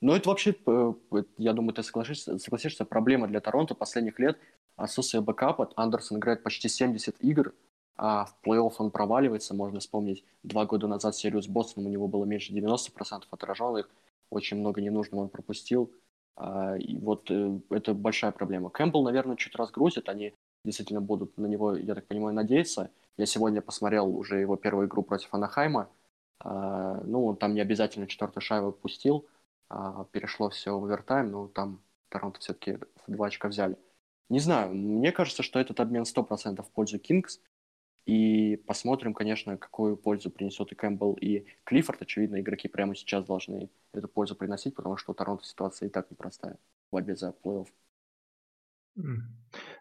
Но 0.00 0.16
это 0.16 0.28
вообще, 0.28 0.54
э, 0.66 0.92
я 1.38 1.52
думаю, 1.52 1.74
ты 1.74 1.82
согласишься, 1.82 2.38
согласишься, 2.38 2.84
проблема 2.84 3.28
для 3.28 3.40
Торонто 3.40 3.74
последних 3.74 4.18
лет. 4.18 4.38
Отсутствие 4.76 5.20
бэкапа. 5.20 5.70
Андерсон 5.76 6.18
играет 6.18 6.42
почти 6.42 6.68
70 6.68 7.16
игр, 7.20 7.54
а 7.96 8.24
в 8.24 8.36
плей-офф 8.44 8.74
он 8.78 8.90
проваливается. 8.90 9.54
Можно 9.54 9.80
вспомнить 9.80 10.24
два 10.42 10.66
года 10.66 10.88
назад 10.88 11.14
серию 11.14 11.42
с 11.42 11.48
Бостоном, 11.48 11.88
у 11.88 11.92
него 11.92 12.08
было 12.08 12.24
меньше 12.24 12.52
90% 12.52 13.24
отраженных. 13.30 13.88
Очень 14.30 14.58
много 14.58 14.80
ненужного 14.80 15.22
он 15.22 15.28
пропустил. 15.28 15.92
А, 16.36 16.76
и 16.76 16.98
вот 16.98 17.30
э, 17.30 17.58
это 17.70 17.94
большая 17.94 18.32
проблема. 18.32 18.70
Кэмпбелл, 18.70 19.04
наверное, 19.04 19.36
чуть 19.36 19.54
разгрузит. 19.54 20.08
Они 20.08 20.34
действительно 20.64 21.00
будут 21.00 21.38
на 21.38 21.46
него, 21.46 21.76
я 21.76 21.94
так 21.94 22.06
понимаю, 22.06 22.34
надеяться. 22.34 22.90
Я 23.16 23.26
сегодня 23.26 23.60
посмотрел 23.60 24.08
уже 24.16 24.40
его 24.40 24.56
первую 24.56 24.88
игру 24.88 25.02
против 25.02 25.32
Анахайма. 25.32 25.88
А, 26.40 27.00
ну, 27.04 27.26
он 27.26 27.36
там 27.36 27.54
не 27.54 27.60
обязательно 27.60 28.06
четвертую 28.06 28.42
шайбу 28.42 28.72
пустил. 28.72 29.26
А, 29.68 30.04
перешло 30.10 30.50
все 30.50 30.78
в 30.78 30.84
овертайм, 30.84 31.30
но 31.30 31.48
там 31.48 31.80
Торонто 32.08 32.40
все-таки 32.40 32.78
два 33.06 33.26
очка 33.26 33.48
взяли. 33.48 33.78
Не 34.28 34.38
знаю, 34.38 34.74
мне 34.74 35.12
кажется, 35.12 35.42
что 35.42 35.58
этот 35.58 35.80
обмен 35.80 36.02
100% 36.04 36.62
в 36.62 36.70
пользу 36.70 36.98
Кингс. 36.98 37.40
И 38.06 38.56
посмотрим, 38.66 39.14
конечно, 39.14 39.56
какую 39.56 39.96
пользу 39.96 40.30
принесет 40.30 40.72
и 40.72 40.74
Кэмпбелл, 40.74 41.14
и 41.14 41.46
Клиффорд. 41.64 42.02
Очевидно, 42.02 42.40
игроки 42.40 42.68
прямо 42.68 42.94
сейчас 42.94 43.24
должны 43.24 43.70
эту 43.94 44.08
пользу 44.08 44.36
приносить, 44.36 44.74
потому 44.74 44.96
что 44.98 45.12
у 45.12 45.14
Торонто 45.14 45.44
ситуация 45.44 45.88
и 45.88 45.90
так 45.90 46.10
непростая 46.10 46.58
в 46.90 46.92
борьбе 46.92 47.16
за 47.16 47.34
плей-офф. 47.42 47.66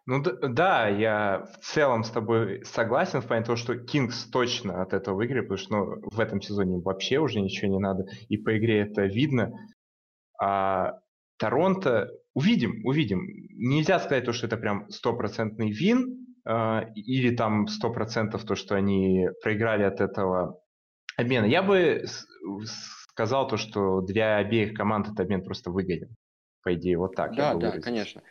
Ну 0.06 0.24
да, 0.24 0.88
я 0.88 1.46
в 1.60 1.66
целом 1.66 2.04
с 2.04 2.10
тобой 2.10 2.64
согласен 2.66 3.22
в 3.22 3.28
плане 3.28 3.46
того, 3.46 3.56
что 3.56 3.78
Кингс 3.78 4.26
точно 4.26 4.82
от 4.82 4.94
этого 4.94 5.16
выиграли, 5.16 5.42
потому 5.42 5.58
что 5.58 5.76
ну, 5.76 6.10
в 6.10 6.20
этом 6.20 6.42
сезоне 6.42 6.80
вообще 6.80 7.20
уже 7.20 7.40
ничего 7.40 7.72
не 7.72 7.80
надо, 7.80 8.08
и 8.28 8.38
по 8.38 8.58
игре 8.58 8.80
это 8.80 9.04
видно. 9.04 9.54
А 10.40 11.00
Торонто 11.38 12.12
увидим, 12.34 12.86
увидим. 12.86 13.43
Нельзя 13.56 14.00
сказать 14.00 14.26
то, 14.26 14.34
что 14.34 14.48
это 14.48 14.58
прям 14.58 14.90
стопроцентный 14.90 15.72
вин, 15.72 16.26
э, 16.46 16.92
или 16.96 17.36
там 17.36 17.68
сто 17.68 17.92
процентов 17.92 18.44
то, 18.46 18.56
что 18.56 18.76
они 18.76 19.30
проиграли 19.42 19.84
от 19.84 20.02
этого 20.02 20.60
обмена. 21.18 21.46
Я 21.46 21.64
бы 21.64 22.06
сказал 23.14 23.48
то, 23.48 23.58
что 23.58 24.02
для 24.02 24.38
обеих 24.38 24.74
команд 24.74 25.08
этот 25.08 25.20
обмен 25.20 25.44
просто 25.44 25.72
выгоден. 25.72 26.16
По 26.64 26.74
идее, 26.74 26.98
вот 26.98 27.16
так. 27.16 27.36
Да, 27.36 27.54
да, 27.56 27.80
конечно. 27.80 28.22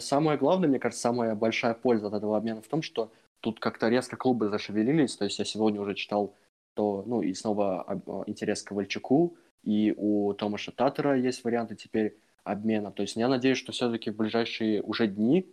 Самое 0.00 0.38
главное, 0.38 0.68
мне 0.68 0.78
кажется, 0.78 1.02
самая 1.02 1.34
большая 1.34 1.74
польза 1.74 2.06
от 2.06 2.14
этого 2.14 2.36
обмена 2.36 2.62
в 2.62 2.68
том, 2.68 2.82
что 2.82 3.10
тут 3.40 3.58
как-то 3.58 3.88
резко 3.88 4.16
клубы 4.16 4.48
зашевелились. 4.48 5.16
То 5.16 5.24
есть 5.24 5.38
я 5.38 5.44
сегодня 5.44 5.80
уже 5.80 5.94
читал, 5.94 6.36
то, 6.74 7.02
ну, 7.06 7.22
и 7.22 7.34
снова 7.34 8.02
интерес 8.26 8.62
к 8.62 8.68
Ковальчуку, 8.68 9.36
и 9.62 9.92
у 9.96 10.34
Томаша 10.34 10.70
Татера 10.70 11.16
есть 11.16 11.42
варианты 11.42 11.74
теперь 11.74 12.16
обмена. 12.46 12.92
То 12.92 13.02
есть 13.02 13.16
я 13.16 13.28
надеюсь, 13.28 13.58
что 13.58 13.72
все-таки 13.72 14.10
в 14.10 14.16
ближайшие 14.16 14.82
уже 14.82 15.06
дни 15.06 15.46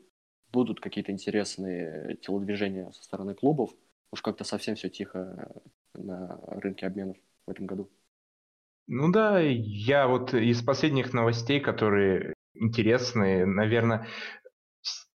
будут 0.51 0.79
какие-то 0.79 1.11
интересные 1.11 2.17
телодвижения 2.21 2.91
со 2.91 3.03
стороны 3.03 3.33
клубов. 3.33 3.71
Уж 4.11 4.21
как-то 4.21 4.43
совсем 4.43 4.75
все 4.75 4.89
тихо 4.89 5.51
на 5.95 6.39
рынке 6.47 6.85
обменов 6.85 7.17
в 7.47 7.51
этом 7.51 7.65
году. 7.65 7.89
Ну 8.87 9.11
да, 9.11 9.39
я 9.39 10.07
вот 10.07 10.33
из 10.33 10.61
последних 10.61 11.13
новостей, 11.13 11.59
которые 11.59 12.33
интересные, 12.53 13.45
наверное, 13.45 14.07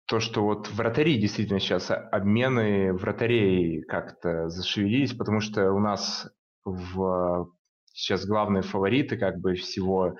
то, 0.07 0.19
что 0.19 0.43
вот 0.43 0.69
вратари 0.71 1.19
действительно 1.19 1.59
сейчас 1.59 1.91
обмены 1.91 2.93
вратарей 2.93 3.83
как-то 3.83 4.47
зашевелились, 4.47 5.13
потому 5.13 5.41
что 5.41 5.73
у 5.73 5.79
нас 5.79 6.31
в 6.63 7.51
сейчас 7.97 8.25
главные 8.25 8.61
фавориты 8.61 9.17
как 9.17 9.39
бы 9.39 9.55
всего, 9.55 10.15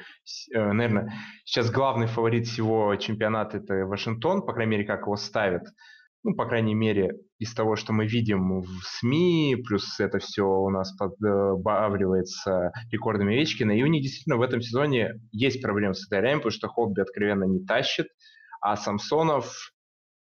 э, 0.54 0.74
наверное, 0.74 1.14
сейчас 1.46 1.70
главный 1.70 2.08
фаворит 2.08 2.48
всего 2.48 2.96
чемпионата 2.96 3.58
это 3.58 3.86
Вашингтон, 3.86 4.42
по 4.42 4.54
крайней 4.54 4.72
мере, 4.72 4.84
как 4.84 5.02
его 5.02 5.16
ставят. 5.16 5.64
Ну, 6.24 6.34
по 6.36 6.46
крайней 6.46 6.74
мере, 6.74 7.12
из 7.38 7.54
того, 7.54 7.76
что 7.76 7.94
мы 7.94 8.08
видим 8.08 8.62
в 8.62 8.68
СМИ, 8.84 9.64
плюс 9.66 10.00
это 10.00 10.18
все 10.18 10.44
у 10.44 10.70
нас 10.72 10.92
подбавливается 10.98 12.72
рекордами 12.92 13.36
Овечкина, 13.36 13.72
и 13.72 13.84
у 13.84 13.88
них 13.88 14.02
действительно 14.02 14.38
в 14.38 14.42
этом 14.42 14.60
сезоне 14.60 15.14
есть 15.32 15.62
проблемы 15.62 15.94
с 15.94 16.10
вратарями, 16.10 16.40
потому 16.40 16.52
что 16.52 16.68
Хобби 16.68 17.02
откровенно 17.02 17.44
не 17.44 17.64
тащит, 17.64 18.08
а 18.60 18.76
Самсонов, 18.76 19.72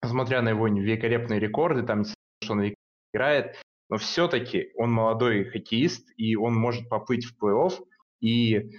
несмотря 0.04 0.42
на 0.42 0.50
его 0.50 0.68
великолепные 0.68 1.40
рекорды, 1.40 1.82
там, 1.82 2.04
что 2.04 2.52
он 2.52 2.72
играет, 3.14 3.56
но 3.88 3.96
все-таки 3.96 4.70
он 4.76 4.92
молодой 4.92 5.44
хоккеист, 5.44 6.10
и 6.16 6.36
он 6.36 6.54
может 6.54 6.88
поплыть 6.88 7.24
в 7.24 7.42
плей-офф, 7.42 7.72
и, 8.20 8.70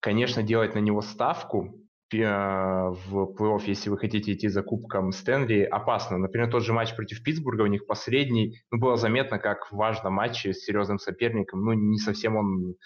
конечно, 0.00 0.42
делать 0.42 0.74
на 0.74 0.78
него 0.78 1.00
ставку 1.02 1.74
э, 2.12 2.16
в 2.16 3.34
плей-офф, 3.34 3.62
если 3.66 3.90
вы 3.90 3.98
хотите 3.98 4.32
идти 4.32 4.48
за 4.48 4.62
кубком 4.62 5.12
Стэнли, 5.12 5.62
опасно. 5.62 6.18
Например, 6.18 6.50
тот 6.50 6.62
же 6.62 6.72
матч 6.72 6.94
против 6.94 7.22
Питтсбурга, 7.22 7.62
у 7.62 7.66
них 7.66 7.86
последний, 7.86 8.60
ну, 8.70 8.78
было 8.78 8.96
заметно, 8.96 9.38
как 9.38 9.70
в 9.70 9.76
важном 9.76 10.14
матче 10.14 10.52
с 10.52 10.64
серьезным 10.64 10.98
соперником, 10.98 11.64
ну, 11.64 11.72
не 11.72 11.98
совсем 11.98 12.36
он 12.36 12.76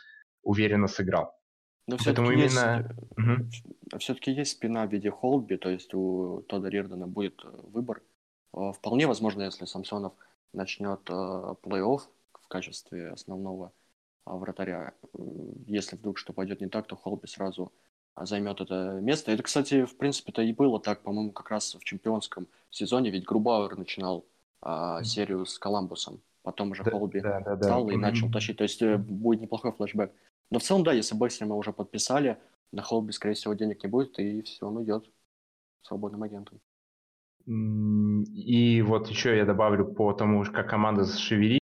уверенно 0.43 0.87
сыграл. 0.87 1.35
Но 1.87 1.99
все-таки 1.99 2.33
именно... 2.33 2.45
есть, 2.47 2.59
угу. 3.19 3.99
все-таки 3.99 4.33
есть 4.33 4.53
спина 4.53 4.87
в 4.87 4.93
виде 4.93 5.11
Холдби, 5.11 5.57
то 5.57 5.69
есть 5.69 5.93
у 5.93 6.43
Тода 6.49 6.71
Рирдена 6.71 7.07
будет 7.07 7.45
э, 7.45 7.49
выбор. 7.65 8.03
Э, 8.57 8.73
вполне 8.73 9.07
возможно, 9.07 9.43
если 9.43 9.67
Самсонов 9.67 10.15
начнет 10.55 11.01
э, 11.09 11.13
плей-офф 11.63 12.01
в 12.33 12.49
качестве 12.49 13.11
основного 13.11 13.73
э, 14.27 14.31
вратаря. 14.33 14.95
Если 15.67 15.97
вдруг 15.97 16.19
что 16.19 16.33
пойдет 16.33 16.61
не 16.61 16.69
так, 16.69 16.87
то 16.87 16.97
Холби 16.97 17.27
сразу 17.27 17.73
займет 18.17 18.61
это 18.61 18.99
место. 19.01 19.33
Это, 19.33 19.43
кстати, 19.43 19.85
в 19.85 19.97
принципе-то 19.97 20.43
и 20.43 20.53
было 20.53 20.81
так, 20.81 21.03
по-моему, 21.03 21.33
как 21.33 21.51
раз 21.51 21.75
в 21.75 21.85
чемпионском 21.85 22.47
сезоне, 22.71 23.11
ведь 23.11 23.25
Грубауэр 23.25 23.77
начинал 23.77 24.25
а, 24.61 25.03
серию 25.03 25.45
с 25.45 25.59
Коламбусом, 25.59 26.21
потом 26.43 26.71
уже 26.71 26.85
да, 26.85 26.91
Холби 26.91 27.21
да, 27.21 27.41
да, 27.41 27.57
стал 27.57 27.87
да. 27.87 27.93
и 27.93 27.97
начал 27.97 28.31
тащить. 28.31 28.57
То 28.57 28.63
есть 28.63 28.81
э, 28.83 28.97
будет 28.97 29.41
неплохой 29.41 29.73
флешбэк. 29.73 30.13
Но 30.51 30.59
в 30.59 30.63
целом, 30.63 30.85
да, 30.85 30.93
если 30.93 31.17
Бэкстрима 31.17 31.57
уже 31.57 31.73
подписали, 31.73 32.39
на 32.73 32.83
Холби, 32.83 33.13
скорее 33.13 33.35
всего, 33.35 33.55
денег 33.55 33.83
не 33.83 33.89
будет, 33.89 34.19
и 34.19 34.43
все, 34.43 34.67
он 34.67 34.77
уйдет 34.77 35.11
свободным 35.83 36.23
агентом. 36.23 36.61
И 37.47 38.83
вот 38.83 39.09
еще 39.09 39.37
я 39.37 39.45
добавлю 39.45 39.87
по 39.87 40.13
тому, 40.13 40.45
как 40.45 40.69
команда 40.69 41.05
зашевели. 41.05 41.59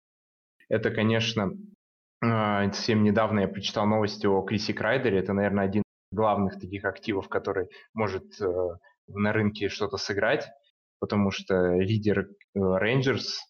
Это, 0.68 0.90
конечно, 0.90 1.52
а, 2.22 2.70
совсем 2.72 3.02
недавно 3.02 3.40
я 3.40 3.48
прочитал 3.48 3.86
новости 3.86 4.26
о 4.26 4.42
Крисе 4.42 4.74
Крайдере. 4.74 5.18
Это, 5.18 5.32
наверное, 5.32 5.64
один 5.64 5.82
из 5.82 6.16
главных 6.16 6.60
таких 6.60 6.84
активов, 6.84 7.28
который 7.28 7.68
может 7.94 8.40
э, 8.40 8.46
на 9.08 9.32
рынке 9.32 9.68
что-то 9.68 9.96
сыграть, 9.96 10.48
потому 10.98 11.30
что 11.30 11.74
лидер 11.76 12.28
Рейнджерс, 12.54 13.40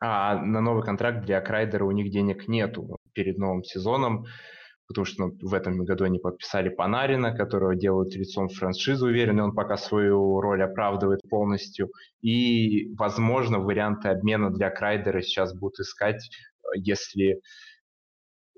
а 0.00 0.36
на 0.36 0.60
новый 0.60 0.82
контракт 0.82 1.24
для 1.24 1.40
Крайдера 1.40 1.84
у 1.84 1.92
них 1.92 2.10
денег 2.10 2.48
нету 2.48 2.98
перед 3.12 3.38
новым 3.38 3.62
сезоном 3.62 4.26
потому 4.86 5.04
что 5.04 5.26
ну, 5.26 5.38
в 5.40 5.54
этом 5.54 5.84
году 5.84 6.04
они 6.04 6.18
подписали 6.18 6.68
Панарина, 6.68 7.36
которого 7.36 7.74
делают 7.74 8.14
лицом 8.14 8.48
франшизы, 8.48 9.06
уверены, 9.06 9.42
он 9.42 9.54
пока 9.54 9.76
свою 9.76 10.40
роль 10.40 10.62
оправдывает 10.62 11.20
полностью. 11.28 11.90
И, 12.20 12.94
возможно, 12.96 13.58
варианты 13.58 14.08
обмена 14.08 14.50
для 14.50 14.70
Крайдера 14.70 15.20
сейчас 15.22 15.54
будут 15.54 15.80
искать, 15.80 16.28
если 16.74 17.40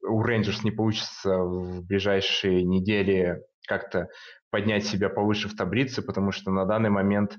у 0.03 0.22
Рейнджерс 0.22 0.62
не 0.64 0.70
получится 0.70 1.39
в 1.39 1.85
ближайшие 1.85 2.62
недели 2.62 3.43
как-то 3.66 4.09
поднять 4.51 4.87
себя 4.87 5.09
повыше 5.09 5.49
в 5.49 5.57
таблице, 5.57 6.03
потому 6.03 6.33
что 6.33 6.51
на 6.51 6.64
данный 6.64 6.91
момент 6.91 7.37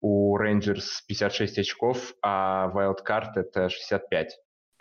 у 0.00 0.36
Рейнджерс 0.36 1.02
56 1.06 1.58
очков, 1.58 2.14
а 2.22 2.70
Wildcard 2.74 3.32
это 3.36 3.68
65. 3.68 4.38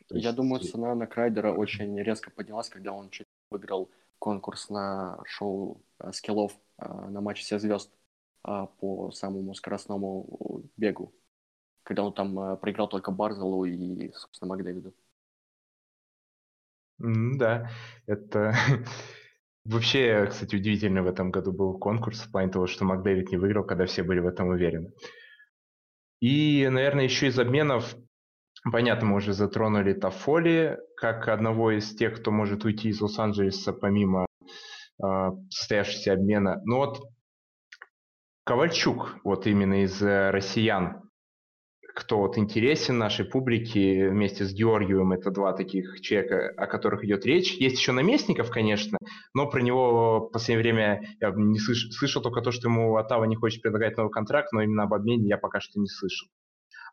Я 0.10 0.20
есть... 0.20 0.36
думаю, 0.36 0.60
цена 0.62 0.93
на 0.95 1.08
Крайдера 1.08 1.54
очень 1.54 1.97
резко 2.02 2.32
поднялась, 2.32 2.70
когда 2.70 2.91
он 2.91 3.10
чуть 3.10 3.28
выиграл 3.52 3.91
конкурс 4.18 4.70
на 4.70 5.20
шоу 5.26 5.84
э, 5.99 6.12
скиллов 6.14 6.54
э, 6.78 6.88
на 6.88 7.22
матче 7.22 7.43
всех 7.43 7.62
звезд 7.62 7.93
э, 8.47 8.68
по 8.80 9.12
самому 9.12 9.54
скоростному 9.54 10.64
бегу, 10.78 11.14
когда 11.84 12.04
он 12.04 12.14
там 12.14 12.58
проиграл 12.58 12.88
только 12.88 13.12
Барзелу 13.12 13.66
и, 13.66 14.12
собственно, 14.14 14.49
Макдэвиду. 14.49 14.93
Mm, 17.02 17.38
да, 17.38 17.70
это 18.08 18.54
Вообще, 19.64 20.26
кстати, 20.28 20.56
удивительный 20.56 21.04
в 21.04 21.08
этом 21.08 21.30
году 21.30 21.52
был 21.52 21.78
конкурс 21.78 22.22
в 22.22 22.32
плане 22.32 22.52
того, 22.52 22.66
что 22.66 22.84
Макдэвид 22.84 23.30
не 23.30 23.38
выиграл, 23.38 23.64
когда 23.64 23.86
все 23.86 24.02
были 24.02 24.20
в 24.20 24.26
этом 24.26 24.47
уверены. 24.47 24.91
И, 26.20 26.68
наверное, 26.68 27.04
еще 27.04 27.28
из 27.28 27.38
обменов, 27.38 27.95
понятно, 28.70 29.07
мы 29.07 29.16
уже 29.18 29.34
затронули 29.34 29.93
Тафоли, 29.93 30.78
как 30.97 31.28
одного 31.28 31.72
из 31.72 31.95
тех, 31.95 32.20
кто 32.20 32.32
может 32.32 32.66
уйти 32.66 32.89
из 32.89 33.01
Лос-Анджелеса 33.01 33.74
помимо 33.74 34.26
э, 35.03 35.32
состоявшегося 35.49 36.14
обмена. 36.14 36.62
Но 36.66 36.78
вот 36.78 37.01
Ковальчук, 38.43 39.18
вот 39.24 39.47
именно 39.47 39.84
из 39.84 40.01
э, 40.01 40.32
россиян, 40.32 41.01
кто 41.95 42.20
вот 42.20 42.38
интересен 42.38 42.97
нашей 42.97 43.26
публике 43.26 44.09
вместе 44.09 44.45
с 44.45 44.53
Георгием, 44.53 45.12
это 45.12 45.30
два 45.30 45.53
таких 45.53 45.99
человека, 46.01 46.53
о 46.57 46.68
которых 46.68 47.03
идет 47.03 47.26
речь. 47.26 47.53
Есть 47.53 47.78
еще 47.78 47.91
наместников, 47.91 48.49
конечно, 48.49 48.97
но 49.34 49.49
про 49.49 49.62
него 49.62 50.28
в 50.28 50.32
последнее 50.32 50.64
время 50.64 51.01
я 51.20 51.32
не 51.32 51.59
слыш, 51.59 51.89
слышал 51.91 52.22
только 52.22 52.41
то, 52.41 52.51
что 52.51 52.68
ему 52.68 52.95
Атава 52.95 53.26
не 53.26 53.36
хочет 53.36 53.62
предлагать 53.62 53.97
новый 53.97 54.12
контракт, 54.12 54.51
но 54.53 54.62
именно 54.62 54.84
об 54.84 54.93
обмене 54.93 55.28
я 55.28 55.38
пока 55.38 55.59
что 55.59 55.80
не 55.80 55.88
слышал. 55.88 56.30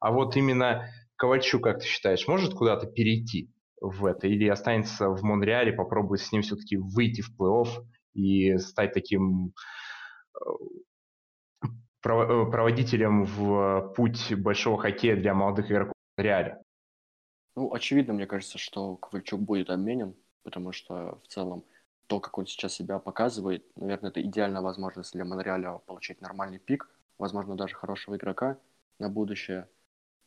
А 0.01 0.12
вот 0.12 0.37
именно 0.37 0.89
Ковальчук, 1.19 1.64
как 1.64 1.81
ты 1.81 1.87
считаешь, 1.87 2.27
может 2.29 2.55
куда-то 2.55 2.87
перейти 2.87 3.51
в 3.81 4.07
это 4.07 4.29
или 4.29 4.49
останется 4.49 5.11
в 5.11 5.23
Монреале, 5.23 5.73
попробует 5.73 6.21
с 6.21 6.33
ним 6.33 6.43
все-таки 6.43 6.77
выйти 6.77 7.21
в 7.21 7.31
плей-офф 7.39 7.85
и 8.14 8.57
стать 8.59 8.95
таким 8.95 9.53
э, 10.35 10.39
проводителем 12.01 13.25
в 13.25 13.93
путь 13.97 14.33
большого 14.35 14.81
хоккея 14.81 15.16
для 15.16 15.35
молодых 15.35 15.71
игроков 15.71 15.95
в 16.16 16.21
Реале? 16.21 16.62
Ну, 17.57 17.75
очевидно, 17.75 18.14
мне 18.14 18.27
кажется, 18.27 18.57
что 18.57 18.97
Ковальчук 18.97 19.41
будет 19.41 19.71
обменен, 19.71 20.14
потому 20.45 20.71
что 20.71 21.21
в 21.25 21.29
целом 21.29 21.64
то, 22.07 22.21
как 22.21 22.39
он 22.39 22.47
сейчас 22.47 22.75
себя 22.75 23.01
показывает, 23.01 23.66
наверное, 23.77 24.11
это 24.11 24.23
идеальная 24.23 24.62
возможность 24.62 25.12
для 25.12 25.25
Монреаля 25.25 25.81
получить 25.87 26.21
нормальный 26.21 26.61
пик, 26.61 26.89
возможно, 27.19 27.57
даже 27.57 27.75
хорошего 27.75 28.16
игрока 28.16 28.59
на 29.01 29.09
будущее. 29.09 29.69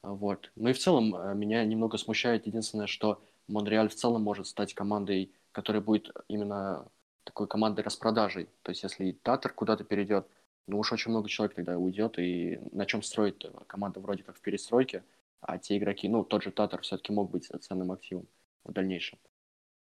Вот. 0.04 0.52
Ну 0.56 0.70
и 0.70 0.74
в 0.74 0.80
целом 0.80 1.16
э, 1.16 1.36
меня 1.36 1.64
немного 1.64 1.97
смущает 1.97 2.47
единственное, 2.47 2.88
что 2.88 3.22
Монреаль 3.47 3.89
в 3.89 3.95
целом 3.95 4.24
может 4.24 4.47
стать 4.47 4.74
командой, 4.74 5.32
которая 5.52 5.82
будет 5.82 6.12
именно 6.28 6.88
такой 7.24 7.47
командой 7.47 7.82
распродажей. 7.82 8.49
То 8.64 8.72
есть 8.72 8.84
если 8.84 9.12
Татар 9.12 9.54
куда-то 9.54 9.84
перейдет, 9.84 10.28
ну 10.68 10.80
уж 10.80 10.91
очень 10.91 11.12
много 11.12 11.30
человек 11.30 11.56
тогда 11.56 11.78
уйдет, 11.78 12.18
и 12.18 12.60
на 12.72 12.86
чем 12.86 13.04
строить 13.04 13.45
команда 13.68 13.99
вроде 13.99 14.24
как 14.24 14.38
в 14.38 14.41
перестройке, 14.41 15.04
а 15.41 15.58
те 15.58 15.78
игроки, 15.78 16.08
ну, 16.08 16.24
тот 16.24 16.43
же 16.43 16.52
Татар 16.52 16.82
все-таки 16.82 17.12
мог 17.12 17.32
быть 17.32 17.49
ценным 17.62 17.91
активом 17.91 18.28
в 18.64 18.72
дальнейшем. 18.72 19.20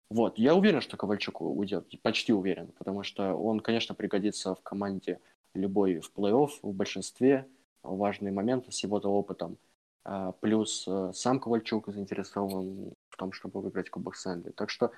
Вот, 0.09 0.39
я 0.39 0.55
уверен, 0.55 0.81
что 0.81 0.97
Ковальчук 0.97 1.41
уйдет, 1.41 1.87
почти 2.01 2.33
уверен, 2.33 2.71
потому 2.77 3.03
что 3.03 3.35
он, 3.35 3.59
конечно, 3.59 3.93
пригодится 3.93 4.55
в 4.55 4.61
команде 4.61 5.19
любой 5.53 5.99
в 5.99 6.11
плей-офф, 6.15 6.49
в 6.63 6.73
большинстве, 6.73 7.47
важные 7.83 8.31
моменты 8.31 8.71
с 8.71 8.81
его-то 8.83 9.09
опытом. 9.09 9.57
А, 10.03 10.31
плюс 10.33 10.85
э, 10.87 11.11
сам 11.13 11.39
Ковальчук 11.39 11.89
заинтересован 11.89 12.93
в 13.09 13.17
том, 13.17 13.31
чтобы 13.31 13.61
выиграть 13.61 13.89
Кубок 13.89 14.15
Сэнли. 14.15 14.51
Так 14.51 14.69
что 14.69 14.91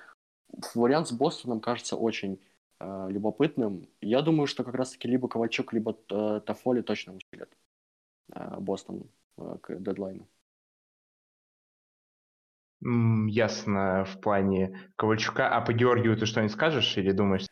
вариант 0.74 1.08
с 1.08 1.12
Бостоном 1.12 1.60
кажется 1.60 1.96
очень 1.96 2.40
э, 2.78 3.06
любопытным. 3.10 3.88
Я 4.00 4.22
думаю, 4.22 4.46
что 4.46 4.64
как 4.64 4.74
раз-таки 4.74 5.08
либо 5.08 5.28
Ковальчук, 5.28 5.72
либо 5.72 5.96
э, 6.08 6.40
Тафоли 6.46 6.82
точно 6.82 7.14
усилят 7.14 7.50
э, 8.32 8.56
Бостон 8.58 9.10
э, 9.38 9.56
к 9.60 9.76
дедлайну. 9.80 10.26
Ясно 12.84 14.04
в 14.04 14.20
плане 14.20 14.90
Ковальчука. 14.96 15.48
А 15.48 15.60
по 15.60 15.72
Георгию 15.72 16.16
ты 16.16 16.26
что-нибудь 16.26 16.52
скажешь 16.52 16.96
или 16.96 17.12
думаешь? 17.12 17.46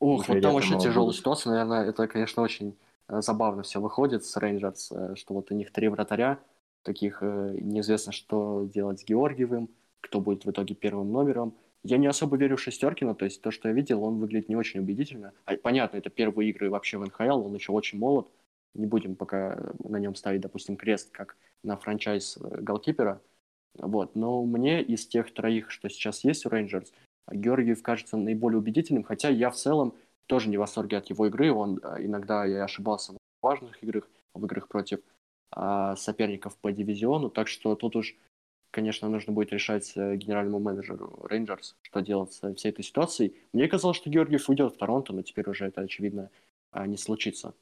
Ух, 0.00 0.26
вот 0.26 0.40
там 0.40 0.54
вообще 0.54 0.78
тяжелая 0.78 1.12
ситуация. 1.12 1.52
Наверное, 1.52 1.84
это, 1.84 2.08
конечно, 2.08 2.42
очень 2.42 2.76
забавно 3.06 3.62
все 3.62 3.80
выходит 3.80 4.24
с 4.24 4.36
Рейнджерс, 4.36 4.92
что 5.14 5.34
вот 5.34 5.52
у 5.52 5.54
них 5.54 5.70
три 5.70 5.86
вратаря, 5.86 6.40
таких 6.82 7.18
э, 7.22 7.56
неизвестно, 7.60 8.12
что 8.12 8.68
делать 8.72 9.00
с 9.00 9.04
Георгиевым, 9.04 9.70
кто 10.00 10.20
будет 10.20 10.44
в 10.44 10.50
итоге 10.50 10.74
первым 10.74 11.12
номером. 11.12 11.54
Я 11.84 11.98
не 11.98 12.06
особо 12.06 12.36
верю 12.36 12.56
в 12.56 12.60
Шестеркина, 12.60 13.14
то 13.14 13.24
есть 13.24 13.42
то, 13.42 13.50
что 13.50 13.68
я 13.68 13.74
видел, 13.74 14.04
он 14.04 14.18
выглядит 14.18 14.48
не 14.48 14.56
очень 14.56 14.80
убедительно. 14.80 15.32
А, 15.46 15.56
понятно, 15.56 15.96
это 15.96 16.10
первые 16.10 16.50
игры 16.50 16.70
вообще 16.70 16.98
в 16.98 17.04
НХЛ, 17.04 17.46
он 17.46 17.54
еще 17.54 17.72
очень 17.72 17.98
молод. 17.98 18.28
Не 18.74 18.86
будем 18.86 19.16
пока 19.16 19.72
на 19.82 19.98
нем 19.98 20.14
ставить, 20.14 20.40
допустим, 20.40 20.76
крест, 20.76 21.10
как 21.10 21.36
на 21.62 21.76
франчайз 21.76 22.38
э, 22.38 22.60
голкипера. 22.60 23.20
Вот. 23.74 24.14
Но 24.14 24.44
мне 24.44 24.82
из 24.82 25.06
тех 25.06 25.32
троих, 25.32 25.70
что 25.70 25.88
сейчас 25.88 26.24
есть 26.24 26.46
у 26.46 26.48
Рейнджерс, 26.48 26.92
Георгиев 27.30 27.82
кажется 27.82 28.16
наиболее 28.16 28.58
убедительным, 28.58 29.04
хотя 29.04 29.28
я 29.28 29.50
в 29.50 29.56
целом 29.56 29.94
тоже 30.26 30.48
не 30.48 30.56
в 30.56 30.60
восторге 30.60 30.98
от 30.98 31.10
его 31.10 31.26
игры. 31.26 31.52
Он 31.52 31.78
э, 31.82 32.04
иногда 32.04 32.44
я 32.44 32.64
ошибался 32.64 33.12
в 33.12 33.18
важных 33.42 33.82
играх, 33.82 34.08
в 34.34 34.44
играх 34.44 34.68
против 34.68 35.00
соперников 35.96 36.56
по 36.56 36.72
дивизиону, 36.72 37.28
так 37.28 37.48
что 37.48 37.74
тут 37.74 37.96
уж 37.96 38.16
конечно, 38.72 39.08
нужно 39.08 39.32
будет 39.32 39.52
решать 39.52 39.92
э, 39.94 40.16
генеральному 40.16 40.58
менеджеру 40.58 41.20
Рейнджерс, 41.28 41.76
что 41.82 42.00
делать 42.00 42.32
с 42.32 42.54
всей 42.54 42.70
этой 42.70 42.82
ситуацией. 42.82 43.36
Мне 43.52 43.68
казалось, 43.68 43.98
что 43.98 44.10
Георгиев 44.10 44.48
уйдет 44.48 44.74
в 44.74 44.78
Торонто, 44.78 45.12
но 45.12 45.22
теперь 45.22 45.48
уже 45.48 45.66
это, 45.66 45.82
очевидно, 45.82 46.30
а, 46.72 46.86
не 46.86 46.96
случится. 46.96 47.54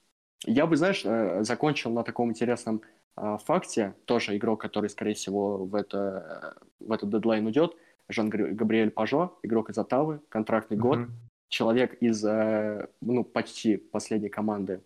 Я 0.47 0.67
бы, 0.67 0.77
знаешь, 0.77 1.03
э, 1.05 1.45
закончил 1.45 1.91
на 1.91 2.05
таком 2.05 2.31
интересном 2.31 2.81
а, 3.17 3.37
факте. 3.37 3.95
Тоже 4.07 4.37
игрок, 4.37 4.61
который, 4.61 4.89
скорее 4.89 5.15
всего, 5.15 5.65
в, 5.67 5.75
это, 5.75 6.57
э, 6.81 6.85
в 6.87 6.93
этот 6.93 7.11
дедлайн 7.11 7.45
уйдет. 7.45 7.77
Жан 8.09 8.31
Габриэль 8.31 8.91
Пажо, 8.91 9.33
игрок 9.43 9.71
из 9.71 9.79
Оттавы, 9.79 10.21
контрактный 10.31 10.77
mm-hmm. 10.77 10.81
год. 10.81 10.99
Человек 11.49 11.95
из, 12.01 12.23
ну, 13.01 13.25
почти 13.25 13.77
последней 13.77 14.29
команды 14.29 14.83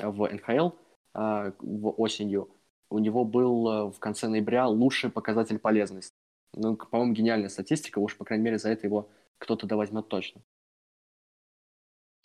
в 0.00 0.28
НХЛ 0.28 0.70
в 1.16 1.90
осенью 1.96 2.50
у 2.90 2.98
него 2.98 3.24
был 3.24 3.68
э, 3.68 3.90
в 3.90 3.98
конце 3.98 4.28
ноября 4.28 4.66
лучший 4.66 5.10
показатель 5.10 5.58
полезности. 5.58 6.14
Ну, 6.54 6.76
по-моему, 6.76 7.14
гениальная 7.14 7.48
статистика, 7.48 7.98
уж, 7.98 8.16
по 8.16 8.24
крайней 8.24 8.44
мере, 8.44 8.58
за 8.58 8.70
это 8.70 8.86
его 8.86 9.10
кто-то 9.38 9.66
да 9.66 9.76
возьмет 9.76 10.08
точно. 10.08 10.42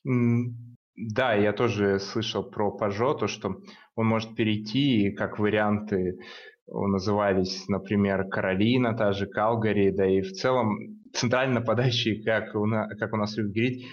Да, 0.04 1.34
я 1.34 1.54
тоже 1.54 2.00
слышал 2.00 2.44
про 2.44 2.72
Пажо, 2.72 3.14
то, 3.14 3.28
что 3.28 3.62
он 3.96 4.08
может 4.08 4.36
перейти, 4.36 5.12
как 5.12 5.40
варианты 5.40 6.20
назывались, 6.68 7.68
например, 7.68 8.28
Каролина, 8.30 8.96
та 8.96 9.14
же 9.14 9.26
Калгари, 9.28 9.92
да 9.92 10.06
и 10.06 10.22
в 10.22 10.32
целом 10.32 11.02
центральный 11.14 11.56
нападающий, 11.56 12.24
как 12.24 12.56
у 12.56 12.66
нас, 12.66 12.90
как 13.00 13.14
у 13.14 13.18
нас 13.18 13.36
любят 13.36 13.54
говорить, 13.54 13.86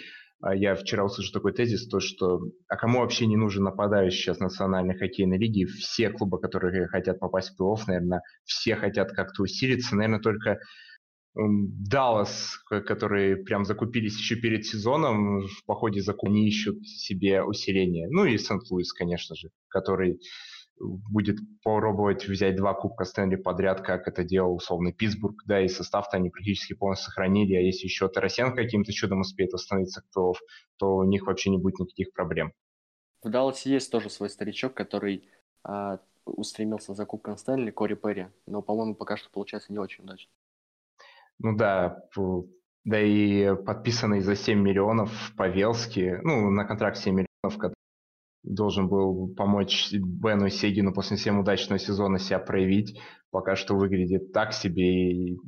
я 0.55 0.75
вчера 0.75 1.05
услышал 1.05 1.33
такой 1.33 1.53
тезис, 1.53 1.89
то 1.89 2.01
что 2.01 2.41
а 2.69 2.77
кому 2.77 3.01
вообще 3.01 3.27
не 3.27 3.37
нужен 3.37 3.65
нападающий 3.65 4.19
сейчас 4.19 4.39
национальной 4.39 4.97
хоккейной 4.97 5.39
лиги? 5.39 5.65
Все 5.65 6.11
клубы, 6.11 6.41
которые 6.41 6.87
хотят 6.87 7.19
попасть 7.19 7.51
в 7.51 7.61
плей-офф, 7.61 7.81
наверное, 7.87 8.23
все 8.45 8.77
хотят 8.77 9.11
как-то 9.13 9.43
усилиться. 9.43 9.97
Наверное, 9.97 10.21
только 10.21 10.59
Даллас, 11.35 12.59
которые 12.69 13.37
прям 13.37 13.65
закупились 13.65 14.19
еще 14.19 14.37
перед 14.37 14.65
сезоном, 14.65 15.47
в 15.47 15.65
походе 15.67 16.01
закуп, 16.01 16.31
не 16.31 16.49
ищут 16.49 16.87
себе 16.87 17.43
усиления. 17.43 18.09
Ну 18.11 18.25
и 18.25 18.39
Сент-Луис, 18.39 18.93
конечно 18.93 19.37
же, 19.37 19.51
который 19.69 20.21
будет 20.81 21.39
попробовать 21.63 22.27
взять 22.27 22.57
два 22.57 22.75
кубка 22.75 23.05
Стэнли 23.05 23.37
подряд, 23.37 23.81
как 23.81 24.09
это 24.09 24.25
делал 24.25 24.55
условный 24.55 24.93
Питтсбург, 24.93 25.43
да, 25.47 25.61
и 25.61 25.69
состав-то 25.69 26.17
они 26.17 26.31
практически 26.31 26.75
полностью 26.75 27.07
сохранили, 27.07 27.55
а 27.55 27.61
если 27.61 27.85
еще 27.85 28.09
Тарасенко 28.09 28.57
каким-то 28.57 28.93
чудом 28.93 29.21
успеет 29.21 29.53
восстановиться 29.53 30.03
плей 30.03 30.35
то 30.79 30.97
у 30.97 31.05
них 31.05 31.27
вообще 31.27 31.51
не 31.51 31.59
будет 31.59 31.79
никаких 31.79 32.13
проблем. 32.13 32.53
В 33.23 33.31
Далласе 33.31 33.71
есть 33.71 33.91
тоже 33.91 34.11
свой 34.11 34.31
старичок, 34.31 34.75
который 34.75 35.29
а, 35.65 35.99
устремился 36.25 36.95
за 36.95 37.05
кубком 37.05 37.37
Стэнли, 37.37 37.71
Кори 37.71 37.95
Перри, 37.95 38.29
но, 38.47 38.63
по-моему, 38.63 38.95
пока 38.95 39.17
что 39.17 39.31
получается 39.31 39.73
не 39.73 39.79
очень 39.79 40.05
удачно. 40.05 40.31
Ну 41.39 41.57
да, 41.57 42.05
да 42.85 43.01
и 43.01 43.55
подписанный 43.65 44.21
за 44.21 44.35
7 44.35 44.59
миллионов 44.59 45.33
Павелский, 45.37 46.21
ну, 46.23 46.51
на 46.51 46.65
контракт 46.65 46.97
7 46.97 47.15
миллионов, 47.15 47.59
должен 48.43 48.89
был 48.89 49.35
помочь 49.35 49.93
Бену 49.93 50.49
Сегину 50.49 50.93
после 50.93 51.17
всем 51.17 51.41
удачного 51.41 51.79
сезона 51.79 52.19
себя 52.19 52.39
проявить. 52.39 52.99
Пока 53.31 53.57
что 53.57 53.75
выглядит 53.75 54.33
так 54.33 54.53
себе. 54.53 55.13
И, 55.13 55.39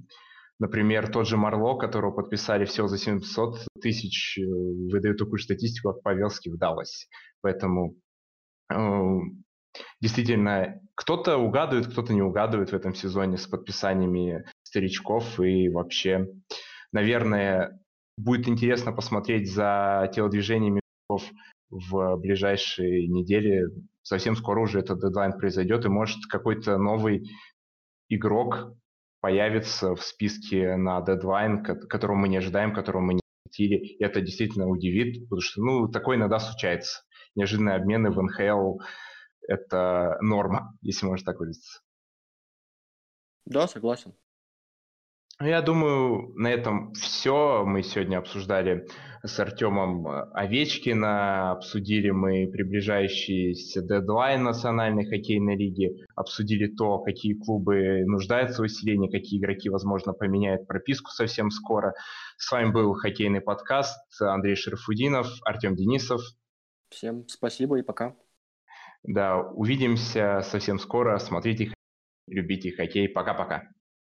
например, 0.58 1.10
тот 1.10 1.26
же 1.26 1.36
Марло, 1.36 1.78
которого 1.78 2.10
подписали 2.12 2.64
всего 2.64 2.88
за 2.88 2.98
700 2.98 3.66
тысяч, 3.80 4.38
э, 4.38 4.42
выдает 4.42 5.18
такую 5.18 5.38
статистику, 5.38 5.92
как 5.92 6.02
Павелский 6.02 6.52
в 6.52 6.58
Далласе. 6.58 7.06
Поэтому 7.40 7.96
э, 8.72 8.76
действительно, 10.00 10.80
кто-то 10.94 11.38
угадывает, 11.38 11.86
кто-то 11.86 12.12
не 12.12 12.22
угадывает 12.22 12.70
в 12.70 12.74
этом 12.74 12.94
сезоне 12.94 13.38
с 13.38 13.46
подписаниями 13.46 14.44
старичков. 14.62 15.40
И 15.40 15.68
вообще, 15.70 16.26
наверное, 16.92 17.80
будет 18.18 18.48
интересно 18.48 18.92
посмотреть 18.92 19.50
за 19.50 20.10
телодвижениями 20.14 20.80
в 21.70 22.16
ближайшие 22.16 23.08
недели. 23.08 23.64
Совсем 24.02 24.36
скоро 24.36 24.60
уже 24.60 24.80
этот 24.80 25.00
дедлайн 25.00 25.32
произойдет, 25.32 25.84
и 25.84 25.88
может 25.88 26.26
какой-то 26.28 26.78
новый 26.78 27.28
игрок 28.08 28.74
появится 29.20 29.94
в 29.94 30.02
списке 30.02 30.76
на 30.76 31.00
дедлайн, 31.00 31.62
которого 31.62 32.16
мы 32.16 32.28
не 32.28 32.38
ожидаем, 32.38 32.74
которого 32.74 33.02
мы 33.02 33.14
не 33.14 33.20
стиле, 33.50 33.78
и 33.78 34.02
это 34.02 34.20
действительно 34.20 34.68
удивит, 34.68 35.24
потому 35.24 35.40
что, 35.40 35.62
ну, 35.62 35.88
такое 35.88 36.16
иногда 36.16 36.38
случается. 36.38 37.02
Неожиданные 37.34 37.76
обмены 37.76 38.10
в 38.10 38.22
НХЛ– 38.22 38.80
это 39.48 40.16
норма, 40.20 40.76
если 40.80 41.06
можно 41.06 41.24
так 41.24 41.40
выразиться. 41.40 41.80
Да, 43.46 43.66
согласен. 43.66 44.14
Ну, 45.40 45.46
я 45.46 45.62
думаю, 45.62 46.34
на 46.36 46.48
этом 46.48 46.92
все. 46.92 47.64
Мы 47.64 47.82
сегодня 47.82 48.18
обсуждали 48.18 48.86
с 49.22 49.40
Артемом 49.40 50.06
э, 50.06 50.30
Овечкина, 50.34 51.52
обсудили 51.52 52.10
мы 52.10 52.46
приближающийся 52.46 53.80
дедлайн 53.80 54.42
Национальной 54.42 55.06
хоккейной 55.06 55.56
лиги, 55.56 56.04
обсудили 56.14 56.66
то, 56.66 56.98
какие 56.98 57.32
клубы 57.32 58.04
нуждаются 58.04 58.60
в 58.60 58.66
усилении, 58.66 59.10
какие 59.10 59.40
игроки, 59.40 59.70
возможно, 59.70 60.12
поменяют 60.12 60.66
прописку 60.66 61.10
совсем 61.10 61.50
скоро. 61.50 61.94
С 62.36 62.52
вами 62.52 62.70
был 62.70 62.92
хоккейный 62.92 63.40
подкаст 63.40 63.98
Андрей 64.20 64.56
Шерфудинов, 64.56 65.26
Артем 65.46 65.74
Денисов. 65.74 66.20
Всем 66.90 67.26
спасибо 67.28 67.78
и 67.78 67.82
пока. 67.82 68.14
Да, 69.04 69.38
увидимся 69.40 70.42
совсем 70.42 70.78
скоро. 70.78 71.18
Смотрите, 71.18 71.72
любите 72.26 72.72
хоккей. 72.72 73.08
Пока-пока. 73.08 73.70